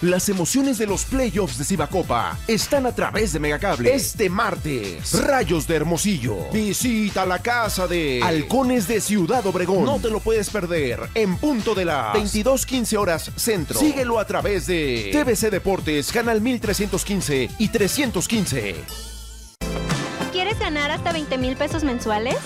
Las 0.00 0.28
emociones 0.28 0.76
de 0.78 0.88
los 0.88 1.04
playoffs 1.04 1.56
de 1.56 1.64
Cibacopa 1.64 2.36
están 2.48 2.86
a 2.86 2.92
través 2.92 3.32
de 3.32 3.38
Megacable. 3.38 3.94
Este 3.94 4.28
martes, 4.28 5.22
Rayos 5.22 5.68
de 5.68 5.76
Hermosillo. 5.76 6.50
Visita 6.52 7.24
la 7.24 7.38
casa 7.38 7.86
de 7.86 8.20
Halcones 8.20 8.88
de 8.88 9.00
Ciudad 9.00 9.46
Obregón. 9.46 9.84
No 9.84 10.00
te 10.00 10.10
lo 10.10 10.18
puedes 10.18 10.50
perder. 10.50 10.98
En 11.14 11.36
punto 11.36 11.76
de 11.76 11.84
las 11.84 12.12
22:15 12.16 12.96
horas 12.96 13.30
centro. 13.36 13.78
Síguelo 13.78 14.18
a 14.18 14.26
través 14.26 14.66
de 14.66 15.10
TVC 15.12 15.48
Deportes, 15.48 16.10
canal 16.10 16.40
1315 16.40 17.50
y 17.56 17.68
315 17.68 19.09
ganar 20.58 20.90
hasta 20.90 21.12
20 21.12 21.38
mil 21.38 21.56
pesos 21.56 21.84
mensuales? 21.84 22.36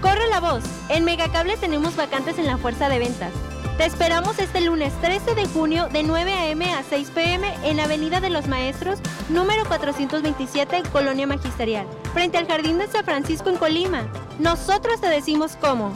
Corre 0.00 0.28
la 0.28 0.40
voz. 0.40 0.64
En 0.88 1.04
Megacable 1.04 1.56
tenemos 1.56 1.96
vacantes 1.96 2.38
en 2.38 2.46
la 2.46 2.58
fuerza 2.58 2.88
de 2.88 2.98
ventas. 2.98 3.30
Te 3.78 3.84
esperamos 3.86 4.38
este 4.38 4.60
lunes 4.60 4.92
13 5.00 5.34
de 5.34 5.46
junio 5.46 5.88
de 5.88 6.02
9 6.02 6.32
a.m. 6.32 6.72
a 6.72 6.82
6 6.82 7.10
p.m. 7.10 7.52
en 7.64 7.80
Avenida 7.80 8.20
de 8.20 8.30
los 8.30 8.46
Maestros, 8.46 8.98
número 9.28 9.64
427, 9.66 10.82
Colonia 10.92 11.26
Magisterial, 11.26 11.86
frente 12.12 12.38
al 12.38 12.46
Jardín 12.46 12.78
de 12.78 12.86
San 12.86 13.04
Francisco 13.04 13.50
en 13.50 13.56
Colima. 13.56 14.02
Nosotros 14.38 15.00
te 15.00 15.08
decimos 15.08 15.56
cómo. 15.60 15.92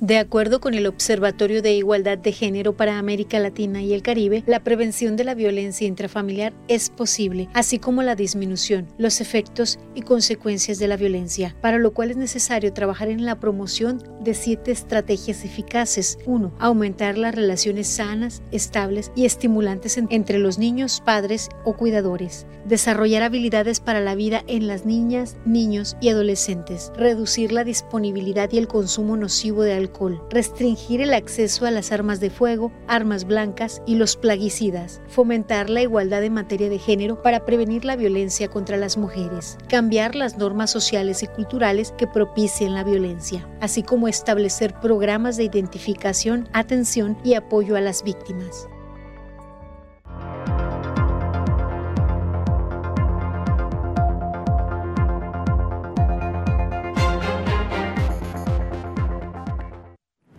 De 0.00 0.18
acuerdo 0.18 0.60
con 0.60 0.74
el 0.74 0.86
Observatorio 0.86 1.62
de 1.62 1.72
Igualdad 1.72 2.18
de 2.18 2.30
Género 2.30 2.76
para 2.76 2.98
América 2.98 3.38
Latina 3.38 3.80
y 3.80 3.94
el 3.94 4.02
Caribe, 4.02 4.44
la 4.46 4.62
prevención 4.62 5.16
de 5.16 5.24
la 5.24 5.34
violencia 5.34 5.86
intrafamiliar 5.86 6.52
es 6.68 6.90
posible, 6.90 7.48
así 7.54 7.78
como 7.78 8.02
la 8.02 8.14
disminución, 8.14 8.88
los 8.98 9.22
efectos 9.22 9.78
y 9.94 10.02
consecuencias 10.02 10.78
de 10.78 10.88
la 10.88 10.98
violencia, 10.98 11.56
para 11.62 11.78
lo 11.78 11.94
cual 11.94 12.10
es 12.10 12.18
necesario 12.18 12.74
trabajar 12.74 13.08
en 13.08 13.24
la 13.24 13.40
promoción 13.40 14.02
de 14.20 14.34
siete 14.34 14.70
estrategias 14.70 15.46
eficaces. 15.46 16.18
1. 16.26 16.52
Aumentar 16.58 17.16
las 17.16 17.34
relaciones 17.34 17.86
sanas, 17.86 18.42
estables 18.52 19.10
y 19.16 19.24
estimulantes 19.24 19.96
entre 19.96 20.38
los 20.38 20.58
niños, 20.58 21.02
padres 21.06 21.48
o 21.64 21.74
cuidadores. 21.74 22.46
Desarrollar 22.66 23.22
habilidades 23.22 23.80
para 23.80 24.00
la 24.00 24.14
vida 24.14 24.44
en 24.46 24.66
las 24.66 24.84
niñas, 24.84 25.38
niños 25.46 25.96
y 26.02 26.10
adolescentes. 26.10 26.92
Reducir 26.96 27.52
la 27.52 27.64
disponibilidad 27.64 28.52
y 28.52 28.58
el 28.58 28.68
consumo 28.68 29.16
nocivo 29.16 29.62
de 29.62 29.72
alcohol 29.72 29.85
restringir 30.30 31.00
el 31.00 31.14
acceso 31.14 31.66
a 31.66 31.70
las 31.70 31.92
armas 31.92 32.20
de 32.20 32.30
fuego, 32.30 32.72
armas 32.86 33.24
blancas 33.24 33.82
y 33.86 33.96
los 33.96 34.16
plaguicidas, 34.16 35.00
fomentar 35.08 35.70
la 35.70 35.82
igualdad 35.82 36.24
en 36.24 36.34
materia 36.34 36.68
de 36.68 36.78
género 36.78 37.22
para 37.22 37.44
prevenir 37.44 37.84
la 37.84 37.96
violencia 37.96 38.48
contra 38.48 38.76
las 38.76 38.96
mujeres, 38.96 39.58
cambiar 39.68 40.14
las 40.14 40.38
normas 40.38 40.70
sociales 40.70 41.22
y 41.22 41.26
culturales 41.26 41.92
que 41.96 42.06
propicien 42.06 42.74
la 42.74 42.84
violencia, 42.84 43.48
así 43.60 43.82
como 43.82 44.08
establecer 44.08 44.74
programas 44.80 45.36
de 45.36 45.44
identificación, 45.44 46.48
atención 46.52 47.16
y 47.24 47.34
apoyo 47.34 47.76
a 47.76 47.80
las 47.80 48.02
víctimas. 48.02 48.68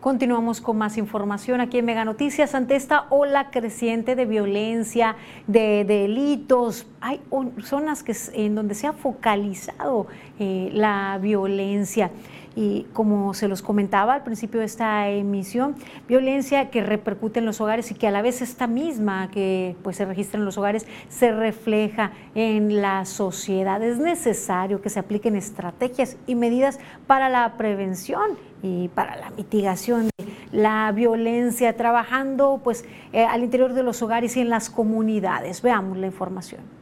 Continuamos 0.07 0.61
con 0.61 0.77
más 0.77 0.97
información 0.97 1.59
aquí 1.59 1.79
en 1.79 1.85
Mega 1.85 2.05
Noticias. 2.05 2.55
Ante 2.55 2.77
esta 2.77 3.07
ola 3.09 3.49
creciente 3.51 4.15
de 4.15 4.25
violencia, 4.25 5.17
de, 5.47 5.83
delitos, 5.83 6.87
hay 7.01 7.19
zonas 7.61 8.03
que, 8.03 8.15
en 8.31 8.55
donde 8.55 8.73
se 8.73 8.87
ha 8.87 8.93
focalizado 8.93 10.07
eh, 10.39 10.69
la 10.71 11.19
violencia 11.21 12.11
y 12.57 12.87
como 12.91 13.35
se 13.35 13.47
los 13.47 13.61
comentaba 13.61 14.15
al 14.15 14.23
principio 14.23 14.59
de 14.59 14.65
esta 14.65 15.07
emisión, 15.09 15.75
violencia 16.07 16.71
que 16.71 16.81
repercute 16.81 17.37
en 17.37 17.45
los 17.45 17.61
hogares 17.61 17.91
y 17.91 17.93
que 17.93 18.07
a 18.07 18.11
la 18.11 18.23
vez 18.23 18.41
esta 18.41 18.65
misma 18.65 19.29
que 19.29 19.75
pues 19.83 19.97
se 19.97 20.05
registra 20.05 20.39
en 20.39 20.45
los 20.45 20.57
hogares 20.57 20.87
se 21.07 21.31
refleja 21.31 22.13
en 22.33 22.81
la 22.81 23.05
sociedad. 23.05 23.83
Es 23.83 23.99
necesario 23.99 24.81
que 24.81 24.89
se 24.89 24.99
apliquen 24.99 25.35
estrategias 25.35 26.17
y 26.25 26.33
medidas 26.33 26.79
para 27.05 27.29
la 27.29 27.57
prevención 27.57 28.39
y 28.63 28.87
para 28.87 29.15
la 29.17 29.29
mitigación 29.29 30.07
de 30.17 30.25
la 30.51 30.91
violencia, 30.91 31.77
trabajando 31.77 32.59
pues 32.63 32.85
eh, 33.13 33.23
al 33.23 33.43
interior 33.43 33.73
de 33.73 33.83
los 33.83 34.01
hogares 34.01 34.35
y 34.35 34.41
en 34.41 34.49
las 34.49 34.71
comunidades. 34.71 35.61
Veamos 35.61 35.95
la 35.95 36.07
información. 36.07 36.76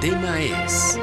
Tema 0.00 0.40
es... 0.40 0.98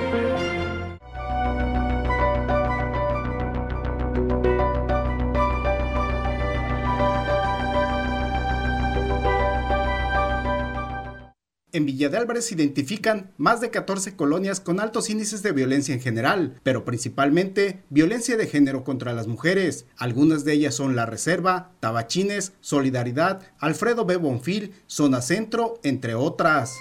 En 11.73 11.85
Villa 11.85 12.07
de 12.07 12.17
Álvarez 12.17 12.45
se 12.45 12.55
identifican 12.55 13.33
más 13.35 13.59
de 13.59 13.71
14 13.71 14.15
colonias 14.15 14.61
con 14.61 14.79
altos 14.79 15.09
índices 15.09 15.43
de 15.43 15.51
violencia 15.51 15.93
en 15.93 15.99
general, 15.99 16.61
pero 16.63 16.85
principalmente 16.85 17.83
violencia 17.89 18.37
de 18.37 18.47
género 18.47 18.85
contra 18.85 19.11
las 19.11 19.27
mujeres. 19.27 19.85
Algunas 19.97 20.45
de 20.45 20.53
ellas 20.53 20.75
son 20.75 20.95
La 20.95 21.05
Reserva, 21.05 21.71
Tabachines, 21.81 22.53
Solidaridad, 22.61 23.41
Alfredo 23.59 24.05
B. 24.05 24.15
Bonfil, 24.15 24.75
Zona 24.87 25.21
Centro, 25.21 25.81
entre 25.83 26.15
otras. 26.15 26.71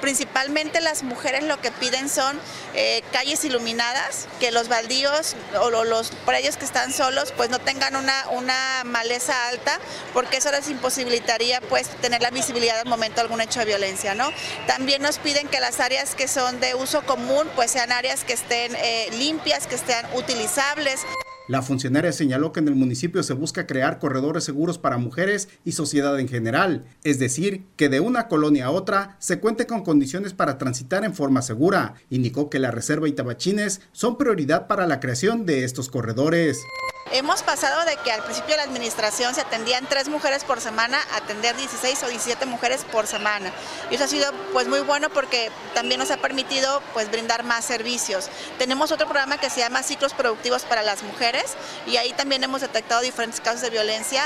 Principalmente 0.00 0.80
las 0.80 1.02
mujeres 1.02 1.44
lo 1.44 1.60
que 1.60 1.70
piden 1.70 2.10
son 2.10 2.38
eh, 2.74 3.02
calles 3.12 3.44
iluminadas, 3.44 4.28
que 4.40 4.50
los 4.50 4.68
baldíos 4.68 5.34
o 5.60 5.70
los 5.70 6.12
ellos 6.36 6.56
que 6.56 6.64
están 6.64 6.92
solos 6.92 7.32
pues 7.36 7.48
no 7.48 7.60
tengan 7.60 7.96
una, 7.96 8.28
una 8.32 8.82
maleza 8.84 9.48
alta, 9.48 9.78
porque 10.12 10.38
eso 10.38 10.50
les 10.50 10.68
imposibilitaría 10.68 11.60
pues 11.62 11.88
tener 12.02 12.20
la 12.20 12.30
visibilidad 12.30 12.80
al 12.80 12.86
momento 12.86 13.16
de 13.16 13.20
algún 13.22 13.40
hecho 13.40 13.60
de 13.60 13.66
violencia. 13.66 14.14
¿no? 14.14 14.30
También 14.66 15.02
nos 15.02 15.18
piden 15.18 15.48
que 15.48 15.60
las 15.60 15.80
áreas 15.80 16.14
que 16.14 16.28
son 16.28 16.60
de 16.60 16.74
uso 16.74 17.02
común 17.02 17.48
pues 17.54 17.70
sean 17.70 17.92
áreas 17.92 18.24
que 18.24 18.32
estén 18.32 18.74
eh, 18.76 19.08
limpias, 19.12 19.66
que 19.66 19.74
estén 19.74 20.04
utilizables. 20.14 21.00
La 21.46 21.60
funcionaria 21.60 22.10
señaló 22.10 22.52
que 22.52 22.60
en 22.60 22.68
el 22.68 22.74
municipio 22.74 23.22
se 23.22 23.34
busca 23.34 23.66
crear 23.66 23.98
corredores 23.98 24.44
seguros 24.44 24.78
para 24.78 24.96
mujeres 24.96 25.50
y 25.62 25.72
sociedad 25.72 26.18
en 26.18 26.26
general, 26.26 26.86
es 27.02 27.18
decir, 27.18 27.66
que 27.76 27.90
de 27.90 28.00
una 28.00 28.28
colonia 28.28 28.66
a 28.66 28.70
otra 28.70 29.16
se 29.18 29.40
cuente 29.40 29.66
con 29.66 29.84
condiciones 29.84 30.32
para 30.32 30.56
transitar 30.56 31.04
en 31.04 31.14
forma 31.14 31.42
segura. 31.42 31.94
Indicó 32.08 32.48
que 32.48 32.58
la 32.58 32.70
reserva 32.70 33.08
y 33.08 33.12
tabachines 33.12 33.82
son 33.92 34.16
prioridad 34.16 34.66
para 34.68 34.86
la 34.86 35.00
creación 35.00 35.44
de 35.44 35.64
estos 35.64 35.90
corredores. 35.90 36.58
Hemos 37.12 37.42
pasado 37.42 37.84
de 37.84 37.96
que 37.98 38.10
al 38.10 38.22
principio 38.24 38.52
de 38.52 38.56
la 38.56 38.62
administración 38.62 39.34
se 39.34 39.42
atendían 39.42 39.86
tres 39.86 40.08
mujeres 40.08 40.42
por 40.42 40.60
semana 40.60 40.98
a 41.12 41.18
atender 41.18 41.54
16 41.54 42.02
o 42.02 42.08
17 42.08 42.46
mujeres 42.46 42.84
por 42.90 43.06
semana. 43.06 43.52
Y 43.90 43.96
eso 43.96 44.04
ha 44.04 44.08
sido 44.08 44.32
pues 44.52 44.66
muy 44.68 44.80
bueno 44.80 45.10
porque 45.10 45.50
también 45.74 46.00
nos 46.00 46.10
ha 46.10 46.16
permitido 46.16 46.82
pues 46.94 47.10
brindar 47.10 47.44
más 47.44 47.66
servicios. 47.66 48.30
Tenemos 48.58 48.90
otro 48.90 49.06
programa 49.06 49.36
que 49.36 49.50
se 49.50 49.60
llama 49.60 49.82
Ciclos 49.82 50.14
Productivos 50.14 50.62
para 50.62 50.82
las 50.82 51.02
Mujeres 51.02 51.33
y 51.86 51.96
ahí 51.96 52.12
también 52.16 52.44
hemos 52.44 52.60
detectado 52.60 53.02
diferentes 53.02 53.40
casos 53.40 53.62
de 53.62 53.70
violencia. 53.70 54.22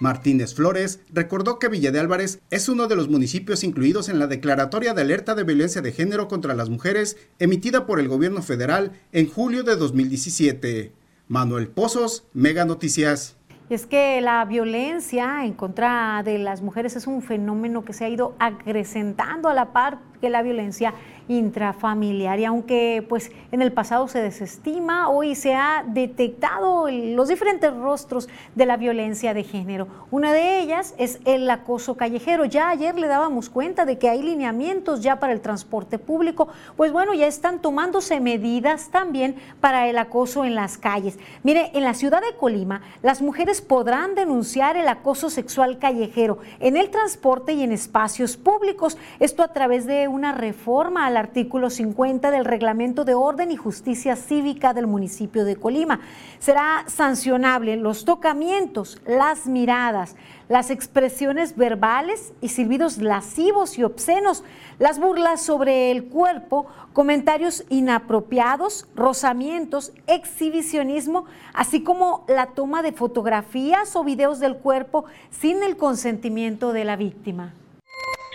Martínez 0.00 0.54
Flores 0.54 1.00
recordó 1.12 1.58
que 1.60 1.68
Villa 1.68 1.92
de 1.92 2.00
Álvarez 2.00 2.40
es 2.50 2.68
uno 2.68 2.88
de 2.88 2.96
los 2.96 3.08
municipios 3.08 3.62
incluidos 3.62 4.08
en 4.08 4.18
la 4.18 4.26
Declaratoria 4.26 4.94
de 4.94 5.02
Alerta 5.02 5.36
de 5.36 5.44
Violencia 5.44 5.80
de 5.80 5.92
Género 5.92 6.26
contra 6.26 6.54
las 6.54 6.70
Mujeres 6.70 7.16
emitida 7.38 7.86
por 7.86 8.00
el 8.00 8.08
gobierno 8.08 8.42
federal 8.42 8.92
en 9.12 9.30
julio 9.30 9.62
de 9.62 9.76
2017. 9.76 10.92
Manuel 11.28 11.68
Pozos, 11.68 12.24
Mega 12.32 12.64
Noticias. 12.64 13.36
Y 13.70 13.74
es 13.74 13.86
que 13.86 14.20
la 14.20 14.44
violencia 14.44 15.44
en 15.44 15.54
contra 15.54 16.22
de 16.24 16.36
las 16.38 16.62
mujeres 16.62 16.96
es 16.96 17.06
un 17.06 17.22
fenómeno 17.22 17.84
que 17.84 17.92
se 17.92 18.04
ha 18.04 18.08
ido 18.08 18.34
acrecentando 18.38 19.48
a 19.48 19.54
la 19.54 19.72
par 19.72 20.00
que 20.20 20.30
la 20.30 20.42
violencia 20.42 20.94
intrafamiliar 21.28 22.38
y 22.38 22.44
aunque 22.44 23.04
pues 23.08 23.30
en 23.50 23.62
el 23.62 23.72
pasado 23.72 24.08
se 24.08 24.22
desestima, 24.22 25.08
hoy 25.08 25.34
se 25.34 25.54
ha 25.54 25.84
detectado 25.86 26.88
los 26.90 27.28
diferentes 27.28 27.74
rostros 27.74 28.28
de 28.54 28.66
la 28.66 28.76
violencia 28.76 29.34
de 29.34 29.44
género. 29.44 29.88
Una 30.10 30.32
de 30.32 30.60
ellas 30.60 30.94
es 30.98 31.20
el 31.24 31.48
acoso 31.50 31.96
callejero. 31.96 32.44
Ya 32.44 32.68
ayer 32.68 32.98
le 32.98 33.06
dábamos 33.06 33.48
cuenta 33.48 33.84
de 33.84 33.98
que 33.98 34.08
hay 34.08 34.22
lineamientos 34.22 35.02
ya 35.02 35.20
para 35.20 35.32
el 35.32 35.40
transporte 35.40 35.98
público, 35.98 36.48
pues 36.76 36.92
bueno, 36.92 37.14
ya 37.14 37.26
están 37.26 37.60
tomándose 37.60 38.20
medidas 38.20 38.90
también 38.90 39.36
para 39.60 39.88
el 39.88 39.98
acoso 39.98 40.44
en 40.44 40.54
las 40.54 40.78
calles. 40.78 41.18
Mire, 41.42 41.70
en 41.74 41.84
la 41.84 41.94
ciudad 41.94 42.20
de 42.20 42.36
Colima, 42.36 42.82
las 43.02 43.22
mujeres 43.22 43.60
podrán 43.60 44.14
denunciar 44.14 44.76
el 44.76 44.88
acoso 44.88 45.30
sexual 45.30 45.78
callejero 45.78 46.38
en 46.60 46.76
el 46.76 46.90
transporte 46.90 47.52
y 47.52 47.62
en 47.62 47.72
espacios 47.72 48.36
públicos, 48.36 48.98
esto 49.20 49.42
a 49.42 49.52
través 49.52 49.86
de 49.86 50.08
una 50.08 50.32
reforma 50.32 51.06
al 51.12 51.18
artículo 51.18 51.68
50 51.68 52.30
del 52.30 52.46
Reglamento 52.46 53.04
de 53.04 53.12
Orden 53.12 53.50
y 53.50 53.56
Justicia 53.56 54.16
Cívica 54.16 54.72
del 54.72 54.86
municipio 54.86 55.44
de 55.44 55.56
Colima. 55.56 56.00
Será 56.38 56.84
sancionable 56.86 57.76
los 57.76 58.06
tocamientos, 58.06 59.00
las 59.06 59.46
miradas, 59.46 60.16
las 60.48 60.70
expresiones 60.70 61.54
verbales 61.54 62.32
y 62.40 62.48
silbidos 62.48 62.96
lascivos 62.96 63.78
y 63.78 63.84
obscenos, 63.84 64.42
las 64.78 64.98
burlas 64.98 65.42
sobre 65.42 65.90
el 65.90 66.06
cuerpo, 66.06 66.66
comentarios 66.94 67.64
inapropiados, 67.68 68.88
rozamientos, 68.96 69.92
exhibicionismo, 70.06 71.26
así 71.52 71.84
como 71.84 72.24
la 72.26 72.46
toma 72.46 72.82
de 72.82 72.92
fotografías 72.92 73.96
o 73.96 74.02
videos 74.02 74.40
del 74.40 74.56
cuerpo 74.56 75.04
sin 75.30 75.62
el 75.62 75.76
consentimiento 75.76 76.72
de 76.72 76.84
la 76.86 76.96
víctima. 76.96 77.52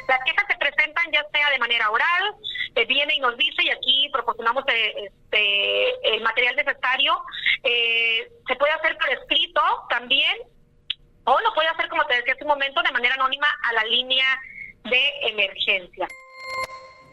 Las 0.08 0.20
quejas 0.24 0.46
se 0.48 0.58
presentan 0.58 1.06
ya 1.12 1.26
sea 1.34 1.50
de 1.50 1.60
manera 1.60 1.90
oral, 1.90 2.36
viene 2.86 3.16
y 3.16 3.20
nos 3.20 3.38
dice 3.38 3.64
y 3.64 3.70
aquí 3.70 4.10
proporcionamos 4.12 4.64
eh, 4.68 5.06
este, 5.06 6.16
el 6.16 6.22
material 6.22 6.56
necesario. 6.56 7.22
Eh, 7.64 8.30
se 8.48 8.56
puede 8.56 8.74
hacer 8.74 8.98
por 8.98 9.10
escrito 9.10 9.62
también 9.90 10.38
o 11.24 11.40
lo 11.42 11.54
puede 11.54 11.68
hacer, 11.68 11.90
como 11.90 12.06
te 12.06 12.16
decía 12.16 12.34
hace 12.34 12.44
un 12.44 12.50
momento, 12.50 12.82
de 12.82 12.92
manera 12.92 13.16
anónima 13.16 13.48
a 13.70 13.74
la 13.74 13.84
línea 13.84 14.26
de 14.84 15.30
emergencia. 15.30 16.08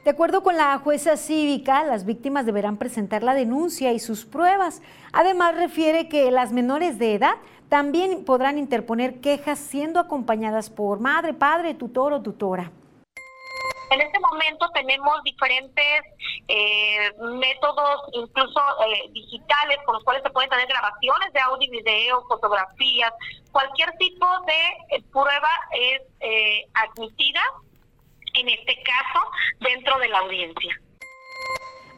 De 0.05 0.11
acuerdo 0.11 0.43
con 0.43 0.57
la 0.57 0.79
jueza 0.79 1.17
cívica, 1.17 1.83
las 1.83 2.05
víctimas 2.05 2.47
deberán 2.47 2.77
presentar 2.77 3.23
la 3.23 3.35
denuncia 3.35 3.93
y 3.93 3.99
sus 3.99 4.25
pruebas. 4.25 4.83
Además, 5.13 5.57
refiere 5.57 6.09
que 6.09 6.31
las 6.31 6.53
menores 6.53 6.99
de 6.99 7.15
edad 7.15 7.37
también 7.69 8.25
podrán 8.25 8.59
interponer 8.59 9.21
quejas 9.21 9.59
siendo 9.59 9.99
acompañadas 9.99 10.71
por 10.71 11.01
madre, 11.01 11.33
padre, 11.33 11.75
tutor 11.75 12.13
o 12.13 12.23
tutora. 12.23 12.71
En 13.95 14.01
este 14.01 14.19
momento 14.19 14.69
tenemos 14.75 15.23
diferentes 15.23 16.03
eh, 16.49 17.13
métodos, 17.39 18.01
incluso 18.13 18.61
eh, 18.89 19.09
digitales, 19.13 19.79
con 19.87 19.95
los 19.95 20.03
cuales 20.03 20.21
se 20.25 20.31
pueden 20.31 20.51
tener 20.51 20.67
grabaciones 20.67 21.33
de 21.33 21.39
audio 21.39 21.69
y 21.69 21.71
video, 21.71 22.21
fotografías. 22.27 23.13
Cualquier 23.53 23.93
tipo 23.99 24.27
de 24.49 24.97
eh, 24.97 25.03
prueba 25.13 25.49
es 25.81 26.03
admitida, 26.75 27.41
en 28.35 28.49
este 28.49 28.83
caso, 28.83 29.31
dentro 29.61 29.97
de 30.01 30.09
la 30.09 30.19
audiencia. 30.19 30.77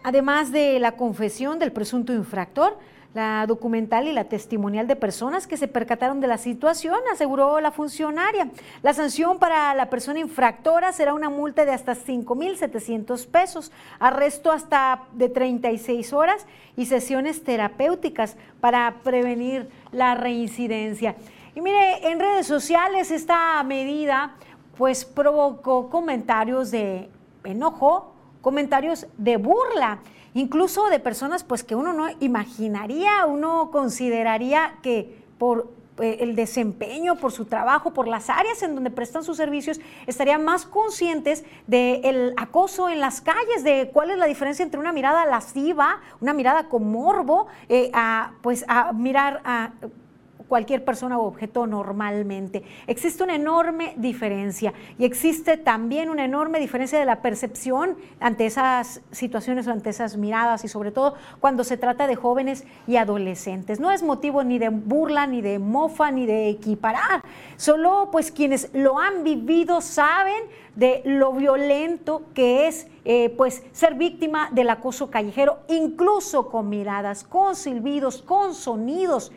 Además 0.05 0.53
de 0.53 0.79
la 0.79 0.99
confesión 0.99 1.59
del 1.59 1.73
presunto 1.73 2.13
infractor, 2.13 2.79
la 3.17 3.47
documental 3.47 4.07
y 4.07 4.13
la 4.13 4.25
testimonial 4.25 4.87
de 4.87 4.95
personas 4.95 5.47
que 5.47 5.57
se 5.57 5.67
percataron 5.67 6.21
de 6.21 6.27
la 6.27 6.37
situación, 6.37 6.95
aseguró 7.13 7.61
la 7.61 7.73
funcionaria. 7.73 8.51
La 8.83 8.93
sanción 8.93 9.39
para 9.39 9.75
la 9.75 9.89
persona 9.89 10.21
infractora 10.21 10.93
será 10.93 11.15
una 11.15 11.31
multa 11.31 11.65
de 11.65 11.73
hasta 11.73 11.95
5.700 11.95 13.27
pesos, 13.27 13.73
arresto 13.99 14.53
hasta 14.53 15.05
de 15.13 15.31
36 15.31 16.13
horas 16.13 16.47
y 16.77 16.87
sesiones 16.87 17.43
terapéuticas 17.43 18.37
para 18.61 18.97
prevenir 19.03 19.71
la 19.93 20.15
reincidencia. 20.15 21.17
Y 21.55 21.63
mire, 21.63 22.09
en 22.09 22.21
redes 22.21 22.47
sociales 22.47 23.11
esta 23.11 23.63
medida 23.63 24.37
pues 24.77 25.07
provocó 25.07 25.89
comentarios 25.89 26.71
de 26.71 27.09
enojo, 27.45 28.13
comentarios 28.43 29.07
de 29.17 29.39
burla 29.39 30.01
incluso 30.37 30.89
de 30.91 31.01
personas 31.01 31.45
pues 31.45 31.65
que 31.65 31.75
uno 31.75 31.93
no 31.93 32.09
imaginaría, 32.21 33.25
uno 33.27 33.71
consideraría 33.73 34.75
que 34.83 35.25
por 35.39 35.71
eh, 35.99 36.19
el 36.21 36.37
desempeño, 36.37 37.17
por 37.17 37.33
su 37.33 37.47
trabajo, 37.47 37.95
por 37.95 38.07
las 38.07 38.29
áreas 38.29 38.63
en 38.63 38.75
donde 38.75 38.91
prestan 38.91 39.25
sus 39.25 39.39
servicios, 39.39 39.81
estarían 40.07 40.45
más 40.45 40.67
conscientes 40.67 41.45
del 41.67 42.35
acoso 42.37 42.91
en 42.91 43.01
las 43.01 43.23
calles, 43.23 43.65
de 43.65 43.91
cuál 43.95 44.11
es 44.11 44.19
la 44.19 44.27
diferencia 44.27 44.63
entre 44.63 44.79
una 44.79 44.93
mirada 44.93 45.25
lasciva, 45.25 46.01
una 46.21 46.35
mirada 46.35 46.69
con 46.69 46.91
morbo, 46.91 47.47
eh, 47.71 47.91
a, 47.95 48.33
pues 48.43 48.67
a 48.69 48.93
mirar 48.93 49.41
a 49.45 49.71
cualquier 50.49 50.85
persona 50.85 51.19
o 51.19 51.27
objeto 51.27 51.67
normalmente. 51.67 52.63
Existe 52.87 53.23
una 53.23 53.35
enorme 53.35 53.95
diferencia 53.97 54.73
y 54.99 55.05
existe 55.05 55.57
también 55.57 56.11
una 56.11 56.25
enorme 56.25 56.59
diferencia 56.59 56.99
de 56.99 57.05
la 57.05 57.23
percepción 57.23 57.97
ante 58.21 58.47
esas 58.47 59.01
situaciones 59.11 59.67
o 59.67 59.73
ante 59.73 59.91
esas 59.91 60.17
miradas 60.17 60.65
y 60.65 60.69
sobre 60.69 60.93
todo 60.93 61.15
cuando 61.41 61.65
se 61.65 61.77
trata 61.77 62.07
de 62.07 62.17
jóvenes 62.17 62.65
y 62.87 62.97
adolescentes. 62.97 63.81
No 63.81 63.91
es 63.91 64.03
motivo 64.03 64.45
ni 64.45 64.59
de 64.59 64.69
burla, 64.69 65.27
ni 65.27 65.41
de 65.41 65.59
mofa, 65.59 66.11
ni 66.11 66.27
de 66.27 66.49
equiparar. 66.49 67.23
Solo 67.57 68.09
pues 68.13 68.31
quienes 68.31 68.71
lo 68.73 68.99
han 68.99 69.25
vivido 69.25 69.81
saben 69.81 70.45
de 70.77 71.03
lo 71.05 71.33
violento 71.33 72.23
que 72.35 72.69
es 72.69 72.87
eh, 73.05 73.31
pues 73.31 73.63
ser 73.73 73.95
víctima 73.95 74.51
del 74.53 74.69
acoso 74.71 75.11
callejero, 75.11 75.61
incluso 75.69 76.49
con 76.49 76.69
miradas, 76.69 77.25
con 77.25 77.57
silbidos, 77.57 78.23
con 78.23 78.55
sonidos. 78.55 79.33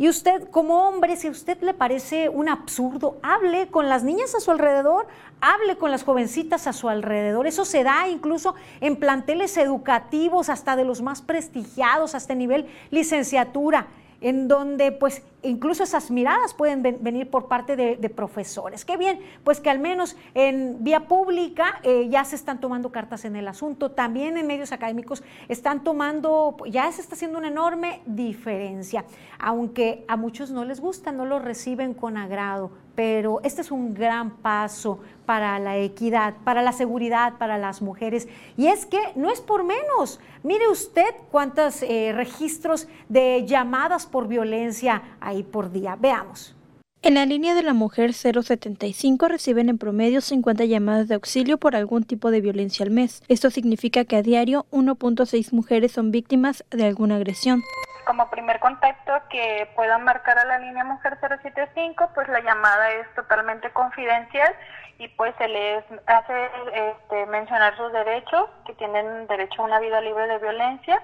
Y 0.00 0.08
usted, 0.08 0.48
como 0.50 0.88
hombre, 0.88 1.14
si 1.16 1.28
a 1.28 1.30
usted 1.30 1.60
le 1.60 1.74
parece 1.74 2.30
un 2.30 2.48
absurdo, 2.48 3.18
hable 3.22 3.68
con 3.68 3.90
las 3.90 4.02
niñas 4.02 4.34
a 4.34 4.40
su 4.40 4.50
alrededor, 4.50 5.06
hable 5.42 5.76
con 5.76 5.90
las 5.90 6.04
jovencitas 6.04 6.66
a 6.66 6.72
su 6.72 6.88
alrededor. 6.88 7.46
Eso 7.46 7.66
se 7.66 7.84
da 7.84 8.08
incluso 8.08 8.54
en 8.80 8.96
planteles 8.96 9.58
educativos, 9.58 10.48
hasta 10.48 10.74
de 10.74 10.86
los 10.86 11.02
más 11.02 11.20
prestigiados, 11.20 12.14
hasta 12.14 12.34
nivel 12.34 12.66
licenciatura 12.90 13.88
en 14.20 14.48
donde 14.48 14.92
pues 14.92 15.22
incluso 15.42 15.82
esas 15.82 16.10
miradas 16.10 16.54
pueden 16.54 16.82
venir 16.82 17.30
por 17.30 17.48
parte 17.48 17.76
de, 17.76 18.10
profesores. 18.10 18.84
Qué 18.84 18.96
bien, 18.96 19.20
pues 19.44 19.60
que 19.60 19.70
al 19.70 19.78
menos 19.78 20.16
en 20.34 20.82
vía 20.82 21.06
pública 21.06 21.80
eh, 21.82 22.08
ya 22.10 22.24
se 22.24 22.34
están 22.34 22.60
tomando 22.60 22.90
cartas 22.90 23.24
en 23.24 23.36
el 23.36 23.46
asunto, 23.46 23.92
también 23.92 24.36
en 24.36 24.46
medios 24.46 24.72
académicos 24.72 25.22
están 25.48 25.84
tomando, 25.84 26.56
ya 26.68 26.90
se 26.92 27.00
está 27.00 27.14
haciendo 27.14 27.38
una 27.38 27.48
enorme 27.48 28.02
diferencia, 28.06 29.04
aunque 29.38 30.04
a 30.08 30.16
muchos 30.16 30.50
no 30.50 30.64
les 30.64 30.80
gusta, 30.80 31.12
no 31.12 31.24
lo 31.24 31.38
reciben 31.38 31.94
con 31.94 32.16
agrado, 32.16 32.72
pero 32.94 33.40
este 33.42 33.60
es 33.60 33.70
un 33.70 33.94
gran 33.94 34.30
paso 34.38 35.00
para 35.26 35.58
la 35.58 35.78
equidad, 35.78 36.34
para 36.44 36.62
la 36.62 36.72
seguridad, 36.72 37.38
para 37.38 37.58
las 37.58 37.82
mujeres. 37.82 38.28
Y 38.56 38.66
es 38.66 38.86
que 38.86 39.00
no 39.16 39.30
es 39.30 39.40
por 39.40 39.64
menos. 39.64 40.20
Mire 40.42 40.68
usted 40.68 41.14
cuántos 41.30 41.82
eh, 41.82 42.12
registros 42.14 42.88
de 43.08 43.44
llamadas 43.46 44.06
por 44.06 44.28
violencia 44.28 45.02
hay 45.20 45.42
por 45.42 45.70
día. 45.72 45.96
Veamos. 45.96 46.56
En 47.02 47.14
la 47.14 47.24
línea 47.24 47.54
de 47.54 47.62
la 47.62 47.72
mujer 47.72 48.12
075 48.12 49.26
reciben 49.28 49.70
en 49.70 49.78
promedio 49.78 50.20
50 50.20 50.66
llamadas 50.66 51.08
de 51.08 51.14
auxilio 51.14 51.56
por 51.56 51.74
algún 51.74 52.04
tipo 52.04 52.30
de 52.30 52.42
violencia 52.42 52.84
al 52.84 52.90
mes. 52.90 53.22
Esto 53.28 53.50
significa 53.50 54.04
que 54.04 54.16
a 54.16 54.22
diario 54.22 54.66
1.6 54.70 55.52
mujeres 55.52 55.92
son 55.92 56.10
víctimas 56.10 56.62
de 56.70 56.84
alguna 56.84 57.16
agresión 57.16 57.62
como 58.10 58.28
primer 58.28 58.58
contacto 58.58 59.12
que 59.30 59.70
puedan 59.76 60.02
marcar 60.02 60.36
a 60.36 60.44
la 60.44 60.58
línea 60.58 60.82
Mujer 60.82 61.16
075, 61.20 62.10
pues 62.12 62.26
la 62.26 62.40
llamada 62.40 62.90
es 62.90 63.14
totalmente 63.14 63.70
confidencial 63.70 64.52
y 64.98 65.06
pues 65.10 65.32
se 65.38 65.46
les 65.46 65.84
hace 66.06 66.50
este, 66.72 67.26
mencionar 67.26 67.76
sus 67.76 67.92
derechos, 67.92 68.50
que 68.66 68.74
tienen 68.74 69.28
derecho 69.28 69.62
a 69.62 69.66
una 69.66 69.78
vida 69.78 70.00
libre 70.00 70.26
de 70.26 70.38
violencia 70.38 71.00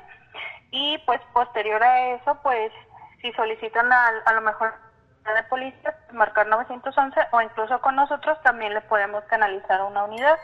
y 0.72 0.98
pues 1.07 1.20
posterior 1.32 1.80
a 1.80 2.09
eso, 2.16 2.40
pues 2.42 2.72
si 3.22 3.32
solicitan 3.34 3.92
a, 3.92 4.09
a 4.24 4.32
lo 4.32 4.40
mejor 4.40 4.74
de 5.32 5.44
policía, 5.44 5.96
pues, 6.09 6.12
marcar 6.12 6.48
911 6.48 7.20
o 7.30 7.40
incluso 7.40 7.80
con 7.82 7.94
nosotros 7.94 8.36
también 8.42 8.74
le 8.74 8.80
podemos 8.80 9.22
canalizar 9.26 9.80
a 9.80 9.84
una 9.84 10.02
unidad. 10.02 10.36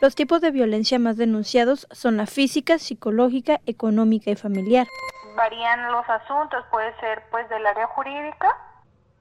Los 0.00 0.14
tipos 0.14 0.40
de 0.40 0.50
violencia 0.50 0.98
más 0.98 1.16
denunciados 1.16 1.86
son 1.90 2.16
la 2.16 2.26
física, 2.26 2.78
psicológica, 2.78 3.60
económica 3.66 4.30
y 4.30 4.36
familiar 4.36 4.86
varían 5.36 5.92
los 5.92 6.08
asuntos, 6.08 6.64
puede 6.70 6.98
ser 6.98 7.22
pues 7.30 7.48
del 7.48 7.64
área 7.64 7.86
jurídica, 7.88 8.56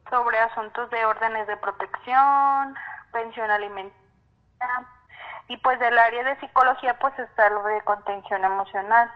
sobre 0.10 0.40
asuntos 0.40 0.90
de 0.90 1.06
órdenes 1.06 1.46
de 1.48 1.58
protección, 1.58 2.76
pensión 3.12 3.52
alimentaria, 3.52 4.88
y 5.48 5.58
pues 5.58 5.80
del 5.80 5.98
área 5.98 6.24
de 6.24 6.40
psicología 6.40 6.98
pues 7.00 7.18
está 7.20 7.50
lo 7.50 7.64
de 7.64 7.82
contención 7.82 8.44
emocional. 8.44 9.12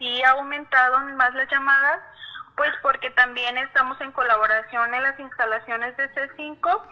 Y 0.00 0.22
ha 0.22 0.30
aumentado 0.30 0.98
más 1.16 1.34
las 1.34 1.50
llamadas, 1.50 2.00
pues 2.56 2.70
porque 2.82 3.10
también 3.10 3.58
estamos 3.58 4.00
en 4.00 4.10
colaboración 4.12 4.94
en 4.94 5.02
las 5.02 5.18
instalaciones 5.20 5.96
de 5.96 6.10
C5 6.14 6.82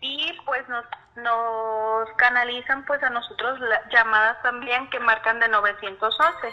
y 0.00 0.32
pues 0.44 0.68
nos, 0.68 0.84
nos 1.16 2.08
canalizan 2.16 2.84
pues 2.86 3.02
a 3.02 3.10
nosotros 3.10 3.58
llamadas 3.92 4.40
también 4.42 4.88
que 4.90 4.98
marcan 5.00 5.40
de 5.40 5.48
911. 5.48 6.48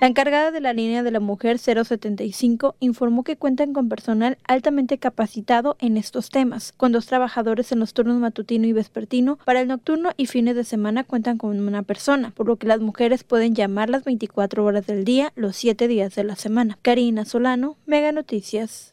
La 0.00 0.06
encargada 0.06 0.50
de 0.50 0.60
la 0.60 0.72
línea 0.72 1.02
de 1.02 1.10
la 1.10 1.20
mujer 1.20 1.58
075 1.58 2.74
informó 2.80 3.22
que 3.22 3.36
cuentan 3.36 3.74
con 3.74 3.90
personal 3.90 4.38
altamente 4.48 4.96
capacitado 4.96 5.76
en 5.78 5.98
estos 5.98 6.30
temas, 6.30 6.72
con 6.72 6.92
dos 6.92 7.04
trabajadores 7.04 7.70
en 7.70 7.80
los 7.80 7.92
turnos 7.92 8.16
matutino 8.16 8.66
y 8.66 8.72
vespertino. 8.72 9.36
Para 9.44 9.60
el 9.60 9.68
nocturno 9.68 10.12
y 10.16 10.26
fines 10.26 10.56
de 10.56 10.64
semana 10.64 11.04
cuentan 11.04 11.36
con 11.36 11.60
una 11.60 11.82
persona, 11.82 12.30
por 12.30 12.46
lo 12.46 12.56
que 12.56 12.66
las 12.66 12.80
mujeres 12.80 13.24
pueden 13.24 13.54
llamar 13.54 13.90
las 13.90 14.04
24 14.04 14.64
horas 14.64 14.86
del 14.86 15.04
día, 15.04 15.32
los 15.36 15.56
7 15.56 15.86
días 15.86 16.14
de 16.14 16.24
la 16.24 16.36
semana. 16.36 16.78
Karina 16.80 17.26
Solano, 17.26 17.76
Mega 17.84 18.10
Noticias. 18.10 18.89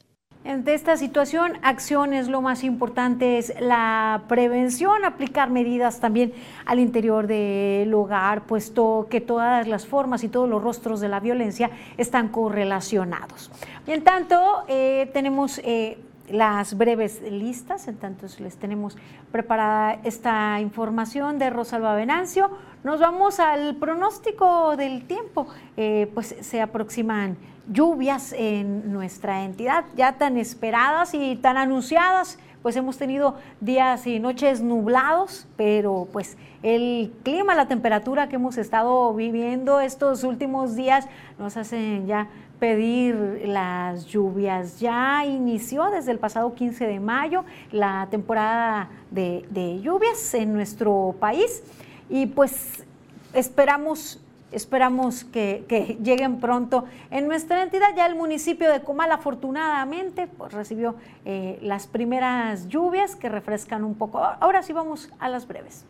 Ante 0.48 0.74
esta 0.74 0.96
situación, 0.96 1.58
acciones, 1.62 2.30
lo 2.30 2.42
más 2.42 2.64
importante 2.64 3.38
es 3.38 3.54
la 3.60 4.24
prevención, 4.30 5.04
aplicar 5.04 5.50
medidas 5.50 6.00
también 6.00 6.32
al 6.66 6.80
interior 6.80 7.28
del 7.28 7.94
hogar, 7.94 8.44
puesto 8.44 9.08
que 9.10 9.20
todas 9.20 9.68
las 9.68 9.86
formas 9.86 10.24
y 10.24 10.30
todos 10.30 10.48
los 10.48 10.64
rostros 10.64 11.02
de 11.02 11.10
la 11.10 11.20
violencia 11.20 11.70
están 11.98 12.30
correlacionados. 12.30 13.52
Y 13.86 13.92
en 13.92 14.06
tanto, 14.06 14.64
eh, 14.70 15.10
tenemos 15.12 15.60
eh, 15.66 15.98
las 16.30 16.78
breves 16.78 17.22
listas, 17.22 17.88
en 17.88 17.98
tanto 17.98 18.28
les 18.40 18.58
tenemos 18.58 18.98
preparada 19.32 20.00
esta 20.04 20.60
información 20.60 21.40
de 21.40 21.50
Rosalba 21.50 21.96
Venancio. 21.96 22.50
Nos 22.84 23.00
vamos 23.00 23.40
al 23.40 23.76
pronóstico 23.76 24.76
del 24.76 25.06
tiempo, 25.06 25.48
eh, 25.78 26.10
pues 26.14 26.36
se 26.42 26.62
aproximan 26.62 27.38
lluvias 27.70 28.34
en 28.34 28.92
nuestra 28.92 29.44
entidad, 29.44 29.86
ya 29.96 30.14
tan 30.14 30.38
esperadas 30.38 31.14
y 31.14 31.36
tan 31.36 31.58
anunciadas, 31.58 32.40
pues 32.62 32.76
hemos 32.76 32.98
tenido 32.98 33.36
días 33.62 34.08
y 34.08 34.20
noches 34.20 34.62
nublados, 34.62 35.48
pero 35.56 36.08
pues 36.12 36.38
el 36.64 37.14
clima, 37.24 37.56
la 37.56 37.68
temperatura 37.68 38.28
que 38.28 38.36
hemos 38.36 38.58
estado 38.58 39.14
viviendo 39.14 39.80
estos 39.80 40.24
últimos 40.24 40.76
días 40.76 41.08
nos 41.38 41.56
hacen 41.56 42.08
ya 42.08 42.28
pedir 42.60 43.44
las 43.46 44.06
lluvias. 44.06 44.80
Ya 44.80 45.26
inició 45.26 45.90
desde 45.90 46.12
el 46.12 46.20
pasado 46.20 46.54
15 46.54 46.88
de 46.88 47.00
mayo 47.00 47.46
la 47.72 48.08
temporada 48.10 48.90
de, 49.12 49.80
lluvias 49.82 50.34
en 50.34 50.54
nuestro 50.54 51.16
país 51.20 51.64
y 52.10 52.28
pues 52.28 52.84
esperamos 53.34 54.22
Esperamos 54.50 55.26
que, 55.26 55.98
lleguen 56.02 56.40
pronto 56.40 56.86
en 57.12 57.28
nuestra 57.28 57.64
entidad. 57.64 57.90
Ya 57.98 58.06
el 58.06 58.16
municipio 58.16 58.72
de 58.72 58.82
Comal 58.82 59.12
afortunadamente 59.12 60.28
pues, 60.28 60.54
recibió 60.54 60.96
eh, 61.26 61.60
las 61.62 61.86
primeras 61.86 62.70
lluvias 62.70 63.18
que 63.18 63.28
refrescan 63.28 63.84
un 63.84 63.96
poco. 63.96 64.20
Ahora 64.20 64.64
sí 64.64 64.72
vamos 64.72 65.10
a 65.20 65.28
las 65.28 65.48
breves. 65.50 65.86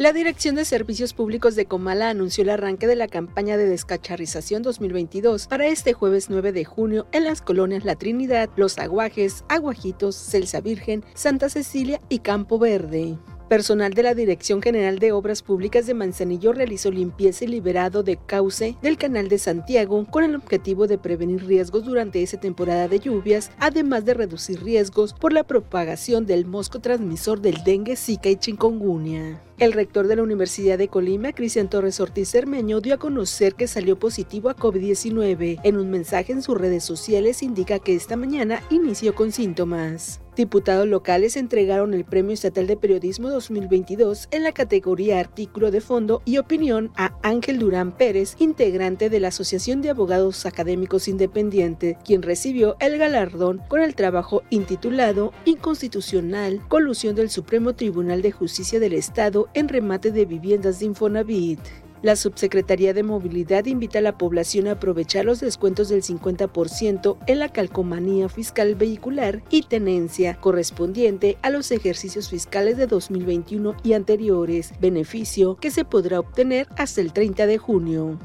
La 0.00 0.14
Dirección 0.14 0.54
de 0.54 0.64
Servicios 0.64 1.12
Públicos 1.12 1.56
de 1.56 1.66
Comala 1.66 2.08
anunció 2.08 2.40
el 2.40 2.48
arranque 2.48 2.86
de 2.86 2.96
la 2.96 3.06
campaña 3.06 3.58
de 3.58 3.66
descacharrización 3.66 4.62
2022 4.62 5.46
para 5.46 5.66
este 5.66 5.92
jueves 5.92 6.30
9 6.30 6.52
de 6.52 6.64
junio 6.64 7.06
en 7.12 7.24
las 7.24 7.42
colonias 7.42 7.84
La 7.84 7.96
Trinidad, 7.96 8.48
Los 8.56 8.78
Aguajes, 8.78 9.44
Aguajitos, 9.50 10.16
Celsa 10.16 10.62
Virgen, 10.62 11.04
Santa 11.12 11.50
Cecilia 11.50 12.00
y 12.08 12.20
Campo 12.20 12.58
Verde. 12.58 13.18
Personal 13.50 13.92
de 13.92 14.02
la 14.02 14.14
Dirección 14.14 14.62
General 14.62 14.98
de 14.98 15.12
Obras 15.12 15.42
Públicas 15.42 15.86
de 15.86 15.92
Manzanillo 15.92 16.54
realizó 16.54 16.90
limpieza 16.90 17.44
y 17.44 17.48
liberado 17.48 18.02
de 18.02 18.16
cauce 18.16 18.78
del 18.80 18.96
Canal 18.96 19.28
de 19.28 19.36
Santiago 19.36 20.06
con 20.06 20.24
el 20.24 20.34
objetivo 20.34 20.86
de 20.86 20.96
prevenir 20.96 21.44
riesgos 21.44 21.84
durante 21.84 22.22
esa 22.22 22.40
temporada 22.40 22.88
de 22.88 23.00
lluvias, 23.00 23.50
además 23.58 24.06
de 24.06 24.14
reducir 24.14 24.62
riesgos 24.62 25.12
por 25.12 25.34
la 25.34 25.44
propagación 25.44 26.24
del 26.24 26.46
mosco 26.46 26.78
transmisor 26.78 27.42
del 27.42 27.62
dengue, 27.64 27.96
zika 27.96 28.30
y 28.30 28.36
chikungunya. 28.36 29.42
El 29.60 29.74
rector 29.74 30.08
de 30.08 30.16
la 30.16 30.22
Universidad 30.22 30.78
de 30.78 30.88
Colima, 30.88 31.34
Cristian 31.34 31.68
Torres 31.68 32.00
Ortiz 32.00 32.30
Cermeño, 32.30 32.80
dio 32.80 32.94
a 32.94 32.98
conocer 32.98 33.54
que 33.56 33.66
salió 33.66 33.98
positivo 33.98 34.48
a 34.48 34.56
COVID-19. 34.56 35.60
En 35.62 35.76
un 35.76 35.90
mensaje 35.90 36.32
en 36.32 36.40
sus 36.40 36.56
redes 36.56 36.82
sociales 36.82 37.42
indica 37.42 37.78
que 37.78 37.94
esta 37.94 38.16
mañana 38.16 38.62
inició 38.70 39.14
con 39.14 39.32
síntomas. 39.32 40.22
Diputados 40.40 40.86
locales 40.86 41.36
entregaron 41.36 41.92
el 41.92 42.06
Premio 42.06 42.32
Estatal 42.32 42.66
de 42.66 42.78
Periodismo 42.78 43.28
2022 43.28 44.28
en 44.30 44.44
la 44.44 44.52
categoría 44.52 45.20
Artículo 45.20 45.70
de 45.70 45.82
Fondo 45.82 46.22
y 46.24 46.38
Opinión 46.38 46.90
a 46.96 47.14
Ángel 47.22 47.58
Durán 47.58 47.94
Pérez, 47.94 48.36
integrante 48.38 49.10
de 49.10 49.20
la 49.20 49.28
Asociación 49.28 49.82
de 49.82 49.90
Abogados 49.90 50.46
Académicos 50.46 51.08
Independiente, 51.08 51.98
quien 52.06 52.22
recibió 52.22 52.76
el 52.80 52.96
galardón 52.96 53.60
con 53.68 53.82
el 53.82 53.94
trabajo 53.94 54.42
intitulado 54.48 55.34
Inconstitucional, 55.44 56.62
Colusión 56.68 57.14
del 57.16 57.28
Supremo 57.28 57.74
Tribunal 57.74 58.22
de 58.22 58.32
Justicia 58.32 58.80
del 58.80 58.94
Estado 58.94 59.49
en 59.54 59.68
remate 59.68 60.12
de 60.12 60.24
viviendas 60.24 60.80
de 60.80 60.86
Infonavit. 60.86 61.60
La 62.02 62.16
Subsecretaría 62.16 62.94
de 62.94 63.02
Movilidad 63.02 63.66
invita 63.66 63.98
a 63.98 64.02
la 64.02 64.16
población 64.16 64.68
a 64.68 64.72
aprovechar 64.72 65.26
los 65.26 65.40
descuentos 65.40 65.90
del 65.90 66.02
50% 66.02 67.18
en 67.26 67.38
la 67.38 67.50
calcomanía 67.50 68.30
fiscal 68.30 68.74
vehicular 68.74 69.42
y 69.50 69.64
tenencia 69.64 70.40
correspondiente 70.40 71.36
a 71.42 71.50
los 71.50 71.70
ejercicios 71.70 72.30
fiscales 72.30 72.78
de 72.78 72.86
2021 72.86 73.76
y 73.82 73.92
anteriores, 73.92 74.72
beneficio 74.80 75.56
que 75.56 75.70
se 75.70 75.84
podrá 75.84 76.20
obtener 76.20 76.68
hasta 76.78 77.02
el 77.02 77.12
30 77.12 77.46
de 77.46 77.58
junio. 77.58 78.18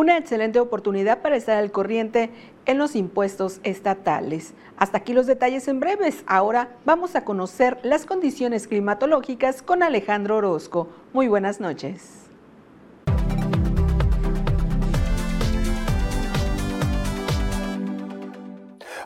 Una 0.00 0.16
excelente 0.16 0.58
oportunidad 0.60 1.20
para 1.20 1.36
estar 1.36 1.58
al 1.58 1.72
corriente 1.72 2.30
en 2.64 2.78
los 2.78 2.96
impuestos 2.96 3.60
estatales. 3.64 4.54
Hasta 4.78 4.96
aquí 4.96 5.12
los 5.12 5.26
detalles 5.26 5.68
en 5.68 5.78
breves. 5.78 6.24
Ahora 6.26 6.70
vamos 6.86 7.16
a 7.16 7.24
conocer 7.26 7.78
las 7.82 8.06
condiciones 8.06 8.66
climatológicas 8.66 9.60
con 9.60 9.82
Alejandro 9.82 10.38
Orozco. 10.38 10.88
Muy 11.12 11.28
buenas 11.28 11.60
noches. 11.60 12.19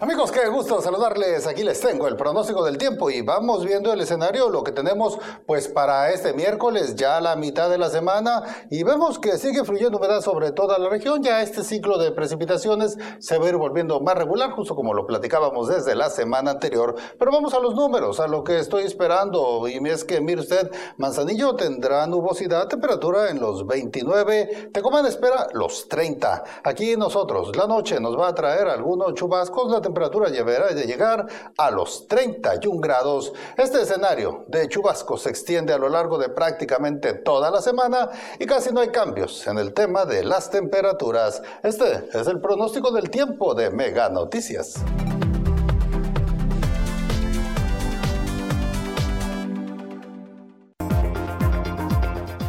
Amigos, 0.05 0.31
qué 0.31 0.47
gusto 0.49 0.83
saludarles. 0.83 1.47
Aquí 1.47 1.63
les 1.65 1.81
tengo 1.81 2.07
el 2.07 2.15
pronóstico 2.15 2.63
del 2.63 2.77
tiempo 2.77 3.09
y 3.09 3.23
vamos 3.23 3.65
viendo 3.65 3.91
el 3.91 4.03
escenario, 4.03 4.51
lo 4.51 4.63
que 4.63 4.71
tenemos 4.71 5.19
pues 5.47 5.67
para 5.67 6.11
este 6.11 6.35
miércoles, 6.35 6.95
ya 6.95 7.23
la 7.23 7.37
mitad 7.37 7.71
de 7.71 7.79
la 7.79 7.89
semana 7.89 8.43
y 8.69 8.83
vemos 8.83 9.19
que 9.19 9.39
sigue 9.39 9.65
fluyendo 9.65 9.97
humedad 9.97 10.21
sobre 10.21 10.53
toda 10.53 10.79
la 10.79 10.91
región. 10.91 11.23
Ya 11.23 11.41
este 11.41 11.65
ciclo 11.65 11.97
de 11.97 12.13
precipitaciones 12.13 12.99
se 13.19 13.39
va 13.39 13.47
a 13.47 13.49
ir 13.49 13.57
volviendo 13.57 13.99
más 14.01 14.15
regular, 14.15 14.51
justo 14.51 14.77
como 14.77 14.93
lo 14.93 15.07
platicábamos 15.07 15.69
desde 15.69 15.95
la 15.95 16.11
semana 16.11 16.51
anterior. 16.51 16.95
Pero 17.19 17.33
vamos 17.33 17.55
a 17.55 17.61
los 17.61 17.75
números, 17.75 18.21
a 18.21 18.29
lo 18.29 18.45
que 18.45 18.59
estoy 18.59 18.83
esperando. 18.83 19.67
Y 19.69 19.79
es 19.89 20.05
que, 20.05 20.21
mire 20.21 20.43
usted, 20.43 20.71
Manzanillo 20.99 21.57
tendrá 21.57 22.07
nubosidad, 22.07 22.69
temperatura 22.69 23.31
en 23.31 23.41
los 23.41 23.67
29, 23.67 24.69
Tecomán 24.71 25.07
espera 25.07 25.47
los 25.55 25.89
30. 25.89 26.45
Aquí 26.63 26.95
nosotros, 26.95 27.57
la 27.57 27.67
noche 27.67 27.99
nos 28.01 28.21
va 28.21 28.29
a 28.29 28.35
traer 28.35 28.69
algunos 28.69 29.15
chubascos, 29.15 29.71
la 29.71 29.81
temperatura 29.81 29.94
llegará 29.95 30.75
de 30.75 30.87
llegar 30.87 31.27
a 31.57 31.71
los 31.71 32.07
31 32.09 32.81
grados. 32.81 33.33
Este 33.57 33.83
escenario 33.83 34.45
de 34.49 34.69
chubascos 34.69 35.23
se 35.23 35.31
extiende 35.31 35.73
a 35.73 35.79
lo 35.79 35.89
largo 35.89 36.19
de 36.19 36.29
prácticamente 36.29 37.15
toda 37.15 37.51
la 37.51 37.61
semana 37.61 38.11
y 38.39 38.47
casi 38.47 38.73
no 38.73 38.81
hay 38.81 38.89
cambios 38.89 39.47
en 39.47 39.59
el 39.59 39.73
tema 39.73 40.05
de 40.05 40.25
las 40.25 40.51
temperaturas. 40.51 41.43
Este 41.63 42.09
es 42.13 42.27
el 42.27 42.41
pronóstico 42.41 42.91
del 42.91 43.11
tiempo 43.11 43.55
de 43.55 43.71
Mega 43.71 44.09
Noticias. 44.09 44.75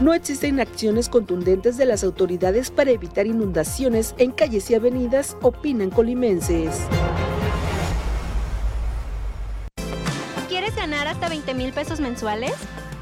No 0.02 0.14
existen 0.14 0.60
acciones 0.60 1.08
contundentes 1.08 1.78
de 1.78 1.86
las 1.86 2.04
autoridades 2.04 2.70
para 2.70 2.91
evitar 2.91 3.28
inundaciones 3.28 4.14
en 4.18 4.32
calles 4.32 4.70
y 4.70 4.76
avenidas, 4.76 5.38
opinan 5.41 5.89
colimenses. 5.89 6.82
¿Quieres 10.50 10.76
ganar 10.76 11.08
hasta 11.08 11.30
20 11.30 11.54
mil 11.54 11.72
pesos 11.72 12.02
mensuales? 12.02 12.52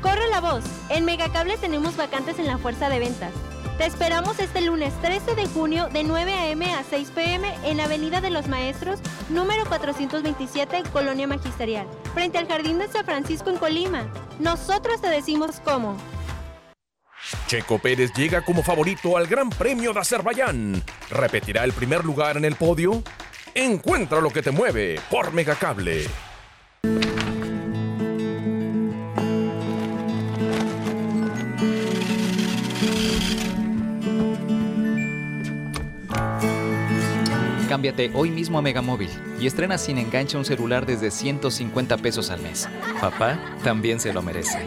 Corre 0.03 0.29
la 0.29 0.39
voz. 0.39 0.63
En 0.89 1.03
Megacable 1.03 1.57
tenemos 1.57 1.97
vacantes 1.97 2.37
en 2.37 2.45
la 2.45 2.59
fuerza 2.59 2.89
de 2.89 2.99
ventas. 2.99 3.31
Te 3.79 3.87
esperamos 3.87 4.37
este 4.37 4.61
lunes 4.61 4.93
13 5.01 5.33
de 5.33 5.47
junio 5.47 5.89
de 5.91 6.03
9 6.03 6.31
a.m. 6.31 6.71
a 6.75 6.83
6 6.83 7.09
p.m. 7.09 7.51
en 7.63 7.79
Avenida 7.79 8.21
de 8.21 8.29
los 8.29 8.47
Maestros, 8.47 8.99
número 9.29 9.65
427, 9.65 10.83
Colonia 10.93 11.25
Magisterial, 11.25 11.87
frente 12.13 12.37
al 12.37 12.47
Jardín 12.47 12.77
de 12.77 12.87
San 12.87 13.03
Francisco 13.03 13.49
en 13.49 13.57
Colima. 13.57 14.05
Nosotros 14.37 15.01
te 15.01 15.09
decimos 15.09 15.59
cómo. 15.65 15.97
Checo 17.47 17.79
Pérez 17.79 18.11
llega 18.13 18.41
como 18.41 18.63
favorito 18.63 19.17
al 19.17 19.27
Gran 19.27 19.49
Premio 19.49 19.93
de 19.93 19.99
Azerbaiyán. 19.99 20.83
¿Repetirá 21.09 21.63
el 21.63 21.73
primer 21.73 22.03
lugar 22.03 22.37
en 22.37 22.45
el 22.45 22.55
podio? 22.55 23.03
Encuentra 23.55 24.19
lo 24.19 24.29
que 24.29 24.41
te 24.41 24.51
mueve 24.51 24.99
por 25.09 25.33
Megacable. 25.33 26.07
Cámbiate 37.69 38.11
hoy 38.13 38.29
mismo 38.29 38.59
a 38.59 38.61
Megamóvil 38.61 39.09
y 39.39 39.47
estrena 39.47 39.79
sin 39.79 39.97
enganche 39.97 40.37
un 40.37 40.45
celular 40.45 40.85
desde 40.85 41.09
150 41.09 41.97
pesos 41.97 42.29
al 42.29 42.41
mes. 42.41 42.69
Papá 43.01 43.39
también 43.63 43.99
se 43.99 44.13
lo 44.13 44.21
merece. 44.21 44.59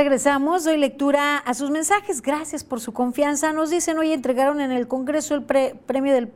Regresamos, 0.00 0.64
doy 0.64 0.78
lectura 0.78 1.36
a 1.36 1.52
sus 1.52 1.70
mensajes. 1.70 2.22
Gracias 2.22 2.64
por 2.64 2.80
su 2.80 2.94
confianza. 2.94 3.52
Nos 3.52 3.68
dicen, 3.68 3.98
hoy 3.98 4.12
entregaron 4.12 4.62
en 4.62 4.70
el 4.70 4.88
Congreso 4.88 5.34
el 5.34 5.42
premio 5.42 6.14
del 6.14 6.32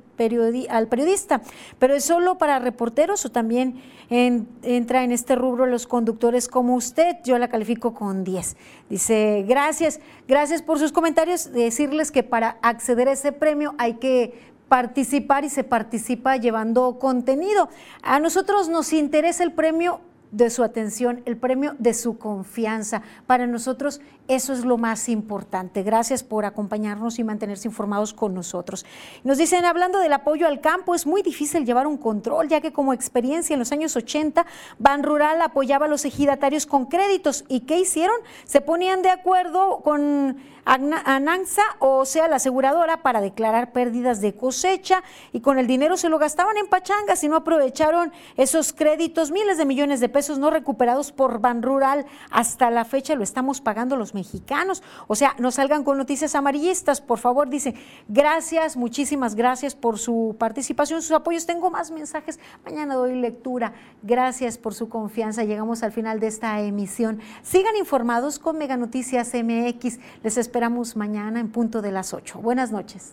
al 0.68 0.86
periodista, 0.86 1.40
pero 1.78 1.94
es 1.94 2.04
solo 2.04 2.36
para 2.36 2.58
reporteros 2.58 3.24
o 3.24 3.32
también 3.32 3.80
entra 4.10 5.02
en 5.02 5.12
este 5.12 5.34
rubro 5.34 5.64
los 5.64 5.86
conductores 5.86 6.46
como 6.46 6.74
usted. 6.74 7.16
Yo 7.24 7.38
la 7.38 7.48
califico 7.48 7.94
con 7.94 8.22
10. 8.22 8.54
Dice, 8.90 9.46
gracias, 9.48 9.98
gracias 10.28 10.60
por 10.60 10.78
sus 10.78 10.92
comentarios. 10.92 11.50
Decirles 11.50 12.12
que 12.12 12.22
para 12.22 12.58
acceder 12.60 13.08
a 13.08 13.12
ese 13.12 13.32
premio 13.32 13.74
hay 13.78 13.94
que 13.94 14.52
participar 14.68 15.46
y 15.46 15.48
se 15.48 15.64
participa 15.64 16.36
llevando 16.36 16.98
contenido. 16.98 17.70
A 18.02 18.20
nosotros 18.20 18.68
nos 18.68 18.92
interesa 18.92 19.42
el 19.42 19.52
premio 19.52 20.02
de 20.34 20.50
su 20.50 20.64
atención, 20.64 21.22
el 21.24 21.36
premio 21.36 21.74
de 21.78 21.94
su 21.94 22.18
confianza. 22.18 23.02
Para 23.26 23.46
nosotros 23.46 24.00
eso 24.26 24.52
es 24.54 24.64
lo 24.64 24.78
más 24.78 25.08
importante. 25.08 25.82
Gracias 25.82 26.22
por 26.22 26.46
acompañarnos 26.46 27.18
y 27.18 27.24
mantenerse 27.24 27.68
informados 27.68 28.14
con 28.14 28.32
nosotros. 28.32 28.86
Nos 29.22 29.38
dicen, 29.38 29.64
hablando 29.64 29.98
del 29.98 30.14
apoyo 30.14 30.46
al 30.46 30.60
campo, 30.60 30.94
es 30.94 31.06
muy 31.06 31.22
difícil 31.22 31.66
llevar 31.66 31.86
un 31.86 31.98
control, 31.98 32.48
ya 32.48 32.60
que 32.60 32.72
como 32.72 32.94
experiencia 32.94 33.52
en 33.52 33.60
los 33.60 33.70
años 33.70 33.96
80, 33.96 34.46
Ban 34.78 35.02
Rural 35.02 35.40
apoyaba 35.42 35.86
a 35.86 35.88
los 35.88 36.04
ejidatarios 36.06 36.64
con 36.64 36.86
créditos. 36.86 37.44
¿Y 37.48 37.60
qué 37.60 37.78
hicieron? 37.78 38.16
Se 38.44 38.62
ponían 38.62 39.02
de 39.02 39.10
acuerdo 39.10 39.80
con 39.84 40.38
Ananza, 40.64 41.62
o 41.78 42.06
sea, 42.06 42.26
la 42.26 42.36
aseguradora, 42.36 43.02
para 43.02 43.20
declarar 43.20 43.72
pérdidas 43.72 44.22
de 44.22 44.34
cosecha 44.34 45.02
y 45.32 45.40
con 45.40 45.58
el 45.58 45.66
dinero 45.66 45.98
se 45.98 46.08
lo 46.08 46.18
gastaban 46.18 46.56
en 46.56 46.66
pachangas 46.68 47.22
y 47.22 47.28
no 47.28 47.36
aprovecharon 47.36 48.12
esos 48.36 48.72
créditos, 48.72 49.30
miles 49.30 49.58
de 49.58 49.66
millones 49.66 50.00
de 50.00 50.08
pesos 50.24 50.38
no 50.38 50.48
recuperados 50.48 51.12
por 51.12 51.38
Ban 51.38 51.62
Rural. 51.62 52.06
Hasta 52.30 52.70
la 52.70 52.86
fecha 52.86 53.14
lo 53.14 53.22
estamos 53.22 53.60
pagando 53.60 53.94
los 53.94 54.14
mexicanos. 54.14 54.82
O 55.06 55.14
sea, 55.14 55.34
no 55.38 55.50
salgan 55.50 55.84
con 55.84 55.98
noticias 55.98 56.34
amarillistas, 56.34 57.02
por 57.02 57.18
favor, 57.18 57.50
dice. 57.50 57.74
Gracias, 58.08 58.78
muchísimas 58.78 59.34
gracias 59.34 59.74
por 59.74 59.98
su 59.98 60.34
participación, 60.38 61.02
sus 61.02 61.10
apoyos. 61.12 61.44
Tengo 61.44 61.70
más 61.70 61.90
mensajes. 61.90 62.40
Mañana 62.64 62.94
doy 62.94 63.16
lectura. 63.16 63.74
Gracias 64.02 64.56
por 64.56 64.72
su 64.72 64.88
confianza. 64.88 65.44
Llegamos 65.44 65.82
al 65.82 65.92
final 65.92 66.20
de 66.20 66.28
esta 66.28 66.58
emisión. 66.62 67.20
Sigan 67.42 67.76
informados 67.76 68.38
con 68.38 68.56
Mega 68.56 68.78
Noticias 68.78 69.32
MX. 69.34 69.98
Les 70.22 70.38
esperamos 70.38 70.96
mañana 70.96 71.38
en 71.38 71.50
punto 71.50 71.82
de 71.82 71.92
las 71.92 72.14
8. 72.14 72.38
Buenas 72.38 72.72
noches. 72.72 73.12